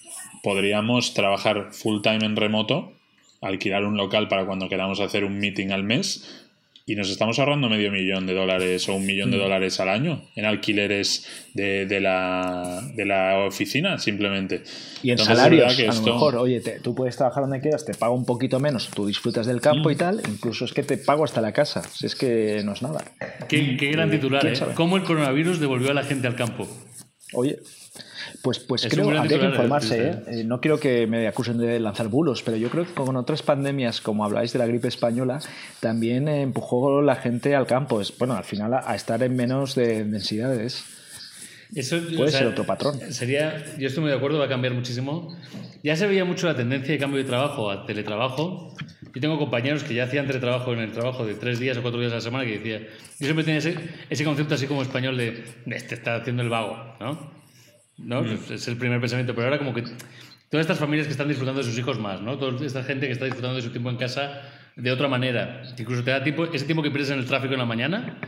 podríamos 0.43 1.13
trabajar 1.13 1.69
full 1.71 2.01
time 2.01 2.25
en 2.25 2.35
remoto, 2.35 2.91
alquilar 3.39 3.85
un 3.85 3.95
local 3.95 4.27
para 4.27 4.45
cuando 4.45 4.67
queramos 4.67 4.99
hacer 4.99 5.23
un 5.23 5.39
meeting 5.39 5.69
al 5.69 5.83
mes 5.83 6.46
y 6.89 6.95
nos 6.95 7.09
estamos 7.09 7.37
ahorrando 7.37 7.67
medio 7.67 7.91
millón 7.91 8.25
de 8.25 8.33
dólares 8.33 8.87
o 8.87 8.95
un 8.95 9.05
millón 9.05 9.29
de 9.29 9.37
dólares 9.37 9.77
al 9.81 9.89
año 9.89 10.23
en 10.37 10.45
alquileres 10.45 11.27
de, 11.53 11.85
de 11.85 11.99
la, 11.99 12.81
de 12.95 13.05
la 13.05 13.39
oficina, 13.45 13.97
simplemente. 13.99 14.63
Y 15.03 15.09
en 15.11 15.19
Entonces, 15.19 15.35
salarios, 15.37 15.75
que 15.75 15.85
a 15.85 15.89
esto- 15.89 16.07
lo 16.07 16.13
mejor, 16.13 16.35
oye, 16.37 16.61
te- 16.61 16.79
tú 16.79 16.95
puedes 16.95 17.17
trabajar 17.17 17.43
donde 17.43 17.59
quieras, 17.59 17.83
te 17.83 17.93
pago 17.93 18.15
un 18.15 18.25
poquito 18.25 18.61
menos, 18.61 18.89
tú 18.95 19.05
disfrutas 19.05 19.45
del 19.45 19.59
campo 19.59 19.91
y 19.91 19.95
Mm. 19.95 19.97
tal, 19.97 20.21
incluso 20.29 20.63
es 20.63 20.71
que 20.73 20.83
te 20.83 20.97
pago 20.97 21.25
hasta 21.25 21.41
la 21.41 21.51
casa, 21.51 21.83
si 21.83 22.05
es 22.05 22.15
que 22.15 22.61
no 22.63 22.71
es 22.71 22.81
nada. 22.81 23.03
Qué, 23.49 23.75
qué 23.75 23.91
gran 23.91 24.09
titular, 24.09 24.41
¿Quién 24.41 24.53
¿eh? 24.55 24.73
¿Cómo 24.73 24.95
el 24.95 25.03
coronavirus 25.03 25.59
devolvió 25.59 25.91
a 25.91 25.93
la 25.93 26.03
gente 26.05 26.25
al 26.27 26.35
campo? 26.35 26.69
Oye, 27.33 27.59
pues, 28.47 28.59
pues 28.59 28.85
Es 28.85 28.93
creo 28.93 29.09
que 29.09 29.17
habría 29.17 29.39
que 29.39 29.45
informarse. 29.45 30.07
¿eh? 30.07 30.23
Eh, 30.27 30.43
No 30.45 30.61
quiero 30.61 30.79
que 30.79 31.05
me 31.05 31.27
acusen 31.27 31.57
de 31.57 31.81
lanzar 31.81 32.07
bulos, 32.07 32.43
pero 32.43 32.55
yo 32.55 32.69
creo 32.69 32.85
que 32.85 32.93
con 32.93 33.17
otras 33.17 33.41
pandemias, 33.41 33.99
como 33.99 34.23
habláis 34.23 34.53
de 34.53 34.59
la 34.59 34.65
gripe 34.65 34.87
española, 34.87 35.41
también 35.81 36.29
eh, 36.29 36.43
empujó 36.43 37.01
la 37.01 37.17
gente 37.17 37.55
al 37.55 37.67
campo. 37.67 37.99
Es, 37.99 38.17
bueno, 38.17 38.35
al 38.35 38.45
final 38.45 38.73
a, 38.73 38.89
a 38.89 38.95
estar 38.95 39.21
en 39.21 39.35
menos 39.35 39.75
de 39.75 40.05
densidades. 40.05 40.85
Eso, 41.75 41.97
Puede 42.15 42.31
ser 42.31 42.47
otro 42.47 42.63
patrón. 42.65 42.97
Sería, 43.11 43.65
yo 43.77 43.87
estoy 43.87 44.03
muy 44.03 44.11
de 44.11 44.15
acuerdo, 44.15 44.39
va 44.39 44.45
a 44.45 44.47
cambiar 44.47 44.73
muchísimo. 44.73 45.35
Ya 45.83 45.97
se 45.97 46.07
veía 46.07 46.23
mucho 46.23 46.47
la 46.47 46.55
tendencia 46.55 46.93
de 46.93 46.99
cambio 46.99 47.17
de 47.17 47.25
trabajo 47.25 47.69
a 47.69 47.85
teletrabajo. 47.85 48.73
Yo 49.13 49.19
tengo 49.19 49.37
compañeros 49.37 49.83
que 49.83 49.93
ya 49.93 50.05
hacían 50.05 50.25
teletrabajo 50.25 50.71
en 50.71 50.79
el 50.79 50.93
trabajo 50.93 51.25
de 51.25 51.33
tres 51.33 51.59
días 51.59 51.75
o 51.77 51.81
cuatro 51.81 51.99
días 51.99 52.13
a 52.13 52.15
la 52.15 52.21
semana 52.21 52.45
que 52.45 52.59
decía, 52.59 52.79
yo 52.79 53.25
siempre 53.25 53.43
tenía 53.43 53.59
ese, 53.59 53.75
ese 54.09 54.23
concepto 54.23 54.55
así 54.55 54.67
como 54.67 54.81
español 54.81 55.17
de, 55.17 55.43
este 55.65 55.95
está 55.95 56.15
haciendo 56.15 56.43
el 56.43 56.49
vago, 56.49 56.77
¿no? 57.01 57.35
¿No? 57.97 58.21
Mm. 58.21 58.37
Es 58.51 58.67
el 58.67 58.77
primer 58.77 58.99
pensamiento, 58.99 59.33
pero 59.33 59.47
ahora 59.47 59.57
como 59.57 59.73
que 59.73 59.81
todas 59.81 60.63
estas 60.65 60.79
familias 60.79 61.07
que 61.07 61.11
están 61.11 61.27
disfrutando 61.27 61.61
de 61.61 61.67
sus 61.67 61.77
hijos 61.77 61.99
más, 61.99 62.21
¿no? 62.21 62.37
Toda 62.37 62.65
esta 62.65 62.83
gente 62.83 63.07
que 63.07 63.13
está 63.13 63.25
disfrutando 63.25 63.55
de 63.55 63.61
su 63.61 63.71
tiempo 63.71 63.89
en 63.89 63.97
casa 63.97 64.41
de 64.75 64.91
otra 64.91 65.07
manera, 65.07 65.63
incluso 65.77 66.03
te 66.03 66.11
da 66.11 66.23
tiempo, 66.23 66.45
ese 66.45 66.65
tiempo 66.65 66.83
que 66.83 66.91
pierdes 66.91 67.09
en 67.09 67.19
el 67.19 67.25
tráfico 67.25 67.53
en 67.53 67.59
la 67.59 67.65
mañana, 67.65 68.19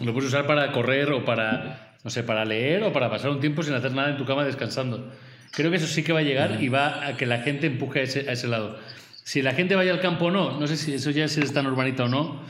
lo 0.00 0.12
puedes 0.12 0.28
usar 0.28 0.46
para 0.46 0.70
correr 0.72 1.10
o 1.12 1.24
para, 1.24 1.96
no 2.04 2.10
sé, 2.10 2.22
para 2.22 2.44
leer 2.44 2.82
o 2.82 2.92
para 2.92 3.10
pasar 3.10 3.30
un 3.30 3.40
tiempo 3.40 3.62
sin 3.62 3.74
hacer 3.74 3.92
nada 3.92 4.10
en 4.10 4.18
tu 4.18 4.26
cama 4.26 4.44
descansando. 4.44 5.10
Creo 5.52 5.70
que 5.70 5.78
eso 5.78 5.86
sí 5.86 6.02
que 6.02 6.12
va 6.12 6.20
a 6.20 6.22
llegar 6.22 6.62
y 6.62 6.68
va 6.68 7.06
a 7.06 7.16
que 7.16 7.24
la 7.24 7.38
gente 7.38 7.66
empuje 7.66 8.00
a 8.00 8.02
ese, 8.02 8.28
a 8.28 8.32
ese 8.32 8.46
lado. 8.46 8.78
Si 9.24 9.40
la 9.40 9.54
gente 9.54 9.74
vaya 9.74 9.92
al 9.92 10.00
campo 10.00 10.26
o 10.26 10.30
no, 10.30 10.60
no 10.60 10.66
sé 10.66 10.76
si 10.76 10.92
eso 10.92 11.10
ya 11.10 11.26
si 11.28 11.40
es 11.40 11.52
tan 11.52 11.66
urbanita 11.66 12.04
o 12.04 12.08
no, 12.08 12.42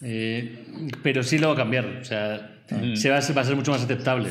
eh, 0.00 0.64
pero 1.02 1.22
sí 1.22 1.38
lo 1.38 1.48
va 1.48 1.54
a 1.54 1.56
cambiar. 1.56 1.84
O 2.00 2.04
sea, 2.04 2.62
se 2.94 3.10
va, 3.10 3.16
va 3.16 3.40
a 3.40 3.44
ser 3.44 3.56
mucho 3.56 3.72
más 3.72 3.82
aceptable. 3.82 4.30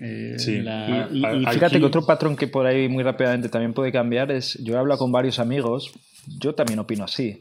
Eh, 0.00 0.34
Sí. 0.38 0.60
la- 0.60 1.08
Y, 1.10 1.18
y- 1.18 1.20
y 1.20 1.24
Aquí- 1.46 1.54
fíjate 1.54 1.78
que 1.80 1.84
otro 1.86 2.06
patrón 2.06 2.36
que 2.36 2.46
por 2.46 2.66
ahí 2.66 2.88
muy 2.88 3.02
rápidamente 3.02 3.48
también 3.48 3.72
puede 3.74 3.90
cambiar 3.92 4.30
es, 4.30 4.54
yo 4.62 4.74
he 4.74 4.78
hablado 4.78 4.98
con 4.98 5.10
varios 5.12 5.38
amigos, 5.38 5.92
yo 6.38 6.54
también 6.54 6.78
opino 6.78 7.04
así, 7.04 7.40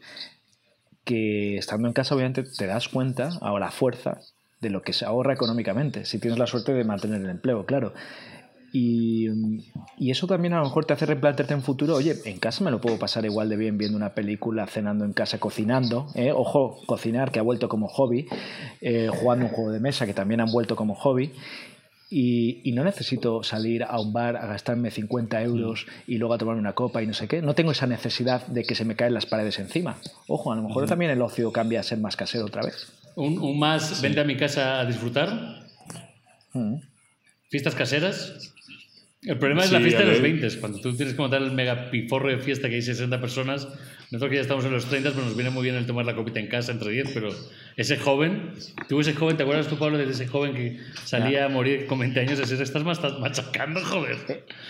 que 1.03 1.57
estando 1.57 1.87
en 1.87 1.93
casa 1.93 2.15
obviamente 2.15 2.43
te 2.43 2.65
das 2.67 2.89
cuenta 2.89 3.29
a 3.41 3.57
la 3.59 3.71
fuerza 3.71 4.19
de 4.59 4.69
lo 4.69 4.81
que 4.81 4.91
se 4.93 5.05
ahorra 5.05 5.33
económicamente, 5.33 6.03
si 6.05 6.19
tienes 6.19 6.39
la 6.39 6.47
suerte 6.47 6.73
de 6.73 6.83
mantener 6.83 7.21
el 7.21 7.29
empleo, 7.29 7.65
claro. 7.65 7.93
Y, 8.73 9.27
y 9.97 10.11
eso 10.11 10.27
también 10.27 10.53
a 10.53 10.57
lo 10.57 10.63
mejor 10.65 10.83
te 10.85 10.93
hace 10.93 11.05
replantearte 11.05 11.53
en 11.53 11.61
futuro, 11.61 11.95
oye, 11.95 12.15
en 12.25 12.37
casa 12.37 12.63
me 12.63 12.71
lo 12.71 12.81
puedo 12.81 12.99
pasar 12.99 13.23
igual 13.25 13.47
de 13.49 13.55
bien 13.55 13.77
viendo 13.77 13.95
una 13.97 14.13
película, 14.13 14.67
cenando 14.67 15.05
en 15.05 15.13
casa, 15.13 15.39
cocinando, 15.39 16.07
¿eh? 16.15 16.31
ojo, 16.35 16.81
cocinar 16.85 17.31
que 17.31 17.39
ha 17.39 17.43
vuelto 17.43 17.69
como 17.69 17.87
hobby, 17.87 18.27
eh, 18.81 19.07
jugando 19.09 19.45
un 19.45 19.51
juego 19.51 19.71
de 19.71 19.79
mesa 19.79 20.05
que 20.05 20.13
también 20.13 20.41
han 20.41 20.51
vuelto 20.51 20.75
como 20.75 20.95
hobby. 20.95 21.31
Y, 22.09 22.61
y 22.63 22.71
no 22.71 22.85
necesito 22.85 23.43
salir 23.43 23.83
a 23.83 23.99
un 23.99 24.13
bar 24.13 24.37
a 24.37 24.45
gastarme 24.47 24.91
50 24.91 25.41
euros 25.43 25.85
y 26.07 26.17
luego 26.17 26.33
a 26.33 26.37
tomarme 26.37 26.61
una 26.61 26.71
copa 26.73 27.01
y 27.03 27.07
no 27.07 27.13
sé 27.13 27.27
qué. 27.27 27.41
No 27.41 27.53
tengo 27.53 27.71
esa 27.71 27.85
necesidad 27.85 28.47
de 28.47 28.63
que 28.63 28.75
se 28.75 28.85
me 28.85 28.95
caen 28.95 29.13
las 29.13 29.25
paredes 29.25 29.59
encima. 29.59 29.97
Ojo, 30.27 30.53
a 30.53 30.55
lo 30.55 30.61
mejor 30.63 30.85
también 30.87 31.11
el 31.11 31.21
ocio 31.21 31.51
cambia 31.51 31.81
a 31.81 31.83
ser 31.83 31.97
más 31.99 32.15
casero 32.15 32.45
otra 32.45 32.63
vez. 32.63 32.87
un, 33.15 33.37
un 33.39 33.59
más, 33.59 34.01
vente 34.01 34.21
a 34.21 34.23
mi 34.23 34.37
casa 34.37 34.79
a 34.79 34.85
disfrutar, 34.85 35.65
Mm. 36.53 36.75
fiestas 37.49 37.75
caseras. 37.75 38.53
El 39.27 39.37
problema 39.37 39.61
es 39.61 39.67
Sí, 39.67 39.73
la 39.73 39.81
fiesta 39.81 39.99
de 39.99 40.05
los 40.05 40.21
ver. 40.21 40.31
20, 40.39 40.59
cuando 40.59 40.79
tú 40.79 40.95
tienes 40.95 41.13
que 41.13 41.21
montar 41.21 41.41
el 41.41 41.51
mega 41.51 41.91
piforro 41.91 42.29
de 42.29 42.37
fiesta 42.37 42.69
que 42.69 42.75
hay 42.75 42.81
60 42.81 43.19
personas. 43.19 43.67
Nosotros 44.09 44.29
que 44.29 44.35
ya 44.37 44.41
estamos 44.41 44.63
en 44.63 44.71
los 44.71 44.85
30, 44.85 45.11
pues 45.11 45.25
nos 45.25 45.35
viene 45.35 45.49
muy 45.49 45.63
bien 45.63 45.75
el 45.75 45.85
tomar 45.85 46.05
la 46.05 46.15
copita 46.15 46.39
en 46.39 46.47
casa 46.47 46.71
entre 46.71 46.91
10, 46.91 47.11
pero 47.13 47.29
ese 47.75 47.97
joven, 47.97 48.53
tú 48.87 49.01
ese 49.01 49.13
joven, 49.13 49.35
¿te 49.35 49.43
acuerdas 49.43 49.67
tú, 49.67 49.77
Pablo, 49.77 49.97
de 49.97 50.09
ese 50.09 50.27
joven 50.27 50.53
que 50.53 50.79
salía 51.03 51.43
a 51.43 51.49
morir 51.49 51.87
con 51.87 51.99
20 51.99 52.17
años? 52.21 52.39
Ese 52.39 52.61
estás 52.63 52.85
machacando, 52.85 53.83
joder. 53.83 54.15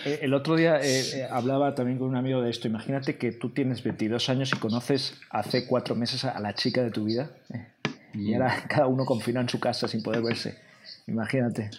Eh, 0.04 0.18
El 0.22 0.34
otro 0.34 0.56
día 0.56 0.80
eh, 0.82 1.02
eh, 1.14 1.26
hablaba 1.30 1.76
también 1.76 1.98
con 1.98 2.08
un 2.08 2.16
amigo 2.16 2.42
de 2.42 2.50
esto. 2.50 2.66
Imagínate 2.66 3.16
que 3.16 3.30
tú 3.30 3.50
tienes 3.50 3.84
22 3.84 4.28
años 4.28 4.50
y 4.52 4.56
conoces 4.58 5.14
hace 5.30 5.66
cuatro 5.66 5.94
meses 5.94 6.24
a 6.24 6.40
la 6.40 6.54
chica 6.54 6.82
de 6.82 6.90
tu 6.90 7.04
vida 7.04 7.30
eh, 7.54 7.68
y 8.14 8.34
ahora 8.34 8.64
cada 8.68 8.88
uno 8.88 9.04
confinado 9.04 9.42
en 9.42 9.48
su 9.48 9.60
casa 9.60 9.86
sin 9.86 10.02
poder 10.02 10.22
verse. 10.22 10.58
Imagínate. 11.06 11.70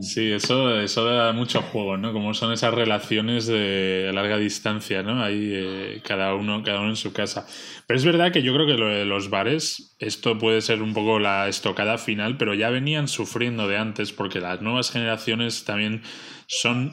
Sí, 0.00 0.32
eso, 0.32 0.80
eso 0.80 1.04
da 1.04 1.32
mucho 1.32 1.62
juego, 1.62 1.96
¿no? 1.96 2.12
Como 2.12 2.34
son 2.34 2.52
esas 2.52 2.74
relaciones 2.74 3.46
de 3.46 4.10
larga 4.12 4.36
distancia, 4.36 5.04
¿no? 5.04 5.22
Ahí 5.22 5.52
eh, 5.54 6.00
cada, 6.04 6.34
uno, 6.34 6.64
cada 6.64 6.80
uno 6.80 6.90
en 6.90 6.96
su 6.96 7.12
casa. 7.12 7.46
Pero 7.86 7.96
es 7.96 8.04
verdad 8.04 8.32
que 8.32 8.42
yo 8.42 8.52
creo 8.52 8.66
que 8.66 8.74
lo 8.74 8.88
de 8.88 9.04
los 9.04 9.30
bares, 9.30 9.94
esto 10.00 10.38
puede 10.38 10.60
ser 10.60 10.82
un 10.82 10.92
poco 10.92 11.20
la 11.20 11.46
estocada 11.46 11.98
final, 11.98 12.36
pero 12.36 12.52
ya 12.54 12.70
venían 12.70 13.06
sufriendo 13.06 13.68
de 13.68 13.76
antes 13.76 14.10
porque 14.12 14.40
las 14.40 14.60
nuevas 14.60 14.90
generaciones 14.90 15.64
también 15.64 16.02
son 16.48 16.92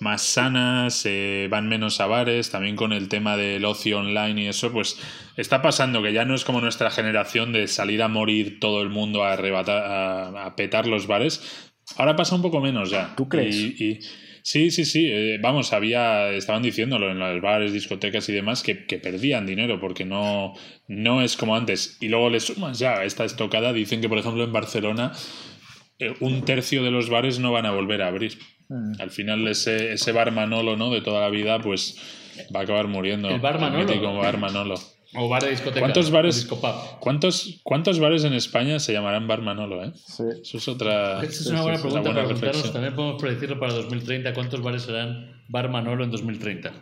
más 0.00 0.22
sanas, 0.22 1.06
eh, 1.06 1.48
van 1.50 1.68
menos 1.68 2.00
a 2.00 2.06
bares, 2.06 2.50
también 2.50 2.76
con 2.76 2.92
el 2.92 3.08
tema 3.08 3.36
del 3.36 3.64
ocio 3.64 3.98
online 3.98 4.42
y 4.42 4.46
eso, 4.48 4.70
pues 4.72 5.00
está 5.36 5.62
pasando 5.62 6.02
que 6.02 6.12
ya 6.12 6.24
no 6.24 6.34
es 6.34 6.44
como 6.44 6.60
nuestra 6.60 6.90
generación 6.90 7.52
de 7.52 7.66
salir 7.66 8.02
a 8.02 8.08
morir 8.08 8.60
todo 8.60 8.82
el 8.82 8.90
mundo 8.90 9.24
a 9.24 9.32
arrebatar, 9.32 9.84
a, 9.84 10.46
a 10.46 10.56
petar 10.56 10.86
los 10.86 11.06
bares. 11.06 11.65
Ahora 11.96 12.16
pasa 12.16 12.34
un 12.34 12.42
poco 12.42 12.60
menos 12.60 12.90
ya. 12.90 13.14
¿Tú 13.16 13.28
crees? 13.28 13.54
Y, 13.56 13.84
y- 13.84 14.00
sí, 14.42 14.70
sí, 14.70 14.84
sí. 14.84 15.08
eh, 15.10 15.38
vamos, 15.40 15.72
había, 15.72 16.30
estaban 16.30 16.62
diciéndolo 16.62 17.10
en 17.10 17.18
los 17.18 17.40
bares, 17.40 17.72
discotecas 17.72 18.28
y 18.28 18.32
demás 18.32 18.62
que, 18.62 18.84
que 18.86 18.98
perdían 18.98 19.46
dinero 19.46 19.80
porque 19.80 20.04
no, 20.04 20.54
no 20.88 21.22
es 21.22 21.36
como 21.36 21.56
antes. 21.56 21.96
Y 22.00 22.08
luego 22.08 22.28
le 22.30 22.40
sumas 22.40 22.78
ya 22.78 22.98
a 22.98 23.04
esta 23.04 23.24
estocada. 23.24 23.72
Dicen 23.72 24.00
que, 24.00 24.08
por 24.08 24.18
ejemplo, 24.18 24.44
en 24.44 24.52
Barcelona 24.52 25.12
eh, 25.98 26.12
un 26.20 26.44
tercio 26.44 26.82
de 26.82 26.90
los 26.90 27.08
bares 27.08 27.38
no 27.38 27.52
van 27.52 27.66
a 27.66 27.70
volver 27.70 28.02
a 28.02 28.08
abrir. 28.08 28.36
Mm. 28.68 29.00
Al 29.00 29.10
final 29.10 29.46
ese, 29.48 29.92
ese 29.92 30.12
bar 30.12 30.32
Manolo, 30.32 30.76
¿no? 30.76 30.90
De 30.90 31.00
toda 31.00 31.20
la 31.20 31.30
vida, 31.30 31.60
pues 31.60 31.96
va 32.54 32.60
a 32.60 32.62
acabar 32.64 32.88
muriendo. 32.88 33.30
¿El 33.30 33.40
bar 33.40 33.60
Manolo? 33.60 33.86
mítico 33.86 34.12
bar 34.16 34.38
Manolo. 34.38 34.74
O 35.14 35.28
bar 35.28 35.42
de 35.42 35.50
discoteca. 35.50 35.80
¿Cuántos 35.80 36.10
bares-. 36.10 36.46
¿Cuántos, 37.00 37.60
¿Cuántos 37.62 37.98
bares 38.00 38.24
en 38.24 38.32
España 38.34 38.78
se 38.80 38.92
llamarán 38.92 39.26
bar 39.28 39.40
Manolo, 39.42 39.84
eh? 39.84 39.92
Sí. 39.94 40.24
Eso 40.42 40.58
es 40.58 40.68
otra... 40.68 41.22
Esa 41.22 41.26
es 41.42 41.46
una 41.46 41.62
buena 41.62 41.78
pregunta 41.78 42.00
buena 42.00 42.14
para 42.14 42.26
preguntarnos. 42.26 42.40
reflexión. 42.42 42.72
También 42.72 42.94
podemos 42.96 43.22
predecirlo 43.22 43.58
para 43.60 43.72
2030. 43.74 44.34
¿Cuántos 44.34 44.60
bares 44.62 44.82
serán 44.82 45.42
Bar 45.48 45.70
Manolo 45.70 46.04
en 46.04 46.10
2030? 46.10 46.72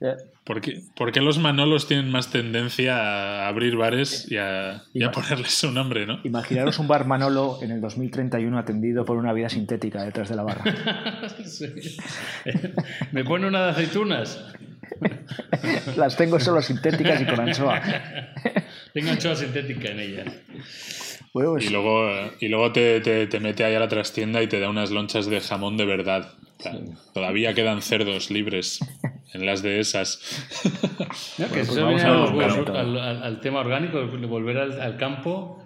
Eh, 0.00 0.14
¿Por 0.44 0.60
qué, 0.60 0.80
por 0.96 1.10
qué 1.12 1.20
los 1.20 1.38
Manolos 1.38 1.88
tienen 1.88 2.08
más 2.10 2.30
tendencia 2.30 2.96
a 2.96 3.48
abrir 3.48 3.76
bares 3.76 4.30
y 4.30 4.36
a, 4.36 4.82
y 4.94 5.02
a 5.02 5.06
Ima- 5.08 5.10
ponerles 5.12 5.52
su 5.52 5.72
nombre, 5.72 6.06
no? 6.06 6.20
Imaginaros 6.24 6.78
un 6.78 6.86
bar 6.88 7.04
Manolo 7.06 7.58
en 7.62 7.72
el 7.72 7.80
2031 7.80 8.56
atendido 8.58 9.04
por 9.04 9.16
una 9.16 9.32
vida 9.32 9.48
sintética 9.48 10.02
detrás 10.04 10.28
de 10.28 10.36
la 10.36 10.42
barra. 10.44 10.64
Sí. 11.44 11.66
Me 13.12 13.24
pone 13.24 13.46
una 13.46 13.64
de 13.66 13.70
aceitunas. 13.72 14.44
Las 15.96 16.16
tengo 16.16 16.38
solo 16.40 16.62
sintéticas 16.62 17.20
y 17.22 17.26
con 17.26 17.40
anchoa. 17.40 17.80
Tengo 18.94 19.10
anchoa 19.10 19.36
sintética 19.36 19.90
en 19.90 20.00
ella. 20.00 20.24
Bueno, 21.34 21.52
pues, 21.52 21.66
Y 21.66 21.70
luego, 21.70 22.08
y 22.40 22.48
luego 22.48 22.72
te, 22.72 23.00
te- 23.00 23.26
te 23.26 23.38
mete 23.40 23.64
ahí 23.64 23.74
a 23.74 23.80
la 23.80 23.88
trastienda 23.88 24.42
y 24.42 24.46
te 24.48 24.58
da 24.60 24.68
unas 24.70 24.90
lonchas 24.90 25.26
de 25.26 25.40
jamón 25.40 25.76
de 25.76 25.84
verdad. 25.84 26.32
O 26.58 26.62
sea, 26.62 26.72
Todavía 27.14 27.54
quedan 27.54 27.82
cerdos 27.82 28.30
libres 28.30 28.80
en 29.34 29.46
las 29.46 29.62
de 29.62 29.78
esas. 29.80 30.20
No, 31.38 31.46
que 31.48 31.64
pues 31.64 31.76
vamos 31.76 32.02
a 32.02 32.08
los 32.10 32.30
huevos, 32.30 32.58
orgánico. 32.58 32.76
al, 32.78 32.98
al- 32.98 33.22
al 33.22 33.40
tema 33.40 33.60
orgánico, 33.60 33.98
de 34.00 34.26
volver 34.26 34.56
al, 34.58 34.80
al 34.80 34.96
campo. 34.96 35.64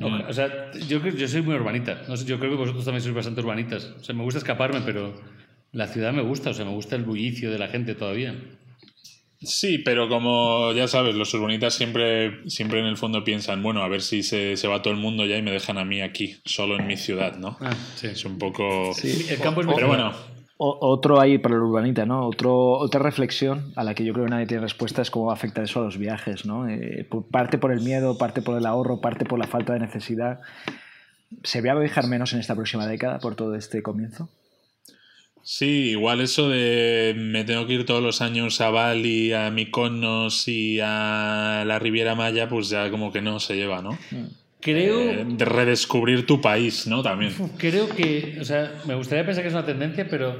O- 0.00 0.28
O 0.28 0.32
sea, 0.32 0.70
yo, 0.88 1.04
yo 1.04 1.28
soy 1.28 1.42
muy 1.42 1.56
urbanita. 1.56 2.02
No 2.08 2.16
sé, 2.16 2.24
yo 2.24 2.38
creo 2.38 2.52
que 2.52 2.56
vosotros 2.56 2.84
también 2.84 3.02
sois 3.02 3.14
bastante 3.14 3.40
urbanitas. 3.40 3.84
O 4.00 4.04
sea, 4.04 4.14
me 4.14 4.22
gusta 4.22 4.38
escaparme, 4.38 4.80
pero 4.86 5.20
la 5.72 5.86
ciudad 5.88 6.12
me 6.12 6.22
gusta. 6.22 6.50
O 6.50 6.54
sea, 6.54 6.64
me 6.64 6.72
gusta 6.74 6.96
el 6.96 7.04
bullicio 7.04 7.50
de 7.50 7.58
la 7.58 7.68
gente 7.68 7.94
todavía. 7.94 8.34
Sí, 9.40 9.78
pero 9.78 10.08
como 10.08 10.72
ya 10.72 10.88
sabes, 10.88 11.14
los 11.14 11.32
urbanitas 11.32 11.72
siempre, 11.72 12.48
siempre 12.50 12.80
en 12.80 12.86
el 12.86 12.96
fondo 12.96 13.22
piensan, 13.22 13.62
bueno, 13.62 13.82
a 13.82 13.88
ver 13.88 14.02
si 14.02 14.24
se, 14.24 14.56
se 14.56 14.66
va 14.66 14.82
todo 14.82 14.92
el 14.92 14.98
mundo 14.98 15.24
ya 15.26 15.36
y 15.38 15.42
me 15.42 15.52
dejan 15.52 15.78
a 15.78 15.84
mí 15.84 16.00
aquí, 16.00 16.38
solo 16.44 16.76
en 16.76 16.88
mi 16.88 16.96
ciudad, 16.96 17.36
¿no? 17.36 17.56
Ah, 17.60 17.72
sí. 17.94 18.08
Es 18.08 18.24
un 18.24 18.36
poco... 18.36 18.90
El 19.04 19.38
campo 19.38 19.60
es 19.60 19.68
mi 19.68 19.74
Pero 19.74 19.86
bueno, 19.86 20.12
otro 20.56 21.20
ahí 21.20 21.38
para 21.38 21.54
el 21.54 21.60
urbanita, 21.60 22.04
¿no? 22.04 22.26
Otro, 22.26 22.72
otra 22.72 23.00
reflexión 23.00 23.72
a 23.76 23.84
la 23.84 23.94
que 23.94 24.04
yo 24.04 24.12
creo 24.12 24.24
que 24.24 24.30
nadie 24.32 24.46
tiene 24.46 24.60
respuesta 24.64 25.02
es 25.02 25.10
cómo 25.12 25.26
va 25.26 25.34
a 25.34 25.36
afectar 25.36 25.62
eso 25.62 25.78
a 25.80 25.84
los 25.84 25.98
viajes, 25.98 26.44
¿no? 26.44 26.68
Eh, 26.68 27.06
por- 27.08 27.28
parte 27.28 27.58
por 27.58 27.70
el 27.70 27.80
miedo, 27.80 28.18
parte 28.18 28.42
por 28.42 28.58
el 28.58 28.66
ahorro, 28.66 29.00
parte 29.00 29.24
por 29.24 29.38
la 29.38 29.46
falta 29.46 29.72
de 29.74 29.78
necesidad. 29.78 30.40
¿Se 31.44 31.60
va 31.60 31.70
a 31.72 31.78
viajar 31.78 32.08
menos 32.08 32.32
en 32.32 32.40
esta 32.40 32.56
próxima 32.56 32.88
década 32.88 33.20
por 33.20 33.36
todo 33.36 33.54
este 33.54 33.82
comienzo? 33.84 34.28
Sí, 35.50 35.92
igual 35.92 36.20
eso 36.20 36.50
de 36.50 37.14
me 37.16 37.42
tengo 37.42 37.66
que 37.66 37.72
ir 37.72 37.86
todos 37.86 38.02
los 38.02 38.20
años 38.20 38.60
a 38.60 38.68
Bali, 38.68 39.32
a 39.32 39.50
Mykonos 39.50 40.46
y 40.46 40.78
a 40.78 41.64
la 41.66 41.78
Riviera 41.78 42.14
Maya, 42.14 42.50
pues 42.50 42.68
ya 42.68 42.90
como 42.90 43.10
que 43.10 43.22
no 43.22 43.40
se 43.40 43.56
lleva, 43.56 43.80
¿no? 43.80 43.98
Creo, 44.60 45.00
Eh, 45.00 45.24
de 45.26 45.44
redescubrir 45.46 46.26
tu 46.26 46.42
país, 46.42 46.86
¿no? 46.86 47.02
También. 47.02 47.32
creo 47.56 47.88
que, 47.88 48.36
o 48.38 48.44
sea, 48.44 48.74
me 48.86 48.94
gustaría 48.94 49.24
pensar 49.24 49.42
que 49.42 49.48
es 49.48 49.54
una 49.54 49.64
tendencia, 49.64 50.06
pero 50.10 50.36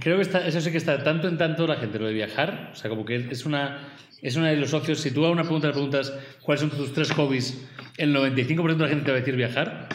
creo 0.00 0.16
que 0.16 0.22
está, 0.22 0.46
eso 0.46 0.60
sí 0.60 0.70
que 0.70 0.76
está 0.76 1.02
tanto 1.02 1.26
en 1.26 1.38
tanto 1.38 1.66
la 1.66 1.76
gente, 1.76 1.98
lo 1.98 2.06
de 2.06 2.12
viajar, 2.12 2.72
o 2.74 2.76
sea, 2.76 2.90
como 2.90 3.06
que 3.06 3.26
es 3.30 3.46
una, 3.46 3.88
es 4.20 4.36
una 4.36 4.48
de 4.48 4.56
los 4.56 4.68
socios, 4.68 5.00
si 5.00 5.12
tú 5.12 5.24
a 5.24 5.30
una 5.30 5.44
pregunta 5.44 5.68
le 5.68 5.72
preguntas 5.72 6.12
cuáles 6.42 6.60
son 6.60 6.68
tus 6.68 6.92
tres 6.92 7.10
hobbies, 7.12 7.66
el 7.96 8.14
95% 8.14 8.76
de 8.76 8.84
la 8.84 8.88
gente 8.90 9.04
te 9.06 9.12
va 9.12 9.16
a 9.16 9.20
decir 9.20 9.36
viajar, 9.36 9.88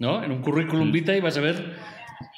¿no? 0.00 0.24
En 0.24 0.32
un 0.32 0.42
currículum 0.42 0.90
vitae 0.90 1.20
vas 1.20 1.36
a 1.36 1.42
ver 1.42 1.94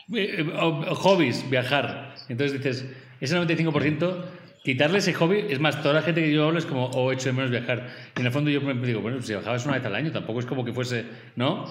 hobbies, 0.09 1.49
viajar. 1.51 2.15
Entonces 2.29 2.59
dices, 2.59 2.87
ese 3.21 3.37
95%, 3.39 4.25
quitarle 4.63 4.99
ese 4.99 5.13
hobby, 5.15 5.45
es 5.49 5.61
más, 5.61 5.83
toda 5.83 5.95
la 5.95 6.03
gente 6.03 6.23
que 6.23 6.33
yo 6.33 6.45
hablo 6.47 6.59
es 6.59 6.67
como, 6.67 6.87
oh, 6.87 7.13
echo 7.13 7.29
de 7.29 7.33
menos 7.33 7.51
viajar. 7.51 7.89
Y 8.17 8.21
en 8.21 8.27
el 8.27 8.33
fondo 8.33 8.51
yo 8.51 8.61
me 8.61 8.75
digo, 8.87 9.01
bueno, 9.01 9.21
si 9.23 9.33
viajabas 9.33 9.65
una 9.65 9.75
vez 9.75 9.85
al 9.85 9.95
año, 9.95 10.13
tampoco 10.13 10.41
es 10.41 10.47
como 10.47 10.65
que 10.65 10.73
fuese, 10.73 11.05
¿no? 11.37 11.65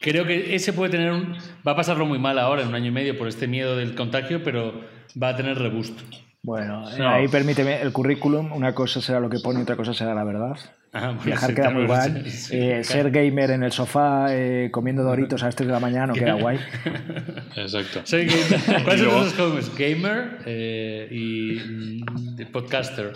Creo 0.00 0.24
que 0.24 0.54
ese 0.54 0.72
puede 0.72 0.90
tener 0.90 1.12
un... 1.12 1.36
Va 1.66 1.72
a 1.72 1.76
pasarlo 1.76 2.06
muy 2.06 2.18
mal 2.18 2.38
ahora, 2.38 2.62
en 2.62 2.68
un 2.68 2.74
año 2.74 2.86
y 2.86 2.90
medio, 2.92 3.18
por 3.18 3.28
este 3.28 3.46
miedo 3.46 3.76
del 3.76 3.94
contagio, 3.94 4.42
pero 4.42 4.80
va 5.22 5.28
a 5.28 5.36
tener 5.36 5.58
rebusto. 5.58 6.02
Bueno, 6.42 6.90
eh, 6.90 6.98
No. 6.98 7.08
ahí 7.10 7.28
permíteme 7.28 7.82
el 7.82 7.92
currículum, 7.92 8.50
una 8.52 8.74
cosa 8.74 9.02
será 9.02 9.20
lo 9.20 9.28
que 9.28 9.40
pone, 9.40 9.60
otra 9.60 9.76
cosa 9.76 9.92
será 9.92 10.14
la 10.14 10.24
verdad. 10.24 10.56
Ajá, 10.92 11.06
bueno, 11.08 11.22
Viajar 11.24 11.50
sí, 11.50 11.54
queda 11.54 11.70
muy 11.70 11.86
guay. 11.86 12.30
sí, 12.30 12.56
Eh, 12.56 12.68
claro. 12.68 12.84
ser 12.84 13.10
gamer 13.10 13.50
en 13.52 13.62
el 13.62 13.72
sofá, 13.72 14.26
eh, 14.30 14.70
comiendo 14.72 15.02
doritos 15.04 15.42
a 15.42 15.46
las 15.46 15.56
3 15.56 15.68
de 15.68 15.72
la 15.72 15.80
mañana, 15.80 16.08
no 16.08 16.14
queda 16.14 16.34
guay. 16.34 16.58
Exacto. 17.56 18.00
Soy 18.04 18.26
gamer. 18.26 18.82
¿Cuáles 18.84 19.02
Y 19.02 19.04
son 19.04 19.30
hobbies? 19.30 19.76
Gamer 19.78 20.38
eh, 20.46 21.08
y 21.10 21.60
mm, 22.42 22.50
podcaster. 22.52 23.12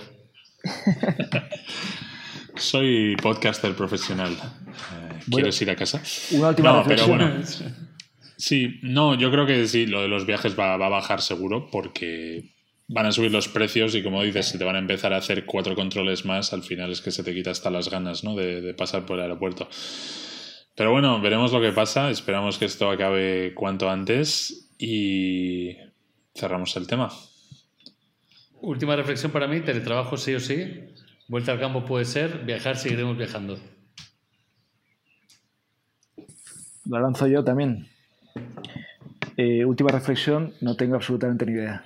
Soy 2.57 3.17
podcaster 3.21 3.75
profesional. 3.75 4.33
Eh, 4.33 5.21
¿Quieres 5.31 5.61
ir 5.61 5.71
a 5.71 5.77
casa? 5.77 6.01
Una 6.33 6.49
última 6.51 6.73
No, 6.73 6.85
pero 6.87 7.07
bueno. 7.09 7.33
Sí, 8.37 8.79
no, 8.83 9.15
yo 9.17 9.31
creo 9.31 9.47
que 9.47 9.67
sí, 9.67 9.87
lo 9.87 10.03
de 10.03 10.09
los 10.09 10.27
viajes 10.27 10.59
va, 10.59 10.77
va 10.77 10.87
a 10.87 10.91
bajar 10.91 11.21
seguro 11.21 11.69
porque 11.71 12.54
van 12.89 13.07
a 13.07 13.13
subir 13.13 13.33
los 13.33 13.49
precios 13.49 13.95
y 13.95 14.03
como 14.03 14.23
dices, 14.23 14.47
si 14.47 14.59
te 14.59 14.65
van 14.65 14.77
a 14.77 14.81
empezar 14.81 15.13
a 15.13 15.19
hacer 15.19 15.47
cuatro 15.47 15.75
controles 15.75 16.25
más, 16.25 16.53
al 16.53 16.63
final 16.63 16.91
es 16.93 17.01
que 17.01 17.11
se 17.11 17.25
te 17.25 17.35
quita 17.35 17.51
hasta 17.51 17.71
las 17.71 17.91
ganas 17.91 18.25
¿no? 18.25 18.35
de, 18.35 18.61
de 18.61 18.75
pasar 18.75 19.07
por 19.07 19.17
el 19.17 19.23
aeropuerto. 19.23 19.69
Pero 20.77 20.91
bueno, 20.91 21.21
veremos 21.21 21.53
lo 21.53 21.61
que 21.61 21.73
pasa, 21.73 22.11
esperamos 22.11 22.59
que 22.59 22.65
esto 22.65 22.91
acabe 22.91 23.55
cuanto 23.55 23.89
antes 23.89 24.71
y 24.79 25.77
cerramos 26.35 26.77
el 26.77 26.87
tema. 26.87 27.11
Última 28.61 28.97
reflexión 28.97 29.31
para 29.31 29.47
mí, 29.47 29.61
teletrabajo 29.61 30.17
sí 30.17 30.35
o 30.35 30.41
sí. 30.41 30.85
Vuelta 31.29 31.53
al 31.53 31.61
campo 31.61 31.85
puede 31.85 32.05
ser, 32.05 32.45
viajar 32.45 32.77
seguiremos 32.77 33.17
viajando. 33.17 33.59
Lo 36.87 37.01
lanzo 37.01 37.27
yo 37.27 37.45
también. 37.45 37.89
Eh, 39.37 39.65
última 39.65 39.91
reflexión, 39.91 40.55
no 40.61 40.77
tengo 40.77 40.97
absolutamente 40.97 41.47
ni 41.47 41.53
idea. 41.53 41.85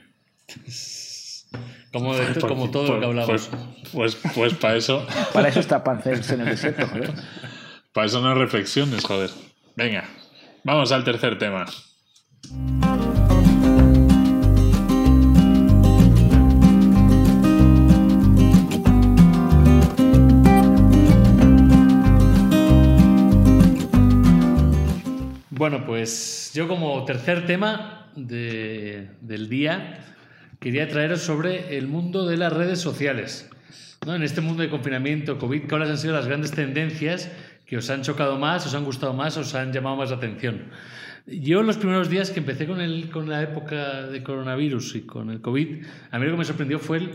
Como, 1.93 2.15
de- 2.15 2.39
como 2.41 2.71
todo 2.71 2.95
lo 2.95 3.01
que 3.01 3.07
hablamos. 3.07 3.49
Pues, 3.49 4.15
pues, 4.17 4.33
pues 4.35 4.55
para 4.55 4.77
eso, 4.77 5.07
Para 5.33 5.49
eso 5.49 5.61
está 5.61 5.83
Pancers 5.83 6.31
en 6.31 6.41
el 6.43 6.47
desierto, 6.51 6.87
joder. 6.87 7.15
para 7.95 8.07
eso 8.07 8.21
no 8.21 8.35
reflexiones, 8.35 9.03
joder. 9.05 9.31
Venga, 9.75 10.05
vamos 10.65 10.93
al 10.93 11.05
tercer 11.05 11.39
tema. 11.39 11.65
Bueno, 25.51 25.85
pues 25.85 26.53
yo 26.55 26.69
como 26.69 27.05
tercer 27.05 27.47
tema 27.47 28.07
de- 28.15 29.09
del 29.21 29.49
día 29.49 29.99
quería 30.61 30.89
traeros 30.89 31.21
sobre 31.21 31.77
el 31.79 31.87
mundo 31.89 32.27
de 32.27 32.37
las 32.37 32.53
redes 32.53 32.81
sociales. 32.81 33.49
¿no? 34.07 34.15
En 34.15 34.23
este 34.23 34.41
mundo 34.41 34.63
de 34.63 34.71
confinamiento, 34.71 35.39
COVID, 35.39 35.69
¿cuáles 35.69 35.91
han 35.91 35.99
sido 35.99 36.15
las 36.15 36.27
grandes 36.27 36.53
tendencias 36.53 37.31
que 37.67 37.77
os 37.77 37.91
han 37.91 38.03
chocado 38.03 38.39
más, 38.39 38.67
os 38.67 38.75
han 38.75 38.85
gustado 38.85 39.13
más, 39.13 39.37
os 39.37 39.55
han 39.55 39.73
llamado 39.73 39.97
más 39.97 40.11
la 40.11 40.17
atención? 40.17 40.65
Yo 41.27 41.63
los 41.63 41.77
primeros 41.77 42.09
días 42.09 42.31
que 42.31 42.41
empecé 42.41 42.67
con, 42.67 42.81
el, 42.81 43.11
con 43.11 43.29
la 43.29 43.43
época 43.43 44.07
de 44.07 44.23
coronavirus 44.23 44.95
y 44.97 45.01
con 45.03 45.31
el 45.31 45.41
COVID, 45.43 45.85
a 46.11 46.19
mí 46.19 46.25
lo 46.25 46.33
que 46.33 46.39
me 46.39 46.45
sorprendió 46.45 46.79
fue 46.79 46.97
el, 46.99 47.11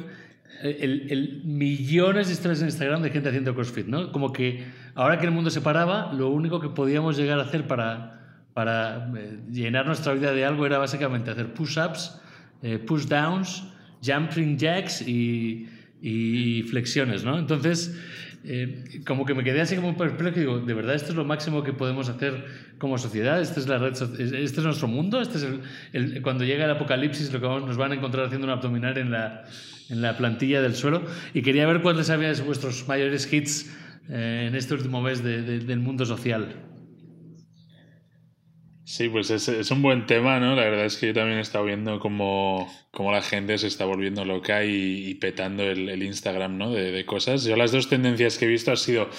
el- 0.61 1.07
el 1.09 1.41
millones 1.43 2.27
de 2.27 2.33
historias 2.33 2.61
en 2.61 2.67
Instagram 2.67 3.01
de 3.01 3.09
gente 3.09 3.29
haciendo 3.29 3.55
CrossFit, 3.55 3.87
¿no? 3.87 4.11
Como 4.11 4.31
que 4.31 4.65
ahora 4.93 5.17
que 5.17 5.25
el 5.25 5.31
mundo 5.31 5.49
se 5.49 5.61
paraba, 5.61 6.13
lo 6.13 6.29
único 6.29 6.59
que 6.59 6.69
podíamos 6.69 7.17
llegar 7.17 7.39
a 7.39 7.41
hacer 7.43 7.65
para, 7.65 8.37
para 8.53 9.11
eh, 9.17 9.39
llenar 9.51 9.87
nuestra 9.87 10.13
vida 10.13 10.31
de 10.31 10.45
algo 10.45 10.67
era 10.67 10.77
básicamente 10.77 11.31
hacer 11.31 11.51
push-ups, 11.53 12.21
eh, 12.63 12.79
push-downs, 12.79 13.63
jumping 14.03 14.57
jacks 14.57 15.01
y, 15.07 15.67
y 16.01 16.63
flexiones, 16.63 17.23
¿no? 17.23 17.37
Entonces, 17.37 17.95
eh, 18.45 19.01
como 19.05 19.25
que 19.25 19.33
me 19.33 19.43
quedé 19.43 19.61
así 19.61 19.75
como 19.77 19.95
perplejo 19.95 20.37
digo, 20.39 20.59
¿de 20.59 20.73
verdad 20.73 20.95
esto 20.95 21.09
es 21.11 21.15
lo 21.15 21.23
máximo 21.23 21.63
que 21.63 21.71
podemos 21.71 22.09
hacer 22.09 22.43
como 22.77 22.97
sociedad? 22.97 23.39
¿Esta 23.41 23.59
es 23.61 23.67
la 23.69 23.77
red 23.77 23.95
so- 23.95 24.11
¿Este 24.17 24.41
es 24.59 24.63
nuestro 24.63 24.87
mundo? 24.89 25.21
¿Este 25.21 25.37
es 25.93 26.21
cuando 26.21 26.43
llega 26.43 26.65
el 26.65 26.71
apocalipsis 26.71 27.31
lo 27.31 27.39
que 27.39 27.45
vamos- 27.47 27.67
nos 27.67 27.77
van 27.77 27.91
a 27.93 27.95
encontrar 27.95 28.25
haciendo 28.25 28.47
un 28.47 28.51
abdominal 28.51 28.97
en 28.97 29.11
la, 29.11 29.45
en 29.89 30.01
la 30.01 30.17
plantilla 30.17 30.61
del 30.61 30.75
suelo? 30.75 31.03
Y 31.33 31.41
quería 31.41 31.65
ver 31.67 31.81
cuáles 31.81 32.09
habían 32.09 32.35
vuestros 32.45 32.85
mayores 32.87 33.31
hits 33.31 33.73
eh, 34.09 34.47
en 34.49 34.55
este 34.55 34.73
último 34.73 35.01
mes 35.01 35.23
de- 35.23 35.41
de- 35.41 35.59
del 35.59 35.79
mundo 35.79 36.05
social. 36.05 36.53
Sí, 38.85 39.07
pues 39.07 39.29
es, 39.31 39.47
es 39.47 39.71
un 39.71 39.81
buen 39.81 40.05
tema, 40.05 40.39
¿no? 40.39 40.55
La 40.55 40.63
verdad 40.63 40.85
es 40.85 40.97
que 40.97 41.07
yo 41.07 41.13
también 41.13 41.37
he 41.37 41.41
estado 41.41 41.63
viendo 41.65 41.99
cómo, 41.99 42.69
cómo 42.91 43.11
la 43.13 43.21
gente 43.21 43.57
se 43.57 43.67
está 43.67 43.85
volviendo 43.85 44.25
loca 44.25 44.65
y, 44.65 45.07
y 45.09 45.15
petando 45.15 45.63
el, 45.63 45.87
el 45.89 46.03
Instagram, 46.03 46.57
¿no? 46.57 46.71
De, 46.71 46.91
de 46.91 47.05
cosas. 47.05 47.43
Yo 47.45 47.55
las 47.55 47.71
dos 47.71 47.87
tendencias 47.87 48.37
que 48.37 48.45
he 48.45 48.47
visto 48.49 48.71
ha 48.73 48.75
sido 48.75 49.09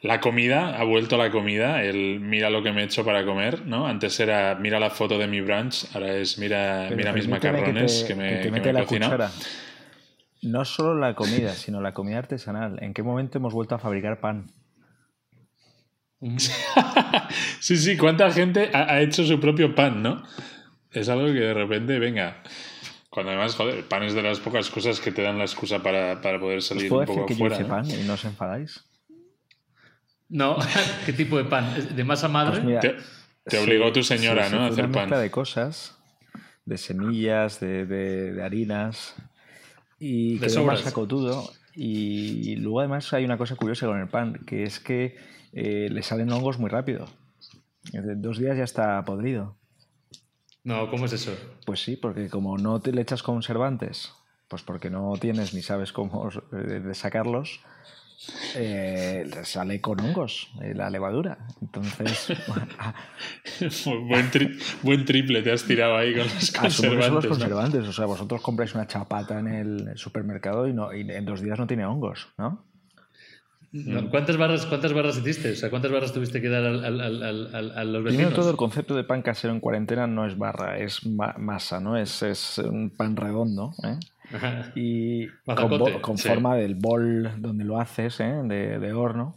la 0.00 0.18
comida, 0.20 0.78
ha 0.80 0.84
vuelto 0.84 1.16
la 1.18 1.30
comida, 1.30 1.84
el 1.84 2.20
mira 2.20 2.48
lo 2.50 2.62
que 2.62 2.72
me 2.72 2.80
he 2.80 2.84
hecho 2.84 3.04
para 3.04 3.24
comer, 3.24 3.66
¿no? 3.66 3.86
Antes 3.86 4.18
era 4.18 4.54
mira 4.56 4.80
la 4.80 4.90
foto 4.90 5.18
de 5.18 5.26
mi 5.28 5.40
brunch, 5.42 5.94
ahora 5.94 6.14
es 6.16 6.38
mira, 6.38 6.86
Pero 6.88 6.96
mira 6.96 7.12
mis 7.12 7.28
macarrones 7.28 8.00
te- 8.02 8.08
que, 8.08 8.14
me, 8.14 8.28
que 8.30 8.36
te 8.36 8.42
que 8.44 8.50
mete 8.50 8.66
me 8.68 8.72
la 8.72 8.86
cuchara. 8.86 9.30
No 10.42 10.64
solo 10.64 10.98
la 10.98 11.14
comida, 11.14 11.50
sino 11.52 11.80
la 11.80 11.92
comida 11.94 12.18
artesanal. 12.18 12.82
¿En 12.82 12.94
qué 12.94 13.02
momento 13.04 13.38
hemos 13.38 13.52
vuelto 13.54 13.74
a 13.74 13.78
fabricar 13.78 14.18
pan? 14.20 14.46
Sí, 17.60 17.76
sí, 17.76 17.96
cuánta 17.96 18.30
gente 18.30 18.70
ha, 18.72 18.92
ha 18.92 19.00
hecho 19.00 19.24
su 19.24 19.40
propio 19.40 19.74
pan, 19.74 20.02
¿no? 20.02 20.22
Es 20.90 21.08
algo 21.08 21.26
que 21.26 21.40
de 21.40 21.54
repente, 21.54 21.98
venga. 21.98 22.42
Cuando 23.10 23.30
además, 23.32 23.54
joder, 23.56 23.78
el 23.78 23.84
pan 23.84 24.02
es 24.04 24.14
de 24.14 24.22
las 24.22 24.40
pocas 24.40 24.70
cosas 24.70 25.00
que 25.00 25.12
te 25.12 25.22
dan 25.22 25.38
la 25.38 25.44
excusa 25.44 25.82
para, 25.82 26.20
para 26.20 26.38
poder 26.40 26.58
¿Os 26.58 26.66
salir 26.68 26.88
puedo 26.88 27.00
un 27.00 27.06
decir 27.06 27.16
poco 27.16 27.26
que 27.26 27.34
afuera. 27.34 27.56
yo 27.56 27.60
hice 27.62 27.64
¿no? 27.64 27.68
pan 27.70 27.90
y 28.00 28.04
no 28.04 28.14
os 28.14 28.24
enfadáis? 28.24 28.84
No, 30.28 30.56
¿qué 31.06 31.12
tipo 31.12 31.36
de 31.38 31.44
pan? 31.44 31.74
¿Es 31.76 31.94
¿De 31.94 32.04
masa 32.04 32.28
madre? 32.28 32.52
Pues 32.52 32.64
mira, 32.64 32.80
Te, 32.80 32.96
te 33.44 33.56
Sí, 33.56 33.56
obligó 33.56 33.92
tu 33.92 34.02
señora, 34.02 34.48
sí, 34.48 34.54
¿no? 34.54 34.62
A 34.62 34.66
sí, 34.68 34.72
hacer 34.72 34.84
una 34.86 34.92
pan. 34.94 35.02
mezcla 35.02 35.18
de 35.20 35.30
cosas, 35.30 35.98
de 36.64 36.78
semillas, 36.78 37.60
de, 37.60 37.84
de- 37.86 38.32
de 38.32 38.42
harinas 38.42 39.14
y 39.98 40.38
De 40.38 40.46
quedó 40.46 40.64
más 40.64 40.80
sacotudo. 40.80 41.52
Y 41.74 42.56
luego 42.56 42.80
además 42.80 43.12
hay 43.12 43.24
una 43.24 43.38
cosa 43.38 43.56
curiosa 43.56 43.86
con 43.86 43.98
el 44.00 44.08
pan, 44.08 44.40
que 44.46 44.62
es 44.64 44.78
que 44.78 45.16
eh, 45.52 45.88
le 45.90 46.02
salen 46.02 46.30
hongos 46.32 46.58
muy 46.58 46.70
rápido. 46.70 47.06
En 47.92 48.22
dos 48.22 48.38
días 48.38 48.56
ya 48.56 48.64
está 48.64 49.04
podrido. 49.04 49.56
No, 50.64 50.88
¿cómo 50.90 51.06
es 51.06 51.12
eso? 51.12 51.32
Pues 51.66 51.82
sí, 51.82 51.96
porque 51.96 52.28
como 52.28 52.56
no 52.58 52.80
te 52.80 52.92
le 52.92 53.02
echas 53.02 53.22
conservantes, 53.22 54.12
pues 54.48 54.62
porque 54.62 54.90
no 54.90 55.12
tienes 55.20 55.54
ni 55.54 55.62
sabes 55.62 55.92
cómo 55.92 56.28
eh, 56.52 56.56
de 56.56 56.94
sacarlos, 56.94 57.60
eh, 58.54 59.26
le 59.28 59.44
sale 59.44 59.80
con 59.80 59.98
hongos 59.98 60.52
eh, 60.62 60.74
la 60.76 60.88
levadura. 60.90 61.38
Entonces, 61.60 62.28
buen, 64.08 64.30
tri- 64.30 64.56
buen 64.82 65.04
triple 65.04 65.42
te 65.42 65.50
has 65.52 65.64
tirado 65.64 65.96
ahí 65.96 66.12
con 66.14 66.22
los 66.22 66.34
son 66.46 66.60
los 66.64 66.70
conservantes. 66.70 67.22
¿no? 67.24 67.28
conservantes. 67.28 67.88
O 67.88 67.92
sea, 67.92 68.06
vosotros 68.06 68.40
compráis 68.42 68.74
una 68.74 68.86
chapata 68.86 69.40
en 69.40 69.48
el 69.48 69.92
supermercado 69.98 70.68
y, 70.68 70.72
no, 70.72 70.92
y 70.94 71.00
en 71.00 71.24
dos 71.24 71.40
días 71.40 71.58
no 71.58 71.66
tiene 71.66 71.84
hongos, 71.84 72.28
¿no? 72.38 72.64
No, 73.72 74.10
¿Cuántas 74.10 74.36
barras, 74.36 74.66
¿Cuántas 74.66 74.92
barras 74.92 75.16
hiciste? 75.16 75.52
O 75.52 75.56
sea, 75.56 75.70
¿cuántas 75.70 75.90
barras 75.90 76.12
tuviste 76.12 76.42
que 76.42 76.48
dar 76.50 76.62
al, 76.64 76.84
al- 76.84 77.00
al- 77.00 77.72
a 77.72 77.84
los 77.84 78.02
Primero 78.04 78.28
vecinos? 78.28 78.34
todo, 78.34 78.50
el 78.50 78.56
concepto 78.58 78.94
de 78.94 79.02
pan 79.04 79.22
casero 79.22 79.54
en 79.54 79.60
cuarentena 79.60 80.06
no 80.06 80.26
es 80.26 80.36
barra, 80.36 80.78
es 80.78 81.06
ma- 81.06 81.34
masa, 81.38 81.80
¿no? 81.80 81.96
Es, 81.96 82.22
es 82.22 82.58
un 82.58 82.90
pan 82.90 83.16
redondo, 83.16 83.72
¿eh? 83.82 83.98
Ajá. 84.34 84.72
Y 84.74 85.26
con, 85.46 85.56
Mazacote, 85.56 86.00
con 86.02 86.18
sí. 86.18 86.28
forma 86.28 86.54
del 86.56 86.74
bol 86.74 87.30
donde 87.38 87.64
lo 87.64 87.80
haces, 87.80 88.20
¿eh? 88.20 88.40
de, 88.44 88.78
de 88.78 88.92
horno. 88.92 89.36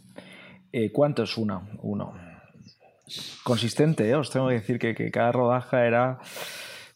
Eh, 0.70 0.92
¿Cuánto 0.92 1.22
es 1.22 1.36
uno? 1.38 1.66
Uno. 1.80 2.12
Consistente, 3.42 4.06
¿eh? 4.10 4.16
Os 4.16 4.30
tengo 4.30 4.48
que 4.48 4.54
decir 4.54 4.78
que, 4.78 4.94
que 4.94 5.10
cada 5.10 5.32
rodaja 5.32 5.86
era 5.86 6.18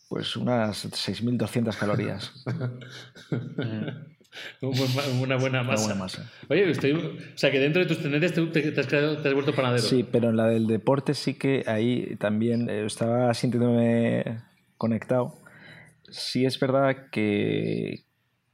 pues 0.08 0.36
unas 0.36 0.84
6.200 0.84 1.76
calorías. 1.78 2.44
Una 4.62 5.36
buena 5.36 5.60
Una 5.60 5.62
masa. 5.62 5.84
buena 5.86 6.00
masa. 6.00 6.30
Oye, 6.48 6.70
estoy- 6.70 6.92
o 6.92 7.36
sea, 7.36 7.50
que 7.50 7.58
dentro 7.58 7.82
de 7.82 7.88
tus 7.88 8.00
tendencias 8.02 8.32
te, 8.32 8.46
te- 8.46 8.72
te 8.72 8.80
has, 8.80 8.86
quedado- 8.86 9.16
te 9.18 9.28
has 9.28 9.34
vuelto 9.34 9.54
panadero. 9.54 9.82
Sí, 9.82 10.04
pero 10.10 10.30
en 10.30 10.36
la 10.36 10.46
del 10.46 10.66
deporte 10.66 11.14
sí 11.14 11.34
que 11.34 11.64
ahí 11.66 12.16
también 12.16 12.68
eh, 12.70 12.84
estaba 12.86 13.32
sintiéndome 13.34 14.40
conectado. 14.76 15.36
Sí 16.10 16.44
es 16.44 16.58
verdad 16.58 17.08
que, 17.10 18.04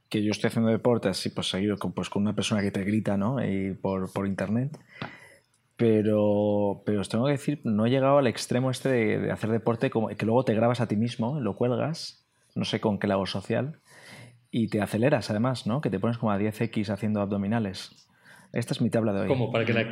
que 0.09 0.23
yo 0.23 0.31
estoy 0.31 0.49
haciendo 0.49 0.69
deporte 0.71 1.09
así, 1.09 1.29
pues 1.29 1.47
seguido 1.49 1.77
con, 1.77 1.91
pues, 1.93 2.09
con 2.09 2.21
una 2.23 2.33
persona 2.35 2.61
que 2.61 2.71
te 2.71 2.83
grita, 2.83 3.17
¿no? 3.17 3.43
Y 3.43 3.73
por, 3.73 4.11
por 4.13 4.27
internet. 4.27 4.77
Pero, 5.75 6.81
pero 6.85 7.01
os 7.01 7.09
tengo 7.09 7.25
que 7.25 7.33
decir, 7.33 7.61
no 7.63 7.85
he 7.85 7.89
llegado 7.91 8.17
al 8.17 8.25
extremo 8.25 8.71
este 8.71 8.89
de, 8.89 9.19
de 9.19 9.31
hacer 9.31 9.51
deporte 9.51 9.91
como 9.91 10.07
que 10.09 10.25
luego 10.25 10.43
te 10.43 10.55
grabas 10.55 10.81
a 10.81 10.87
ti 10.87 10.95
mismo, 10.95 11.39
lo 11.39 11.55
cuelgas, 11.55 12.25
no 12.55 12.65
sé 12.65 12.79
con 12.79 12.97
qué 12.97 13.05
lago 13.05 13.27
social, 13.27 13.77
y 14.51 14.67
te 14.69 14.81
aceleras 14.81 15.29
además, 15.29 15.67
¿no? 15.67 15.81
Que 15.81 15.89
te 15.89 15.99
pones 15.99 16.17
como 16.17 16.31
a 16.31 16.37
10x 16.39 16.89
haciendo 16.89 17.21
abdominales. 17.21 18.07
Esta 18.53 18.73
es 18.73 18.81
mi 18.81 18.89
tabla 18.89 19.13
de 19.13 19.21
hoy. 19.21 19.27
¿Cómo? 19.27 19.51
Para 19.51 19.65
que 19.65 19.73
la, 19.73 19.85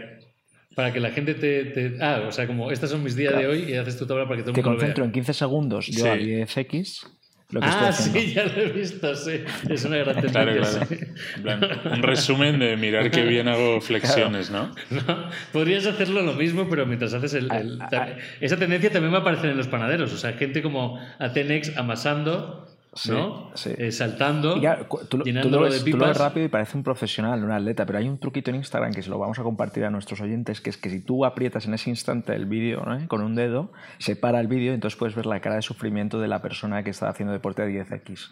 para 0.75 0.91
que 0.93 0.99
la 0.99 1.11
gente 1.11 1.33
te, 1.35 1.65
te- 1.65 1.97
Ah, 2.01 2.23
o 2.27 2.31
sea, 2.31 2.47
como 2.47 2.71
estos 2.71 2.89
son 2.89 3.03
mis 3.03 3.15
días 3.15 3.37
de 3.37 3.47
hoy 3.47 3.63
y 3.71 3.75
haces 3.75 3.97
tu 3.97 4.05
tabla 4.07 4.23
para 4.25 4.37
que 4.37 4.43
todo 4.43 4.51
el 4.51 4.55
Te 4.55 4.61
mundo 4.61 4.71
lo 4.71 4.77
concentro 4.77 5.03
vea. 5.03 5.07
en 5.07 5.13
15 5.13 5.33
segundos, 5.33 5.87
yo 5.87 6.03
Sí. 6.03 6.07
a 6.07 6.15
10x, 6.15 7.07
lo 7.51 7.59
que 7.61 7.67
Ah, 7.69 7.89
estoy 7.89 8.21
sí, 8.21 8.33
ya 8.33 8.45
lo 8.45 8.61
he 8.61 8.71
visto, 8.71 9.15
sí. 9.15 9.41
Es 9.69 9.85
una 9.85 9.97
gran 9.97 10.15
tendencia. 10.21 10.31
Claro, 10.31 11.59
claro. 11.59 11.81
sí. 11.83 11.89
Un 11.91 12.01
resumen 12.03 12.57
de 12.59 12.75
mirar 12.77 13.11
qué 13.11 13.23
bien 13.23 13.47
hago 13.49 13.81
flexiones, 13.81 14.49
¿no? 14.51 14.71
No, 14.89 15.29
podrías 15.53 15.85
hacerlo 15.85 16.21
lo 16.23 16.33
mismo, 16.33 16.67
pero 16.69 16.85
mientras 16.85 17.13
haces 17.13 17.33
el... 17.35 17.51
el- 17.53 17.81
Ah, 17.81 17.89
ta- 17.89 18.17
esa 18.41 18.57
tendencia 18.57 18.89
también 18.89 19.13
va 19.13 19.17
a 19.17 19.21
aparecer 19.21 19.51
en 19.51 19.57
los 19.57 19.67
panaderos. 19.67 20.11
O 20.13 20.17
sea, 20.17 20.33
gente 20.33 20.61
como 20.63 20.99
Atenex 21.19 21.77
amasando, 21.77 22.67
Sí, 22.95 23.11
¿no? 23.11 23.51
sí. 23.55 23.71
Eh, 23.77 23.91
saltando, 23.91 24.55
Y 24.55 24.61
claro, 24.61 24.87
cu- 24.87 25.05
tú, 25.09 25.17
lo- 25.17 25.23
de 25.25 25.33
ves, 25.33 25.41
tú 25.49 25.57
lo 25.59 25.65
pipas. 25.97 26.07
ves 26.07 26.17
rápido 26.17 26.45
y 26.45 26.49
parece 26.49 26.77
un 26.77 26.83
profesional, 26.83 27.43
un 27.43 27.51
atleta, 27.51 27.85
pero 27.85 27.99
hay 27.99 28.07
un 28.07 28.17
truquito 28.19 28.49
en 28.51 28.55
Instagram 28.55 28.93
que 28.93 29.01
se 29.01 29.09
lo 29.09 29.19
vamos 29.19 29.37
a 29.37 29.43
compartir 29.43 29.83
a 29.83 29.89
nuestros 29.89 30.21
oyentes, 30.21 30.61
que 30.61 30.69
es 30.69 30.77
que 30.77 30.89
si 30.89 31.01
tú 31.01 31.25
aprietas 31.25 31.65
en 31.65 31.73
ese 31.73 31.89
instante 31.89 32.33
el 32.33 32.45
vídeo 32.45 32.83
¿no? 32.85 33.05
con 33.09 33.21
un 33.21 33.35
dedo, 33.35 33.73
se 33.99 34.15
para 34.15 34.39
el 34.39 34.47
vídeo 34.47 34.71
y 34.71 34.75
entonces 34.75 34.97
puedes 34.97 35.13
ver 35.13 35.25
la 35.25 35.41
cara 35.41 35.55
de 35.57 35.61
sufrimiento 35.61 36.19
de 36.21 36.29
la 36.29 36.41
persona 36.41 36.83
que 36.83 36.89
está 36.91 37.09
haciendo 37.09 37.33
deporte 37.33 37.61
a 37.63 37.65
10x. 37.67 38.29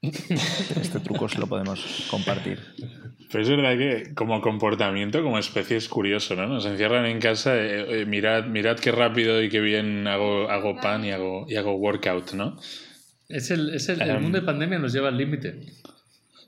Este 0.02 1.00
truco 1.00 1.28
se 1.28 1.40
lo 1.40 1.48
podemos 1.48 2.06
compartir. 2.10 2.60
Pero 3.32 3.42
es 3.42 3.48
verdad 3.50 3.76
que 3.76 4.14
como 4.14 4.40
comportamiento, 4.40 5.22
como 5.24 5.38
especie 5.38 5.76
es 5.76 5.88
curioso, 5.88 6.36
¿no? 6.36 6.46
Nos 6.46 6.64
encierran 6.66 7.04
en 7.06 7.18
casa, 7.18 7.56
eh, 7.56 8.02
eh, 8.02 8.06
mirad, 8.06 8.44
mirad 8.46 8.76
qué 8.78 8.92
rápido 8.92 9.42
y 9.42 9.48
qué 9.48 9.60
bien 9.60 10.06
hago, 10.06 10.48
hago 10.48 10.80
pan 10.80 11.04
y 11.04 11.10
hago, 11.10 11.46
y 11.48 11.56
hago 11.56 11.74
workout, 11.74 12.32
¿no? 12.34 12.56
Es 13.28 13.50
el, 13.50 13.74
es 13.74 13.88
el, 13.88 14.00
el 14.00 14.10
Em. 14.10 14.22
mundo 14.22 14.40
de 14.40 14.46
pandemia 14.46 14.78
nos 14.78 14.92
lleva 14.92 15.08
al 15.08 15.16
límite. 15.18 15.60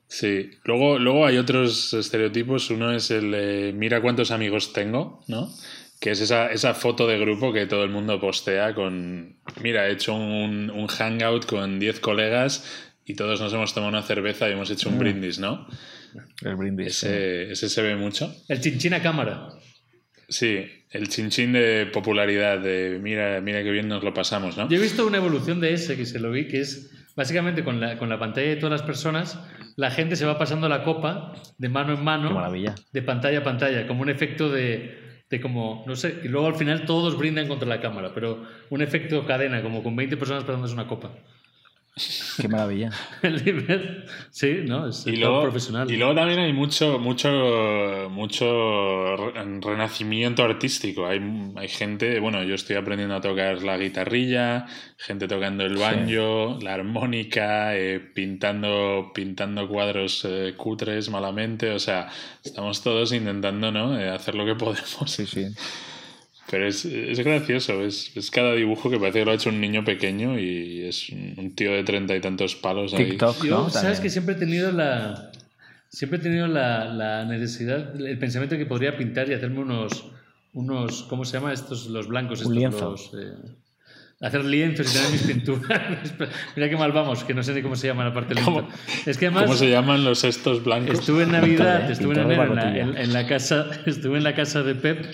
Sí. 0.08 0.50
Luego, 0.64 0.98
luego 0.98 1.26
hay 1.26 1.36
otros 1.38 1.92
estereotipos. 1.94 2.70
Uno 2.70 2.92
es 2.92 3.10
el 3.10 3.32
eh, 3.34 3.72
mira 3.74 4.00
cuántos 4.00 4.30
amigos 4.30 4.72
tengo, 4.72 5.22
¿no? 5.28 5.52
Que 6.00 6.12
es 6.12 6.20
esa, 6.20 6.50
esa 6.50 6.74
foto 6.74 7.06
de 7.06 7.18
grupo 7.18 7.52
que 7.52 7.66
todo 7.66 7.84
el 7.84 7.90
mundo 7.90 8.18
postea 8.20 8.74
con, 8.74 9.36
mira, 9.62 9.86
he 9.88 9.92
hecho 9.92 10.14
un, 10.14 10.70
un 10.70 10.86
hangout 10.86 11.44
con 11.46 11.78
10 11.78 12.00
colegas 12.00 12.64
y 13.04 13.14
todos 13.14 13.40
nos 13.40 13.52
hemos 13.52 13.74
tomado 13.74 13.90
una 13.90 14.02
cerveza 14.02 14.48
y 14.48 14.52
hemos 14.52 14.70
hecho 14.70 14.88
un 14.88 14.98
brindis, 14.98 15.38
¿no? 15.38 15.66
El 16.42 16.56
brindis. 16.56 16.94
sí. 16.96 17.06
Ese, 17.06 17.52
ese 17.52 17.68
se 17.68 17.82
ve 17.82 17.96
mucho. 17.96 18.34
El 18.48 18.60
chinchín 18.60 18.94
a 18.94 19.02
cámara. 19.02 19.48
Sí, 20.28 20.64
el 20.90 21.08
chinchín 21.08 21.52
de 21.52 21.86
popularidad, 21.92 22.58
de 22.58 22.98
mira, 23.00 23.40
mira 23.40 23.62
qué 23.62 23.70
bien 23.70 23.88
nos 23.88 24.02
lo 24.02 24.12
pasamos, 24.12 24.56
¿no? 24.56 24.68
Yo 24.68 24.76
he 24.76 24.80
visto 24.82 25.06
una 25.06 25.18
evolución 25.18 25.60
de 25.60 25.72
ese 25.72 25.96
que 25.96 26.04
se 26.04 26.18
lo 26.18 26.30
vi, 26.30 26.48
que 26.48 26.60
es 26.60 26.90
básicamente 27.16 27.62
con 27.64 27.80
la, 27.80 27.96
con 27.98 28.08
la 28.08 28.18
pantalla 28.18 28.48
de 28.48 28.56
todas 28.56 28.72
las 28.72 28.82
personas, 28.82 29.38
la 29.76 29.90
gente 29.90 30.16
se 30.16 30.26
va 30.26 30.38
pasando 30.38 30.68
la 30.68 30.82
copa 30.82 31.32
de 31.58 31.68
mano 31.68 31.94
en 31.94 32.02
mano, 32.04 32.28
Qué 32.28 32.34
maravilla. 32.34 32.74
de 32.92 33.02
pantalla 33.02 33.38
a 33.38 33.44
pantalla, 33.44 33.86
como 33.86 34.02
un 34.02 34.10
efecto 34.10 34.50
de, 34.50 35.22
de 35.30 35.40
como, 35.40 35.84
no 35.86 35.94
sé, 35.96 36.20
y 36.24 36.28
luego 36.28 36.48
al 36.48 36.56
final 36.56 36.84
todos 36.86 37.16
brindan 37.16 37.46
contra 37.46 37.68
la 37.68 37.80
cámara, 37.80 38.12
pero 38.14 38.44
un 38.70 38.82
efecto 38.82 39.24
cadena, 39.26 39.62
como 39.62 39.82
con 39.82 39.94
20 39.96 40.16
personas 40.16 40.44
pasándose 40.44 40.74
una 40.74 40.86
copa. 40.88 41.12
Qué 42.40 42.48
maravilla. 42.48 42.90
El 43.22 43.44
nivel- 43.44 44.04
sí, 44.30 44.60
¿no? 44.66 44.88
Es 44.88 45.06
Y 45.06 45.12
todo 45.12 45.20
luego, 45.20 45.42
profesional. 45.42 45.90
y 45.90 45.96
luego 45.96 46.14
también 46.14 46.38
hay 46.38 46.52
mucho, 46.52 46.98
mucho, 46.98 47.28
mucho 48.10 49.16
re- 49.16 49.60
renacimiento 49.60 50.42
artístico. 50.42 51.06
Hay, 51.06 51.20
hay 51.56 51.68
gente, 51.68 52.18
bueno, 52.20 52.42
yo 52.44 52.54
estoy 52.54 52.76
aprendiendo 52.76 53.16
a 53.16 53.20
tocar 53.20 53.62
la 53.62 53.76
guitarrilla, 53.76 54.66
gente 54.96 55.28
tocando 55.28 55.64
el 55.64 55.76
banjo, 55.76 56.58
la 56.62 56.74
armónica, 56.74 57.76
eh, 57.76 58.00
pintando, 58.00 59.10
pintando 59.14 59.68
cuadros 59.68 60.24
eh, 60.28 60.54
cutres 60.56 61.10
malamente. 61.10 61.70
O 61.70 61.78
sea, 61.78 62.08
estamos 62.42 62.82
todos 62.82 63.12
intentando 63.12 63.70
¿no? 63.72 63.98
Eh, 64.00 64.08
hacer 64.08 64.34
lo 64.36 64.46
que 64.46 64.54
podemos. 64.54 65.04
Sí, 65.06 65.26
sí. 65.26 65.44
Pero 66.50 66.66
es, 66.66 66.84
es 66.84 67.20
gracioso, 67.20 67.84
es, 67.84 68.16
es 68.16 68.30
cada 68.30 68.54
dibujo 68.54 68.90
que 68.90 68.98
parece 68.98 69.20
que 69.20 69.24
lo 69.24 69.30
ha 69.30 69.34
hecho 69.34 69.50
un 69.50 69.60
niño 69.60 69.84
pequeño 69.84 70.38
y 70.38 70.82
es 70.82 71.08
un 71.10 71.54
tío 71.54 71.70
de 71.72 71.84
treinta 71.84 72.16
y 72.16 72.20
tantos 72.20 72.56
palos 72.56 72.92
ahí. 72.94 73.10
TikTok, 73.10 73.44
Yo, 73.44 73.50
¿no? 73.50 73.70
sabes 73.70 73.82
También. 73.82 74.02
que 74.02 74.10
siempre 74.10 74.34
he 74.34 74.38
tenido 74.38 74.72
la 74.72 75.30
siempre 75.88 76.18
he 76.18 76.22
tenido 76.22 76.46
la, 76.48 76.86
la 76.86 77.24
necesidad, 77.24 77.94
el 78.00 78.18
pensamiento 78.18 78.54
de 78.56 78.60
que 78.60 78.66
podría 78.66 78.96
pintar 78.96 79.28
y 79.30 79.34
hacerme 79.34 79.60
unos 79.60 80.06
unos 80.52 81.04
¿cómo 81.04 81.24
se 81.24 81.34
llama 81.38 81.52
estos 81.52 81.86
los 81.86 82.08
blancos 82.08 82.40
estos, 82.40 82.52
lienzo. 82.54 82.90
los, 82.90 83.10
eh, 83.14 83.32
hacer 84.20 84.44
lienzos 84.44 84.90
y 84.90 84.94
tener 84.98 85.10
mis 85.12 85.22
pinturas. 85.22 85.82
Mira 86.56 86.68
qué 86.68 86.76
mal 86.76 86.90
vamos, 86.92 87.22
que 87.24 87.32
no 87.32 87.42
sé 87.44 87.54
ni 87.54 87.62
cómo 87.62 87.76
se 87.76 87.86
llama 87.86 88.04
la 88.04 88.12
parte 88.12 88.34
¿Cómo- 88.42 88.62
lienzo. 88.62 88.76
Es 89.06 89.16
que 89.18 89.26
además 89.26 89.44
¿Cómo 89.44 89.56
se 89.56 89.70
llaman 89.70 90.02
los 90.04 90.24
estos 90.24 90.64
blancos? 90.64 90.98
Estuve 90.98 91.22
en 91.22 91.32
Navidad, 91.32 91.88
¿eh? 91.88 91.92
estuve 91.92 92.14
en 92.14 92.20
enero 92.22 92.42
en 92.42 92.48
la, 92.56 92.62
pacotilla. 92.62 92.82
en- 92.82 92.96
en 92.98 93.12
la 93.12 93.26
casa, 93.28 93.70
estuve 93.86 94.18
en 94.18 94.24
la 94.24 94.34
casa 94.34 94.62
de 94.64 94.74
Pep 94.74 95.06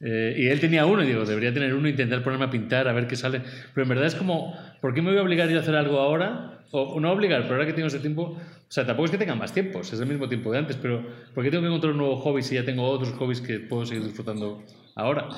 eh, 0.00 0.34
y 0.36 0.46
él 0.46 0.60
tenía 0.60 0.86
uno 0.86 1.02
y 1.02 1.06
digo, 1.06 1.24
debería 1.24 1.52
tener 1.52 1.74
uno 1.74 1.88
e 1.88 1.90
intentar 1.90 2.22
ponerme 2.22 2.44
a 2.44 2.50
pintar 2.50 2.86
a 2.88 2.92
ver 2.92 3.06
qué 3.06 3.16
sale. 3.16 3.42
Pero 3.74 3.82
en 3.82 3.88
verdad 3.88 4.06
es 4.06 4.14
como, 4.14 4.54
¿por 4.80 4.94
qué 4.94 5.02
me 5.02 5.10
voy 5.10 5.18
a 5.18 5.22
obligar 5.22 5.48
yo 5.48 5.58
a 5.58 5.60
hacer 5.60 5.74
algo 5.74 5.98
ahora? 5.98 6.64
O 6.70 7.00
no 7.00 7.10
obligar, 7.10 7.42
pero 7.42 7.54
ahora 7.54 7.66
que 7.66 7.72
tengo 7.72 7.88
ese 7.88 7.98
tiempo, 7.98 8.22
o 8.22 8.70
sea, 8.70 8.84
tampoco 8.84 9.06
es 9.06 9.10
que 9.10 9.16
tenga 9.18 9.34
más 9.34 9.54
tiempo, 9.54 9.80
es 9.80 9.92
el 9.92 10.06
mismo 10.06 10.28
tiempo 10.28 10.52
de 10.52 10.58
antes, 10.58 10.76
pero 10.76 11.02
¿por 11.34 11.42
qué 11.42 11.50
tengo 11.50 11.62
que 11.62 11.68
encontrar 11.68 11.92
un 11.92 11.98
nuevo 11.98 12.16
hobby 12.16 12.42
si 12.42 12.56
ya 12.56 12.64
tengo 12.64 12.86
otros 12.86 13.14
hobbies 13.14 13.40
que 13.40 13.58
puedo 13.58 13.86
seguir 13.86 14.04
disfrutando 14.04 14.62
ahora? 14.94 15.28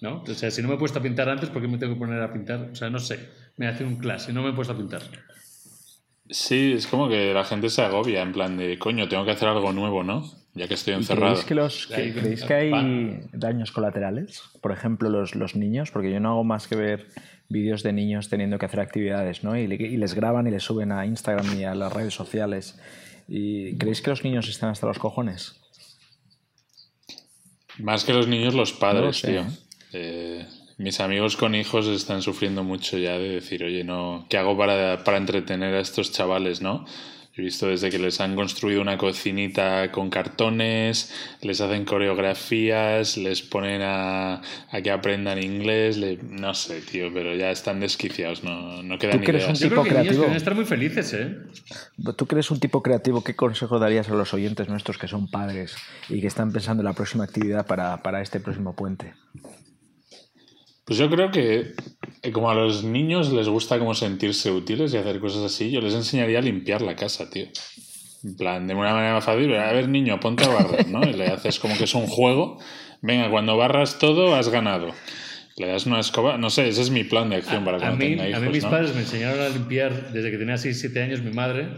¿No? 0.00 0.22
O 0.22 0.34
sea, 0.34 0.52
si 0.52 0.62
no 0.62 0.68
me 0.68 0.74
he 0.74 0.78
puesto 0.78 1.00
a 1.00 1.02
pintar 1.02 1.28
antes, 1.28 1.50
¿por 1.50 1.60
qué 1.60 1.66
me 1.66 1.78
tengo 1.78 1.94
que 1.94 1.98
poner 1.98 2.22
a 2.22 2.32
pintar? 2.32 2.70
O 2.72 2.74
sea, 2.76 2.90
no 2.90 3.00
sé, 3.00 3.28
me 3.56 3.66
hace 3.66 3.84
un 3.84 3.96
clase 3.96 4.30
y 4.30 4.34
no 4.34 4.42
me 4.42 4.50
he 4.50 4.52
puesto 4.52 4.72
a 4.72 4.76
pintar. 4.76 5.02
Sí, 6.30 6.72
es 6.72 6.86
como 6.86 7.08
que 7.08 7.34
la 7.34 7.44
gente 7.44 7.68
se 7.68 7.82
agobia 7.82 8.22
en 8.22 8.32
plan 8.32 8.56
de, 8.56 8.78
coño, 8.78 9.08
tengo 9.08 9.24
que 9.24 9.32
hacer 9.32 9.48
algo 9.48 9.72
nuevo, 9.72 10.04
¿no? 10.04 10.24
Ya 10.54 10.68
que 10.68 10.74
estoy 10.74 10.94
¿Y 10.94 10.96
encerrado. 10.96 11.32
¿Creéis 11.34 11.46
que, 11.46 11.54
los, 11.54 11.86
que- 11.86 11.94
Ahí, 11.94 12.12
creéis 12.12 12.44
que 12.44 12.54
hay 12.54 13.20
daños 13.32 13.72
colaterales? 13.72 14.42
Por 14.60 14.72
ejemplo, 14.72 15.08
los, 15.10 15.34
los 15.34 15.56
niños, 15.56 15.90
porque 15.90 16.10
yo 16.12 16.20
no 16.20 16.30
hago 16.30 16.44
más 16.44 16.66
que 16.68 16.76
ver 16.76 17.06
vídeos 17.48 17.82
de 17.82 17.92
niños 17.92 18.28
teniendo 18.28 18.58
que 18.58 18.66
hacer 18.66 18.80
actividades, 18.80 19.44
¿no? 19.44 19.56
Y, 19.58 19.66
le- 19.66 19.76
y 19.76 19.96
les 19.96 20.14
graban 20.14 20.46
y 20.46 20.50
les 20.50 20.62
suben 20.62 20.92
a 20.92 21.04
Instagram 21.06 21.58
y 21.58 21.64
a 21.64 21.74
las 21.74 21.92
redes 21.92 22.14
sociales. 22.14 22.78
¿Y 23.28 23.76
creéis 23.78 24.02
que 24.02 24.10
los 24.10 24.24
niños 24.24 24.48
están 24.48 24.70
hasta 24.70 24.86
los 24.86 24.98
cojones? 24.98 25.58
Más 27.78 28.04
que 28.04 28.12
los 28.12 28.28
niños, 28.28 28.54
los 28.54 28.70
No 28.72 28.74
lo 28.74 28.80
padres, 28.80 29.18
sé, 29.18 29.28
tío. 29.28 29.40
¿eh? 29.42 29.46
Eh, 29.94 30.46
mis 30.78 31.00
amigos 31.00 31.36
con 31.36 31.54
hijos 31.54 31.86
están 31.86 32.22
sufriendo 32.22 32.62
mucho 32.64 32.98
ya 32.98 33.12
de 33.18 33.28
decir, 33.30 33.64
oye, 33.64 33.84
no, 33.84 34.26
¿qué 34.28 34.36
hago 34.38 34.56
para, 34.56 35.04
para 35.04 35.16
entretener 35.18 35.74
a 35.74 35.80
estos 35.80 36.12
chavales, 36.12 36.60
no? 36.60 36.84
He 37.34 37.40
visto 37.40 37.66
desde 37.68 37.88
que 37.88 37.98
les 37.98 38.20
han 38.20 38.34
construido 38.36 38.82
una 38.82 38.98
cocinita 38.98 39.90
con 39.90 40.10
cartones, 40.10 41.14
les 41.40 41.62
hacen 41.62 41.86
coreografías, 41.86 43.16
les 43.16 43.40
ponen 43.40 43.80
a, 43.82 44.34
a 44.70 44.82
que 44.82 44.90
aprendan 44.90 45.42
inglés, 45.42 45.96
le- 45.96 46.18
no 46.22 46.52
sé, 46.52 46.82
tío, 46.82 47.10
pero 47.12 47.34
ya 47.34 47.50
están 47.50 47.80
desquiciados, 47.80 48.44
no, 48.44 48.82
no 48.82 48.98
quedan 48.98 49.20
¿Tú 49.20 49.24
crees 49.24 49.44
ideas. 49.44 49.62
un 49.62 49.64
Yo 49.64 49.70
creo 49.74 49.82
tipo 49.82 49.84
que 49.84 49.88
creativo. 50.00 50.22
deben 50.24 50.36
estar 50.36 50.54
muy 50.54 50.66
felices, 50.66 51.14
¿eh? 51.14 51.38
Tú 52.18 52.26
que 52.26 52.34
eres 52.34 52.50
un 52.50 52.60
tipo 52.60 52.82
creativo, 52.82 53.24
¿qué 53.24 53.34
consejo 53.34 53.78
darías 53.78 54.10
a 54.10 54.14
los 54.14 54.34
oyentes 54.34 54.68
nuestros 54.68 54.98
que 54.98 55.08
son 55.08 55.26
padres 55.30 55.74
y 56.10 56.20
que 56.20 56.26
están 56.26 56.52
pensando 56.52 56.82
en 56.82 56.86
la 56.86 56.92
próxima 56.92 57.24
actividad 57.24 57.66
para, 57.66 58.02
para 58.02 58.20
este 58.20 58.40
próximo 58.40 58.76
puente? 58.76 59.14
Pues 60.92 60.98
yo 60.98 61.08
creo 61.08 61.30
que 61.30 61.72
eh, 62.22 62.32
como 62.32 62.50
a 62.50 62.54
los 62.54 62.84
niños 62.84 63.32
les 63.32 63.48
gusta 63.48 63.78
como 63.78 63.94
sentirse 63.94 64.50
útiles 64.50 64.92
y 64.92 64.98
hacer 64.98 65.20
cosas 65.20 65.42
así, 65.42 65.70
yo 65.70 65.80
les 65.80 65.94
enseñaría 65.94 66.40
a 66.40 66.42
limpiar 66.42 66.82
la 66.82 66.96
casa, 66.96 67.30
tío. 67.30 67.46
En 68.22 68.36
plan, 68.36 68.66
de 68.66 68.74
una 68.74 68.92
manera 68.92 69.14
más 69.14 69.24
fácil, 69.24 69.54
a 69.54 69.72
ver 69.72 69.88
niño, 69.88 70.20
ponte 70.20 70.44
a 70.44 70.48
barrer, 70.48 70.88
¿no? 70.88 71.02
Y 71.08 71.14
le 71.14 71.28
haces 71.28 71.58
como 71.58 71.78
que 71.78 71.84
es 71.84 71.94
un 71.94 72.06
juego. 72.06 72.58
Venga, 73.00 73.30
cuando 73.30 73.56
barras 73.56 73.98
todo, 73.98 74.34
has 74.34 74.50
ganado. 74.50 74.88
Le 75.56 75.68
das 75.68 75.86
una 75.86 75.98
escoba, 75.98 76.36
no 76.36 76.50
sé, 76.50 76.68
ese 76.68 76.82
es 76.82 76.90
mi 76.90 77.04
plan 77.04 77.30
de 77.30 77.36
acción 77.36 77.64
para 77.64 77.78
A 77.78 77.80
cuando 77.80 77.96
mí, 77.96 78.10
tenga 78.10 78.24
a 78.24 78.28
hijos, 78.28 78.42
mí 78.42 78.48
mis 78.50 78.64
¿no? 78.64 78.68
padres 78.70 78.94
me 78.94 79.00
enseñaron 79.00 79.40
a 79.40 79.48
limpiar 79.48 80.12
desde 80.12 80.30
que 80.30 80.36
tenía 80.36 80.58
6, 80.58 80.78
7 80.78 81.02
años 81.04 81.22
mi 81.22 81.32
madre, 81.32 81.68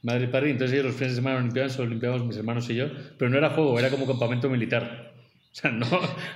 madre 0.00 0.24
y 0.24 0.28
padre, 0.28 0.48
y 0.48 0.52
entonces 0.52 0.72
ellos 0.72 0.86
los 0.86 0.94
fines 0.94 1.12
de 1.12 1.16
semana 1.16 1.36
no 1.36 1.42
limpiaban, 1.44 1.68
solo 1.70 1.90
limpiábamos 1.90 2.26
mis 2.26 2.38
hermanos 2.38 2.70
y 2.70 2.76
yo, 2.76 2.86
pero 3.18 3.30
no 3.30 3.36
era 3.36 3.50
juego, 3.50 3.78
era 3.78 3.90
como 3.90 4.06
campamento 4.06 4.48
militar. 4.48 5.13
O 5.54 5.56
sea, 5.56 5.70
no, 5.70 5.86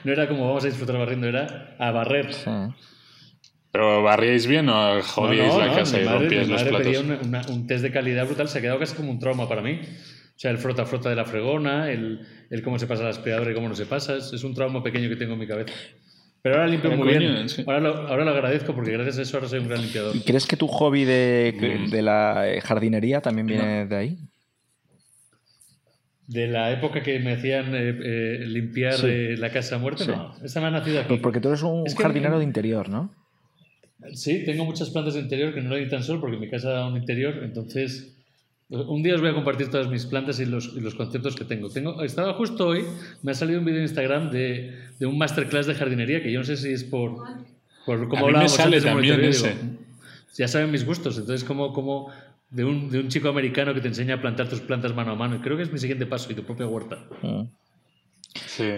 no 0.04 0.12
era 0.12 0.28
como 0.28 0.46
vamos 0.46 0.62
a 0.64 0.68
disfrutar 0.68 0.96
barriendo, 0.96 1.26
era 1.26 1.74
a 1.78 1.90
barrer. 1.90 2.32
Sí. 2.32 2.48
Pero 3.72 4.02
barríais 4.02 4.46
bien 4.46 4.68
o 4.68 5.02
jodíais 5.02 5.48
No, 5.48 5.54
no, 5.54 5.58
la 5.60 5.66
no, 5.66 5.74
casa 5.74 5.96
mi 5.96 6.02
y 6.02 6.06
madre, 6.06 6.18
rompíais 6.20 6.46
mi 6.46 6.52
los 6.52 6.62
platos. 6.62 6.80
pedía 6.86 7.00
una- 7.00 7.18
una- 7.22 7.42
un 7.48 7.66
test 7.66 7.82
de 7.82 7.90
calidad 7.92 8.26
brutal, 8.26 8.48
se 8.48 8.58
ha 8.58 8.62
quedado 8.62 8.78
casi 8.78 8.94
como 8.94 9.10
un 9.10 9.18
trauma 9.18 9.48
para 9.48 9.60
mí. 9.60 9.80
O 9.82 10.38
sea, 10.40 10.52
el 10.52 10.58
frota-frota 10.58 11.10
de 11.10 11.16
la 11.16 11.24
fregona, 11.24 11.90
el, 11.90 12.20
el 12.48 12.62
cómo 12.62 12.78
se 12.78 12.86
pasa 12.86 13.02
la 13.02 13.10
aspiradora 13.10 13.50
y 13.50 13.54
cómo 13.54 13.68
no 13.68 13.74
se 13.74 13.86
pasa, 13.86 14.16
es, 14.16 14.32
es 14.32 14.44
un 14.44 14.54
trauma 14.54 14.82
pequeño 14.84 15.08
que 15.08 15.16
tengo 15.16 15.32
en 15.34 15.40
mi 15.40 15.46
cabeza. 15.48 15.72
Pero 16.40 16.54
ahora 16.54 16.68
limpio 16.68 16.90
muy 16.92 17.08
coño, 17.14 17.18
bien. 17.18 17.48
sí. 17.48 17.64
Ahora 17.66 17.80
lo, 17.80 17.96
ahora 18.08 18.24
lo 18.24 18.30
agradezco 18.30 18.72
porque 18.72 18.92
gracias 18.92 19.18
a 19.18 19.22
eso 19.22 19.36
ahora 19.36 19.48
soy 19.48 19.58
un 19.58 19.68
gran 19.68 19.82
limpiador. 19.82 20.14
¿Y 20.14 20.20
crees 20.20 20.46
que 20.46 20.56
tu 20.56 20.68
hobby 20.68 21.04
de, 21.04 21.54
Mm. 21.86 21.90
de 21.90 22.02
la 22.02 22.44
jardinería 22.62 23.20
también 23.20 23.48
viene 23.48 23.86
de 23.86 23.96
ahí? 23.96 24.18
De 26.28 26.46
la 26.46 26.70
época 26.72 27.02
que 27.02 27.18
me 27.18 27.32
hacían 27.32 27.74
eh, 27.74 27.98
eh, 28.02 28.44
limpiar 28.46 28.92
Sí. 28.94 29.06
eh, 29.08 29.36
la 29.38 29.50
casa 29.50 29.78
muerta, 29.78 30.04
Sí. 30.04 30.10
no. 30.10 30.34
Esta 30.44 30.60
me 30.60 30.66
ha 30.66 30.70
nacido 30.70 31.00
aquí. 31.00 31.08
Pues 31.08 31.20
porque 31.20 31.40
tú 31.40 31.48
eres 31.48 31.62
un 31.62 31.86
Es 31.86 31.94
que- 31.94 32.02
jardinero 32.02 32.38
de 32.38 32.44
interior, 32.44 32.88
¿no? 32.88 33.10
Sí, 34.12 34.44
tengo 34.44 34.64
muchas 34.64 34.90
plantas 34.90 35.14
de 35.14 35.20
interior 35.20 35.52
que 35.54 35.60
no 35.60 35.70
lo 35.70 35.76
di 35.76 35.88
tan 35.88 36.02
solo 36.04 36.20
porque 36.20 36.36
mi 36.36 36.48
casa 36.48 36.70
da 36.70 36.86
un 36.86 36.96
interior, 36.96 37.40
entonces 37.42 38.14
un 38.68 39.02
día 39.02 39.14
os 39.14 39.20
voy 39.22 39.30
a 39.30 39.34
compartir 39.34 39.70
todas 39.70 39.88
mis 39.88 40.04
plantas 40.06 40.38
y 40.40 40.44
los, 40.44 40.74
y 40.76 40.80
los 40.80 40.94
conceptos 40.94 41.34
que 41.34 41.44
tengo. 41.44 41.68
tengo. 41.70 42.02
Estaba 42.04 42.34
justo 42.34 42.68
hoy, 42.68 42.84
me 43.22 43.32
ha 43.32 43.34
salido 43.34 43.58
un 43.58 43.64
vídeo 43.64 43.78
en 43.78 43.84
Instagram 43.84 44.30
de, 44.30 44.72
de 45.00 45.06
un 45.06 45.16
masterclass 45.18 45.66
de 45.66 45.74
jardinería 45.74 46.22
que 46.22 46.30
yo 46.30 46.38
no 46.40 46.44
sé 46.44 46.56
si 46.58 46.68
es 46.72 46.84
por, 46.84 47.16
por 47.86 47.96
A 48.04 48.08
cómo 48.08 48.10
mí 48.10 48.16
me 48.16 48.18
hablábamos 48.26 48.52
sale 48.54 48.76
antes 48.76 48.84
de 48.84 48.90
también 48.90 49.20
ese. 49.24 49.48
digo, 49.48 49.60
ya 50.36 50.46
saben 50.46 50.70
mis 50.70 50.84
gustos, 50.84 51.18
entonces 51.18 51.42
como, 51.48 51.72
como 51.72 52.10
de, 52.50 52.64
un, 52.64 52.90
de 52.90 53.00
un 53.00 53.08
chico 53.08 53.28
americano 53.28 53.74
que 53.74 53.80
te 53.80 53.88
enseña 53.88 54.14
a 54.14 54.20
plantar 54.20 54.48
tus 54.48 54.60
plantas 54.60 54.94
mano 54.94 55.12
a 55.12 55.14
mano. 55.16 55.36
Y 55.36 55.40
creo 55.40 55.56
que 55.56 55.62
es 55.62 55.72
mi 55.72 55.78
siguiente 55.78 56.06
paso 56.06 56.30
y 56.32 56.34
tu 56.34 56.44
propia 56.44 56.66
huerta. 56.66 57.06
Mm. 57.22 57.42
Sí. 58.46 58.72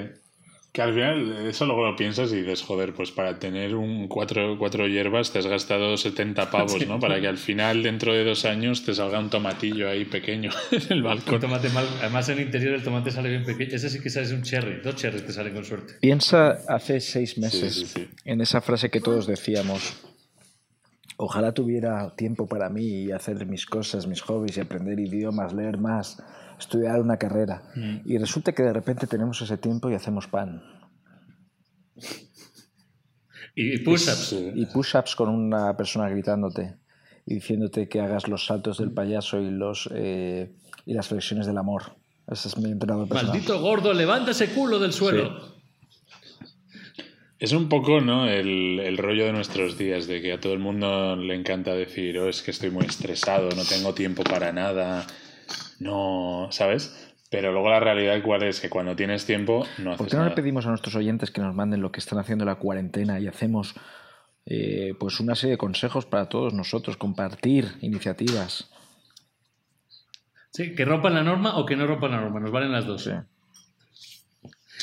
Que 0.72 0.82
al 0.82 0.94
final 0.94 1.48
eso 1.48 1.66
luego 1.66 1.84
lo 1.84 1.96
piensas 1.96 2.32
y 2.32 2.42
dices, 2.42 2.62
joder, 2.62 2.94
pues 2.94 3.10
para 3.10 3.40
tener 3.40 3.74
un 3.74 4.06
cuatro, 4.06 4.56
cuatro 4.56 4.86
hierbas 4.86 5.32
te 5.32 5.40
has 5.40 5.46
gastado 5.48 5.96
70 5.96 6.48
pavos, 6.48 6.86
¿no? 6.86 7.00
Para 7.00 7.20
que 7.20 7.26
al 7.26 7.38
final, 7.38 7.82
dentro 7.82 8.14
de 8.14 8.22
dos 8.22 8.44
años, 8.44 8.84
te 8.84 8.94
salga 8.94 9.18
un 9.18 9.30
tomatillo 9.30 9.88
ahí 9.90 10.04
pequeño 10.04 10.52
en 10.70 10.82
el 10.90 10.98
Un 10.98 11.04
balcón. 11.04 11.40
tomate 11.40 11.70
mal, 11.70 11.88
además 12.00 12.28
en 12.28 12.38
el 12.38 12.44
interior 12.44 12.74
el 12.74 12.84
tomate 12.84 13.10
sale 13.10 13.30
bien 13.30 13.44
pequeño. 13.44 13.74
Ese 13.74 13.90
sí 13.90 14.00
que 14.00 14.10
sale 14.10 14.32
un 14.32 14.42
cherry, 14.42 14.80
dos 14.80 14.94
cherries 14.94 15.26
te 15.26 15.32
salen 15.32 15.54
con 15.54 15.64
suerte. 15.64 15.94
Piensa 16.00 16.60
hace 16.68 17.00
seis 17.00 17.36
meses 17.36 17.74
sí, 17.74 17.86
sí. 17.86 18.08
en 18.24 18.40
esa 18.40 18.60
frase 18.60 18.90
que 18.90 19.00
todos 19.00 19.26
decíamos. 19.26 19.96
Ojalá 21.22 21.52
tuviera 21.52 22.16
tiempo 22.16 22.46
para 22.46 22.70
mí 22.70 23.04
y 23.04 23.12
hacer 23.12 23.44
mis 23.44 23.66
cosas, 23.66 24.06
mis 24.06 24.22
hobbies 24.22 24.56
y 24.56 24.60
aprender 24.60 24.98
idiomas, 24.98 25.52
leer 25.52 25.76
más, 25.76 26.16
estudiar 26.58 26.98
una 26.98 27.18
carrera. 27.18 27.62
Y 28.06 28.16
resulta 28.16 28.52
que 28.52 28.62
de 28.62 28.72
repente 28.72 29.06
tenemos 29.06 29.42
ese 29.42 29.58
tiempo 29.58 29.90
y 29.90 29.94
hacemos 29.94 30.28
pan. 30.28 30.62
Y 33.54 33.80
push-ups. 33.80 34.34
Y 34.54 34.64
push-ups 34.64 35.14
con 35.14 35.28
una 35.28 35.76
persona 35.76 36.08
gritándote 36.08 36.78
y 37.26 37.34
diciéndote 37.34 37.86
que 37.86 38.00
hagas 38.00 38.26
los 38.26 38.46
saltos 38.46 38.78
del 38.78 38.92
payaso 38.92 39.42
y, 39.42 39.50
los, 39.50 39.90
eh, 39.92 40.56
y 40.86 40.94
las 40.94 41.08
flexiones 41.08 41.46
del 41.46 41.58
amor. 41.58 41.82
Ese 42.28 42.48
es 42.48 42.56
mi 42.56 42.70
entrenador 42.70 43.06
personal. 43.06 43.34
Maldito 43.34 43.60
gordo, 43.60 43.92
levanta 43.92 44.30
ese 44.30 44.54
culo 44.54 44.78
del 44.78 44.94
suelo. 44.94 45.49
Es 47.40 47.52
un 47.52 47.70
poco, 47.70 48.02
¿no? 48.02 48.28
El, 48.28 48.80
el 48.80 48.98
rollo 48.98 49.24
de 49.24 49.32
nuestros 49.32 49.78
días, 49.78 50.06
de 50.06 50.20
que 50.20 50.34
a 50.34 50.40
todo 50.40 50.52
el 50.52 50.58
mundo 50.58 51.16
le 51.16 51.34
encanta 51.34 51.74
decir, 51.74 52.18
oh, 52.18 52.28
es 52.28 52.42
que 52.42 52.50
estoy 52.50 52.70
muy 52.70 52.84
estresado, 52.84 53.48
no 53.56 53.64
tengo 53.64 53.94
tiempo 53.94 54.22
para 54.22 54.52
nada, 54.52 55.06
no, 55.78 56.48
¿sabes? 56.50 57.14
Pero 57.30 57.50
luego 57.50 57.70
la 57.70 57.80
realidad 57.80 58.20
cuál 58.22 58.42
es, 58.42 58.60
que 58.60 58.68
cuando 58.68 58.94
tienes 58.94 59.24
tiempo 59.24 59.64
no 59.78 59.96
¿Por 59.96 60.06
haces 60.06 60.10
qué 60.10 60.16
no 60.18 60.24
le 60.26 60.32
pedimos 60.32 60.66
a 60.66 60.68
nuestros 60.68 60.94
oyentes 60.96 61.30
que 61.30 61.40
nos 61.40 61.54
manden 61.54 61.80
lo 61.80 61.90
que 61.92 62.00
están 62.00 62.18
haciendo 62.18 62.44
en 62.44 62.48
la 62.48 62.56
cuarentena 62.56 63.18
y 63.18 63.26
hacemos 63.26 63.74
eh, 64.44 64.94
pues 65.00 65.18
una 65.18 65.34
serie 65.34 65.52
de 65.52 65.58
consejos 65.58 66.04
para 66.04 66.28
todos 66.28 66.52
nosotros, 66.52 66.98
compartir 66.98 67.72
iniciativas? 67.80 68.70
Sí, 70.50 70.74
que 70.74 70.84
rompan 70.84 71.14
la 71.14 71.22
norma 71.22 71.56
o 71.56 71.64
que 71.64 71.76
no 71.76 71.86
rompan 71.86 72.10
la 72.10 72.20
norma, 72.20 72.40
nos 72.40 72.50
valen 72.50 72.72
las 72.72 72.84
dos. 72.84 73.04
Sí. 73.04 73.12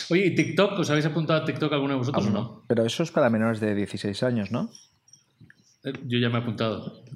Oye, 0.09 0.27
¿y 0.27 0.35
TikTok? 0.35 0.79
¿Os 0.79 0.89
habéis 0.89 1.05
apuntado 1.05 1.41
a 1.41 1.45
TikTok 1.45 1.71
alguno 1.73 1.93
de 1.93 1.99
vosotros 1.99 2.27
o 2.27 2.29
no. 2.29 2.63
Pero 2.67 2.85
eso 2.85 3.03
es 3.03 3.11
para 3.11 3.29
menores 3.29 3.59
de 3.59 3.75
16 3.75 4.23
años, 4.23 4.51
¿no? 4.51 4.69
Eh, 5.83 5.93
Yo 6.05 6.19
ya 6.19 6.29
me 6.29 6.35
he 6.35 6.41
apuntado. 6.41 7.03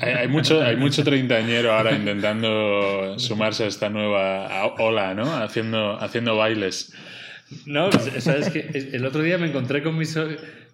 Hay, 0.00 0.12
hay 0.12 0.28
mucho, 0.28 0.62
hay 0.62 0.76
mucho 0.76 1.02
treintañero 1.02 1.72
ahora 1.72 1.96
intentando 1.96 3.18
sumarse 3.18 3.64
a 3.64 3.66
esta 3.66 3.88
nueva 3.88 4.72
ola, 4.78 5.14
¿no? 5.14 5.34
Haciendo, 5.34 6.00
haciendo 6.00 6.36
bailes. 6.36 6.92
No, 7.66 7.90
sabes 7.92 8.50
que 8.50 8.90
el 8.92 9.04
otro 9.04 9.22
día 9.22 9.36
me 9.36 9.48
encontré 9.48 9.82
con, 9.82 9.98
mis, 9.98 10.16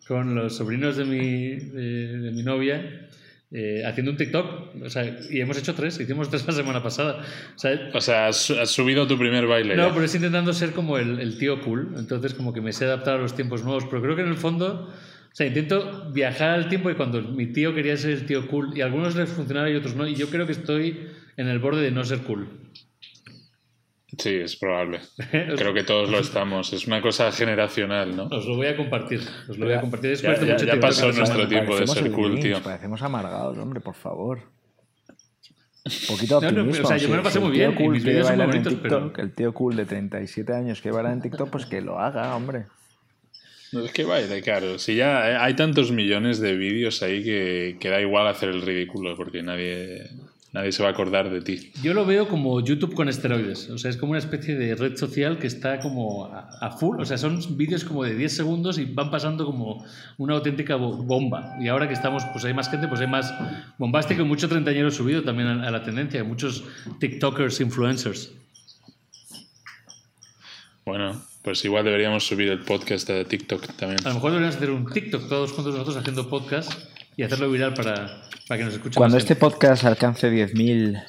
con 0.07 0.35
los 0.35 0.57
sobrinos 0.57 0.97
de 0.97 1.05
mi, 1.05 1.57
de, 1.57 2.19
de 2.19 2.31
mi 2.33 2.43
novia 2.43 3.09
eh, 3.53 3.83
haciendo 3.85 4.13
un 4.13 4.17
TikTok. 4.17 4.77
O 4.83 4.91
sea, 4.91 5.19
y 5.29 5.41
hemos 5.41 5.59
hecho 5.59 5.75
tres, 5.75 5.99
hicimos 5.99 6.31
tres 6.31 6.47
la 6.47 6.53
semana 6.53 6.83
pasada. 6.83 7.25
O 7.55 7.59
sea, 7.59 7.91
O 7.93 8.01
sea, 8.01 8.29
has, 8.29 8.37
subido 8.71 9.07
tu 9.07 9.19
primer 9.19 9.47
baile. 9.47 9.77
No, 9.77 9.89
ya. 9.89 9.93
pero 9.93 10.05
es 10.05 10.15
intentando 10.15 10.53
ser 10.53 10.73
como 10.73 10.99
el, 10.99 11.21
el 11.21 11.37
tío 11.39 11.61
cool. 11.63 11.95
Entonces, 11.97 12.35
como 12.35 12.53
que 12.53 12.61
me 12.61 12.73
sé 12.73 12.85
adaptar 12.85 13.17
a 13.17 13.19
los 13.19 13.35
tiempos 13.35 13.65
nuevos. 13.65 13.87
Pero 13.91 14.03
creo 14.03 14.17
que 14.17 14.23
en 14.23 14.29
el 14.29 14.37
fondo, 14.37 14.89
o 14.89 15.35
sea, 15.35 15.47
intento 15.47 16.11
viajar 16.13 16.51
al 16.51 16.69
tiempo 16.69 16.91
y 16.91 16.95
cuando 16.95 17.23
mi 17.23 17.47
tío 17.47 17.75
quería 17.75 17.97
ser 17.97 18.13
el 18.13 18.27
tío 18.27 18.47
cool, 18.47 18.77
y 18.77 18.83
a 18.83 18.85
algunos 18.85 19.17
les 19.17 19.29
funcionaba 19.31 19.69
y 19.69 19.75
otros 19.75 19.97
no. 19.97 20.07
Y 20.07 20.15
yo 20.15 20.29
creo 20.29 20.47
que 20.47 20.53
estoy 20.53 21.09
en 21.37 21.49
el 21.49 21.59
borde 21.59 21.83
de 21.83 21.91
no 21.91 22.05
ser 22.05 22.21
cool. 22.21 22.49
Sí, 24.21 24.35
es 24.37 24.57
probable. 24.57 25.01
Creo 25.31 25.73
que 25.75 25.83
todos 25.83 26.11
lo 26.11 26.19
estamos. 26.19 26.73
Es 26.73 26.87
una 26.87 27.01
cosa 27.01 27.33
generacional, 27.33 28.15
¿no? 28.17 28.25
Os 28.27 28.47
lo 28.47 28.57
voy 28.57 28.67
a 28.69 28.77
compartir. 28.77 29.21
Os 29.49 29.59
lo 29.59 29.67
voy 29.67 29.75
a 29.75 29.81
compartir 29.81 30.11
Ya- 30.11 30.17
después 30.17 30.41
de 30.41 30.47
ya- 30.47 30.53
mucho 30.55 30.65
ya 30.67 30.71
tiempo. 30.73 30.87
pasó 30.87 31.13
nuestro 31.13 31.49
tiempo 31.49 31.77
de 31.79 31.87
ser 31.87 32.11
cool, 32.13 32.31
Grinch, 32.33 32.43
tío. 32.43 32.63
Parecemos 32.63 33.03
amargados, 33.03 33.57
hombre, 33.59 33.81
por 33.81 33.95
favor. 33.95 34.39
Un 35.87 35.93
poquito 36.09 36.41
de 36.41 36.47
No, 36.47 36.53
no, 36.53 36.61
optimismo. 36.63 36.85
o 36.85 36.89
sea, 36.89 36.97
yo 36.99 37.09
me 37.09 37.17
lo 37.17 37.23
pasé 37.23 37.39
si 37.39 37.45
muy 37.45 37.53
bien 37.57 37.75
cool 37.75 37.93
mis 37.95 38.03
son 38.03 38.41
en 38.41 38.79
pero- 38.83 39.13
El 39.17 39.33
tío 39.33 39.55
cool 39.55 39.77
de 39.77 39.87
37 39.87 40.53
años 40.55 40.81
que 40.83 40.91
baila 40.91 41.13
en 41.13 41.23
TikTok, 41.23 41.49
pues 41.51 41.67
que 41.67 41.81
lo 41.81 41.99
haga, 41.99 42.37
hombre. 42.37 42.67
No 43.73 43.85
es 43.85 43.93
que 43.93 44.05
vaya 44.05 44.43
caro. 44.43 44.79
Si 44.81 44.97
ya 44.97 45.31
eh, 45.31 45.37
hay 45.37 45.55
tantos 45.55 45.93
millones 45.93 46.41
de 46.41 46.57
vídeos 46.57 47.03
ahí 47.05 47.23
que, 47.23 47.77
que 47.81 47.89
da 47.89 48.01
igual 48.01 48.27
hacer 48.27 48.49
el 48.49 48.63
ridículo 48.63 49.17
porque 49.17 49.43
nadie, 49.45 50.11
nadie 50.53 50.73
se 50.73 50.83
va 50.83 50.89
a 50.89 50.93
acordar 50.93 51.31
de 51.31 51.41
ti. 51.43 51.71
Yo 51.83 51.95
lo 51.95 52.05
veo 52.05 52.27
como 52.29 52.61
YouTube 52.61 52.95
con 52.95 53.09
esteroides. 53.09 53.71
O 53.71 53.79
sea, 53.79 53.91
es 53.91 53.97
como 53.97 54.11
una 54.11 54.19
especie 54.19 54.57
de 54.57 54.75
red 54.75 54.97
social 54.97 55.39
que 55.39 55.47
está 55.47 55.79
como 55.81 56.27
a, 56.27 56.49
a 56.61 56.71
full. 56.73 57.01
O 57.01 57.05
sea, 57.05 57.19
son 57.19 57.41
vídeos 57.57 57.85
como 57.85 58.03
de 58.05 58.15
10 58.15 58.35
segundos 58.37 58.79
y 58.79 58.85
van 58.85 59.11
pasando 59.11 59.47
como 59.47 59.85
una 60.19 60.35
auténtica 60.35 60.77
bo- 60.77 60.97
bomba. 60.97 61.57
Y 61.61 61.69
ahora 61.69 61.87
que 61.87 61.95
estamos, 61.95 62.25
pues 62.33 62.45
hay 62.45 62.55
más 62.55 62.69
gente, 62.71 62.89
pues 62.89 63.01
hay 63.01 63.07
más 63.07 63.33
bombástico 63.79 64.23
y 64.23 64.25
mucho 64.25 64.49
treintañero 64.49 64.91
subido 64.91 65.23
también 65.23 65.49
a, 65.49 65.69
a 65.69 65.71
la 65.71 65.83
tendencia. 65.83 66.25
Muchos 66.25 66.65
TikTokers, 66.99 67.61
influencers. 67.61 68.33
Bueno, 70.85 71.21
pues 71.43 71.65
igual 71.65 71.85
deberíamos 71.85 72.27
subir 72.27 72.49
el 72.49 72.61
podcast 72.61 73.07
de 73.09 73.25
TikTok 73.25 73.75
también. 73.77 74.01
A 74.05 74.09
lo 74.09 74.15
mejor 74.17 74.31
deberíamos 74.33 74.57
hacer 74.57 74.71
un 74.71 74.87
TikTok 74.91 75.29
todos 75.29 75.53
juntos 75.53 75.73
nosotros 75.75 75.97
haciendo 75.97 76.29
podcast 76.29 76.73
y 77.17 77.23
hacerlo 77.23 77.51
viral 77.51 77.75
para, 77.75 78.23
para 78.49 78.59
que 78.59 78.65
nos 78.65 78.75
escuchen 78.75 78.95
Cuando 78.99 79.17
este 79.19 79.35
gente. 79.35 79.41
podcast 79.41 79.85
alcance 79.85 80.31
10.000 80.31 81.03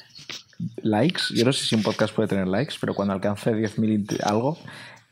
likes, 0.82 1.22
yo 1.34 1.44
no 1.44 1.52
sé 1.52 1.64
si 1.66 1.74
un 1.74 1.82
podcast 1.82 2.14
puede 2.14 2.28
tener 2.28 2.46
likes, 2.48 2.74
pero 2.80 2.94
cuando 2.94 3.14
alcance 3.14 3.50
10.000 3.52 4.06
int- 4.06 4.20
algo, 4.22 4.58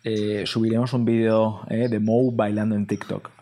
eh, 0.05 0.45
subiremos 0.47 0.93
un 0.93 1.05
vídeo 1.05 1.61
eh, 1.68 1.88
de 1.88 1.99
Moe 2.01 2.30
bailando 2.32 2.74
en 2.76 2.86
TikTok. 2.86 3.30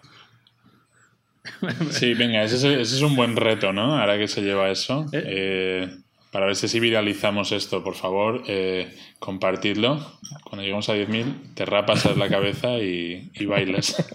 Sí, 1.91 2.13
venga, 2.15 2.43
ese 2.43 2.57
es, 2.57 2.65
ese 2.65 2.97
es 2.97 3.03
un 3.03 3.17
buen 3.17 3.35
reto, 3.35 3.73
¿no? 3.73 3.99
Ahora 3.99 4.19
que 4.19 4.29
se 4.29 4.43
lleva 4.43 4.71
eso. 4.71 5.07
¿Eh? 5.13 5.23
Eh, 5.27 5.97
para 6.31 6.45
ver 6.45 6.55
si 6.57 6.79
viralizamos 6.79 7.53
esto, 7.53 7.83
por 7.83 7.95
favor, 7.95 8.43
eh, 8.49 8.95
compartidlo. 9.19 10.19
Cuando 10.45 10.63
lleguemos 10.63 10.89
a 10.91 10.95
10.000, 10.95 11.55
te 11.55 11.65
rapas 11.65 12.05
la 12.17 12.29
cabeza 12.29 12.79
y, 12.79 13.31
y 13.35 13.47
bailas. 13.47 13.97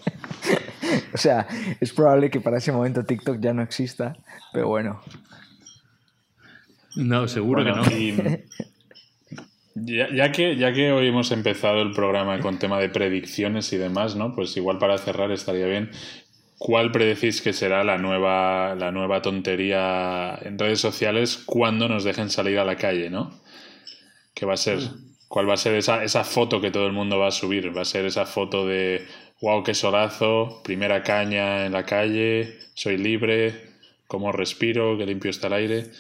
O 1.13 1.17
sea, 1.17 1.47
es 1.79 1.93
probable 1.93 2.29
que 2.29 2.41
para 2.41 2.57
ese 2.57 2.71
momento 2.71 3.05
TikTok 3.05 3.39
ya 3.39 3.53
no 3.53 3.61
exista, 3.61 4.15
pero 4.51 4.67
bueno. 4.67 5.01
No, 6.95 7.27
seguro 7.27 7.63
Bueno, 7.63 7.83
que 7.83 7.89
no. 7.89 7.97
y 7.97 8.15
ya, 9.97 10.13
ya 10.13 10.31
que, 10.31 10.55
ya 10.55 10.73
que 10.73 10.91
hoy 10.91 11.07
hemos 11.07 11.31
empezado 11.31 11.81
el 11.81 11.91
programa 11.91 12.39
con 12.39 12.59
tema 12.59 12.79
de 12.79 12.89
predicciones 12.89 13.71
y 13.73 13.77
demás, 13.77 14.15
¿no? 14.15 14.35
Pues 14.35 14.55
igual 14.57 14.77
para 14.77 14.97
cerrar 14.97 15.31
estaría 15.31 15.65
bien. 15.65 15.89
¿Cuál 16.59 16.91
predecís 16.91 17.41
que 17.41 17.51
será 17.51 17.83
la 17.83 17.97
nueva, 17.97 18.75
la 18.75 18.91
nueva 18.91 19.21
tontería 19.21 20.37
en 20.41 20.57
redes 20.57 20.79
sociales 20.79 21.41
cuando 21.45 21.89
nos 21.89 22.03
dejen 22.03 22.29
salir 22.29 22.57
a 22.59 22.63
la 22.65 22.77
calle, 22.77 23.09
¿no? 23.09 23.31
¿Qué 24.33 24.45
va 24.45 24.53
a 24.53 24.57
ser? 24.57 24.79
¿Cuál 25.27 25.49
va 25.49 25.55
a 25.55 25.57
ser 25.57 25.75
esa, 25.75 26.03
esa 26.03 26.23
foto 26.23 26.61
que 26.61 26.71
todo 26.71 26.85
el 26.87 26.93
mundo 26.93 27.17
va 27.19 27.27
a 27.27 27.31
subir? 27.31 27.75
¿Va 27.75 27.81
a 27.81 27.85
ser 27.85 28.05
esa 28.05 28.25
foto 28.25 28.65
de 28.65 29.05
wow, 29.41 29.63
qué 29.63 29.73
solazo, 29.73 30.61
primera 30.63 31.03
caña 31.03 31.65
en 31.65 31.73
la 31.73 31.85
calle, 31.85 32.59
soy 32.75 32.97
libre, 32.97 33.71
cómo 34.07 34.31
respiro, 34.31 34.97
qué 34.97 35.05
limpio 35.05 35.31
está 35.31 35.47
el 35.47 35.53
aire? 35.53 35.91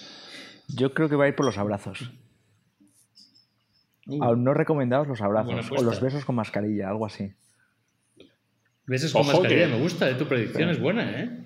Yo 0.69 0.93
creo 0.93 1.09
que 1.09 1.15
va 1.15 1.25
a 1.25 1.27
ir 1.27 1.35
por 1.35 1.45
los 1.45 1.57
abrazos. 1.57 2.11
Uh, 4.07 4.23
Aún 4.23 4.43
no 4.43 4.53
recomendados 4.53 5.07
los 5.07 5.21
abrazos 5.21 5.71
o 5.71 5.81
los 5.83 6.01
besos 6.01 6.25
con 6.25 6.35
mascarilla, 6.35 6.89
algo 6.89 7.05
así. 7.05 7.31
besos 8.85 9.13
con 9.13 9.21
Ojo 9.21 9.31
mascarilla, 9.33 9.65
que- 9.67 9.71
me 9.73 9.79
gusta, 9.81 10.09
¿eh? 10.09 10.15
tu 10.15 10.25
predicción 10.27 10.69
es 10.69 10.79
buena, 10.79 11.09
¿eh? 11.21 11.39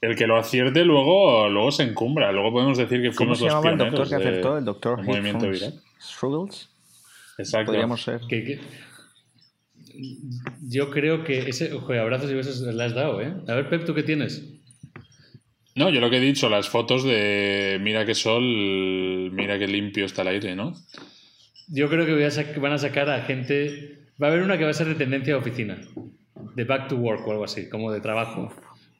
El 0.00 0.16
que 0.16 0.26
lo 0.26 0.36
acierte 0.36 0.84
luego, 0.84 1.48
luego 1.48 1.70
se 1.70 1.84
encumbra. 1.84 2.32
Luego 2.32 2.50
podemos 2.52 2.76
decir 2.76 3.00
que 3.02 3.08
¿Cómo 3.10 3.36
fuimos 3.36 3.38
se 3.38 3.44
los 3.44 3.54
llamaba 3.54 3.70
el 3.70 3.78
doctor 3.78 4.08
que 4.08 4.14
acertó? 4.16 4.58
El 4.58 4.64
doctor 4.64 5.02
movimiento 5.04 5.48
viral. 5.48 5.80
Struggles. 6.00 6.68
Exacto. 7.38 7.66
Podríamos 7.66 8.02
ser. 8.02 8.20
Yo 10.68 10.90
creo 10.90 11.24
que 11.24 11.48
ese, 11.48 11.72
ojo, 11.72 11.92
abrazos 11.92 12.30
y 12.30 12.34
besos 12.34 12.60
le 12.60 12.84
has 12.84 12.94
dado, 12.94 13.20
¿eh? 13.20 13.32
A 13.48 13.54
ver, 13.54 13.68
Pep, 13.68 13.84
¿tú 13.84 13.94
qué 13.94 14.02
tienes? 14.02 14.42
No, 15.74 15.88
yo 15.88 16.00
lo 16.00 16.10
que 16.10 16.18
he 16.18 16.20
dicho, 16.20 16.50
las 16.50 16.68
fotos 16.68 17.02
de 17.04 17.78
mira 17.80 18.04
qué 18.04 18.14
sol, 18.14 18.42
mira 19.32 19.58
qué 19.58 19.66
limpio 19.66 20.04
está 20.04 20.22
el 20.22 20.28
aire, 20.28 20.54
¿no? 20.54 20.74
Yo 21.68 21.88
creo 21.88 22.04
que 22.04 22.12
voy 22.12 22.24
a 22.24 22.60
van 22.60 22.72
a 22.72 22.78
sacar 22.78 23.08
a 23.08 23.22
gente. 23.22 23.98
Va 24.22 24.26
a 24.26 24.30
haber 24.30 24.42
una 24.42 24.58
que 24.58 24.64
va 24.64 24.70
a 24.70 24.74
ser 24.74 24.88
de 24.88 24.94
tendencia 24.94 25.32
de 25.32 25.40
oficina, 25.40 25.80
de 26.54 26.64
back 26.64 26.88
to 26.88 26.96
work 26.96 27.26
o 27.26 27.32
algo 27.32 27.44
así, 27.44 27.68
como 27.70 27.90
de 27.90 28.00
trabajo. 28.00 28.54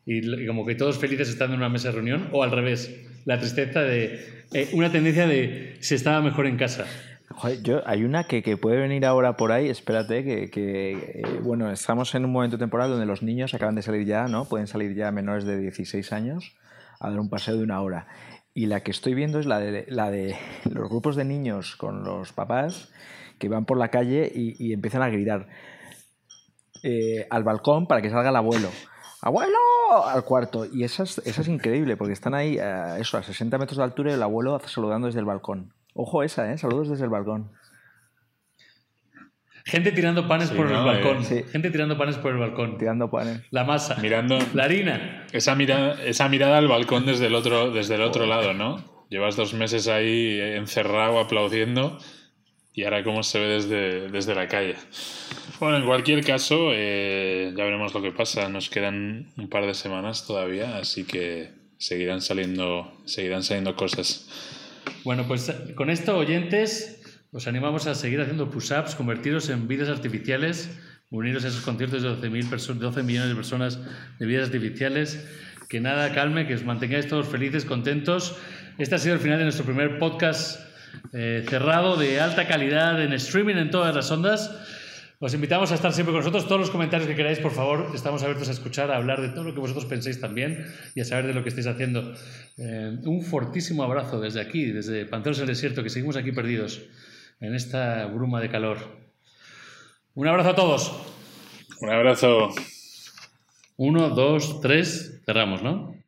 Y 0.06 0.46
como 0.46 0.64
que 0.64 0.74
todos 0.74 0.98
felices 0.98 1.28
estando 1.28 1.54
en 1.54 1.60
una 1.60 1.68
mesa 1.68 1.88
de 1.88 1.94
reunión, 1.94 2.28
o 2.32 2.42
al 2.42 2.50
revés, 2.50 3.04
la 3.26 3.38
tristeza 3.38 3.82
de. 3.82 4.44
eh, 4.54 4.68
una 4.72 4.90
tendencia 4.90 5.26
de 5.26 5.76
se 5.80 5.94
estaba 5.94 6.22
mejor 6.22 6.46
en 6.46 6.56
casa. 6.56 6.86
Joder, 7.34 7.62
yo, 7.62 7.80
hay 7.86 8.04
una 8.04 8.24
que, 8.24 8.56
puede 8.56 8.78
venir 8.78 9.06
ahora 9.06 9.36
por 9.36 9.52
ahí, 9.52 9.68
espérate, 9.68 10.50
que, 10.50 10.92
eh, 10.92 11.40
bueno, 11.42 11.70
estamos 11.70 12.14
en 12.14 12.24
un 12.24 12.32
momento 12.32 12.58
temporal 12.58 12.90
donde 12.90 13.06
los 13.06 13.22
niños 13.22 13.54
acaban 13.54 13.74
de 13.74 13.82
salir 13.82 14.06
ya, 14.06 14.26
¿no? 14.26 14.44
Pueden 14.44 14.66
salir 14.66 14.94
ya 14.94 15.10
menores 15.12 15.44
de 15.44 15.58
16 15.58 16.12
años 16.12 16.56
a 17.00 17.10
dar 17.10 17.18
un 17.18 17.30
paseo 17.30 17.56
de 17.56 17.62
una 17.62 17.80
hora. 17.80 18.06
Y 18.54 18.66
la 18.66 18.82
que 18.82 18.90
estoy 18.90 19.14
viendo 19.14 19.38
es 19.38 19.46
la 19.46 19.60
de, 19.60 19.86
los 20.70 20.88
grupos 20.88 21.16
de 21.16 21.24
niños 21.24 21.76
con 21.76 22.04
los 22.04 22.32
papás 22.32 22.92
que 23.38 23.48
van 23.48 23.64
por 23.64 23.78
la 23.78 23.88
calle 23.88 24.30
y, 24.34 24.72
empiezan 24.72 25.02
a 25.02 25.08
gritar 25.08 25.48
eh, 26.82 27.26
al 27.30 27.42
balcón 27.44 27.86
para 27.86 28.02
que 28.02 28.10
salga 28.10 28.30
el 28.30 28.36
abuelo. 28.36 28.68
¡Abuelo! 29.20 29.58
Al 30.06 30.24
cuarto. 30.24 30.64
Y 30.64 30.84
esa 30.84 31.04
es, 31.04 31.18
esa 31.18 31.42
es 31.42 31.48
increíble, 31.48 31.96
porque 31.96 32.12
están 32.12 32.34
ahí, 32.34 32.56
eh, 32.60 32.96
eso, 32.98 33.18
a 33.18 33.22
60 33.22 33.58
metros 33.58 33.78
de 33.78 33.84
altura 33.84 34.10
y 34.10 34.14
el 34.14 34.22
abuelo 34.22 34.60
saludando 34.66 35.06
desde 35.06 35.20
el 35.20 35.26
balcón. 35.26 35.72
Ojo 35.94 36.22
esa, 36.22 36.50
¿eh? 36.52 36.58
Saludos 36.58 36.88
desde 36.90 37.04
el 37.04 37.10
balcón. 37.10 37.50
Gente 39.64 39.92
tirando 39.92 40.26
panes 40.26 40.48
Sí, 40.48 40.56
por 40.56 40.66
el 40.66 40.72
balcón. 40.72 41.18
Eh, 41.18 41.24
sí. 41.24 41.44
Gente 41.50 41.70
tirando 41.70 41.96
panes 41.96 42.16
por 42.16 42.32
el 42.32 42.38
balcón. 42.38 42.78
Tirando 42.78 43.10
panes. 43.10 43.42
La 43.50 43.64
masa. 43.64 43.96
Mirando 44.00 44.38
La 44.54 44.64
harina. 44.64 45.26
esa 45.32 45.54
mirada, 45.54 46.02
esa 46.04 46.28
mirada 46.28 46.58
al 46.58 46.66
balcón 46.68 47.06
desde 47.06 47.26
el 47.26 47.34
otro, 47.34 47.70
desde 47.70 47.94
el 47.94 48.02
otro 48.02 48.26
lado, 48.26 48.54
¿no? 48.54 48.82
Llevas 49.08 49.36
dos 49.36 49.54
meses 49.54 49.88
ahí 49.88 50.40
encerrado, 50.40 51.20
aplaudiendo, 51.20 51.98
y 52.72 52.84
ahora 52.84 53.04
cómo 53.04 53.22
se 53.22 53.38
ve 53.38 53.46
desde, 53.46 54.08
desde 54.08 54.34
la 54.34 54.48
calle. 54.48 54.74
Bueno, 55.60 55.76
en 55.76 55.84
cualquier 55.86 56.24
caso, 56.24 56.70
eh, 56.72 57.52
ya 57.54 57.62
veremos 57.62 57.94
lo 57.94 58.02
que 58.02 58.10
pasa. 58.10 58.48
Nos 58.48 58.68
quedan 58.70 59.28
un 59.36 59.48
par 59.48 59.66
de 59.66 59.74
semanas 59.74 60.26
todavía, 60.26 60.78
así 60.78 61.04
que 61.04 61.52
seguirán 61.76 62.20
saliendo, 62.22 62.90
seguirán 63.04 63.42
saliendo 63.42 63.76
cosas. 63.76 64.28
Bueno, 65.04 65.24
pues 65.26 65.48
eh, 65.48 65.74
con 65.74 65.90
esto, 65.90 66.16
oyentes, 66.16 67.02
os 67.32 67.46
animamos 67.46 67.86
a 67.86 67.94
seguir 67.94 68.20
haciendo 68.20 68.50
push-ups, 68.50 68.94
convertiros 68.94 69.48
en 69.48 69.66
vidas 69.68 69.88
artificiales, 69.88 70.78
uniros 71.10 71.44
a 71.44 71.48
esos 71.48 71.62
conciertos 71.62 72.02
de 72.02 72.08
12, 72.08 72.28
perso- 72.50 72.74
12 72.74 73.02
millones 73.02 73.30
de 73.30 73.34
personas 73.34 73.78
de 74.18 74.26
vidas 74.26 74.46
artificiales. 74.46 75.26
Que 75.68 75.80
nada 75.80 76.12
calme, 76.12 76.46
que 76.46 76.54
os 76.54 76.64
mantengáis 76.64 77.08
todos 77.08 77.26
felices, 77.26 77.64
contentos. 77.64 78.36
Este 78.78 78.94
ha 78.94 78.98
sido 78.98 79.14
el 79.14 79.20
final 79.20 79.38
de 79.38 79.44
nuestro 79.44 79.64
primer 79.64 79.98
podcast 79.98 80.60
eh, 81.14 81.46
cerrado 81.48 81.96
de 81.96 82.20
alta 82.20 82.46
calidad 82.46 83.02
en 83.02 83.12
streaming 83.14 83.54
en 83.56 83.70
todas 83.70 83.94
las 83.94 84.10
ondas. 84.10 84.50
Os 85.22 85.34
invitamos 85.34 85.70
a 85.70 85.76
estar 85.76 85.92
siempre 85.92 86.10
con 86.10 86.18
nosotros. 86.18 86.48
Todos 86.48 86.62
los 86.62 86.70
comentarios 86.70 87.08
que 87.08 87.14
queráis, 87.14 87.38
por 87.38 87.52
favor, 87.52 87.92
estamos 87.94 88.24
abiertos 88.24 88.48
a 88.48 88.50
escuchar, 88.50 88.90
a 88.90 88.96
hablar 88.96 89.20
de 89.20 89.28
todo 89.28 89.44
lo 89.44 89.54
que 89.54 89.60
vosotros 89.60 89.86
penséis 89.86 90.20
también 90.20 90.66
y 90.96 91.00
a 91.00 91.04
saber 91.04 91.28
de 91.28 91.32
lo 91.32 91.44
que 91.44 91.50
estáis 91.50 91.68
haciendo. 91.68 92.12
Eh, 92.58 92.98
un 93.04 93.22
fortísimo 93.22 93.84
abrazo 93.84 94.20
desde 94.20 94.40
aquí, 94.40 94.72
desde 94.72 95.06
Panteros 95.06 95.38
del 95.38 95.46
Desierto, 95.46 95.84
que 95.84 95.90
seguimos 95.90 96.16
aquí 96.16 96.32
perdidos 96.32 96.82
en 97.38 97.54
esta 97.54 98.06
bruma 98.06 98.40
de 98.40 98.50
calor. 98.50 98.78
Un 100.14 100.26
abrazo 100.26 100.48
a 100.50 100.54
todos. 100.56 100.92
Un 101.80 101.90
abrazo. 101.90 102.48
Uno, 103.76 104.10
dos, 104.10 104.60
tres. 104.60 105.20
Cerramos, 105.24 105.62
¿no? 105.62 106.01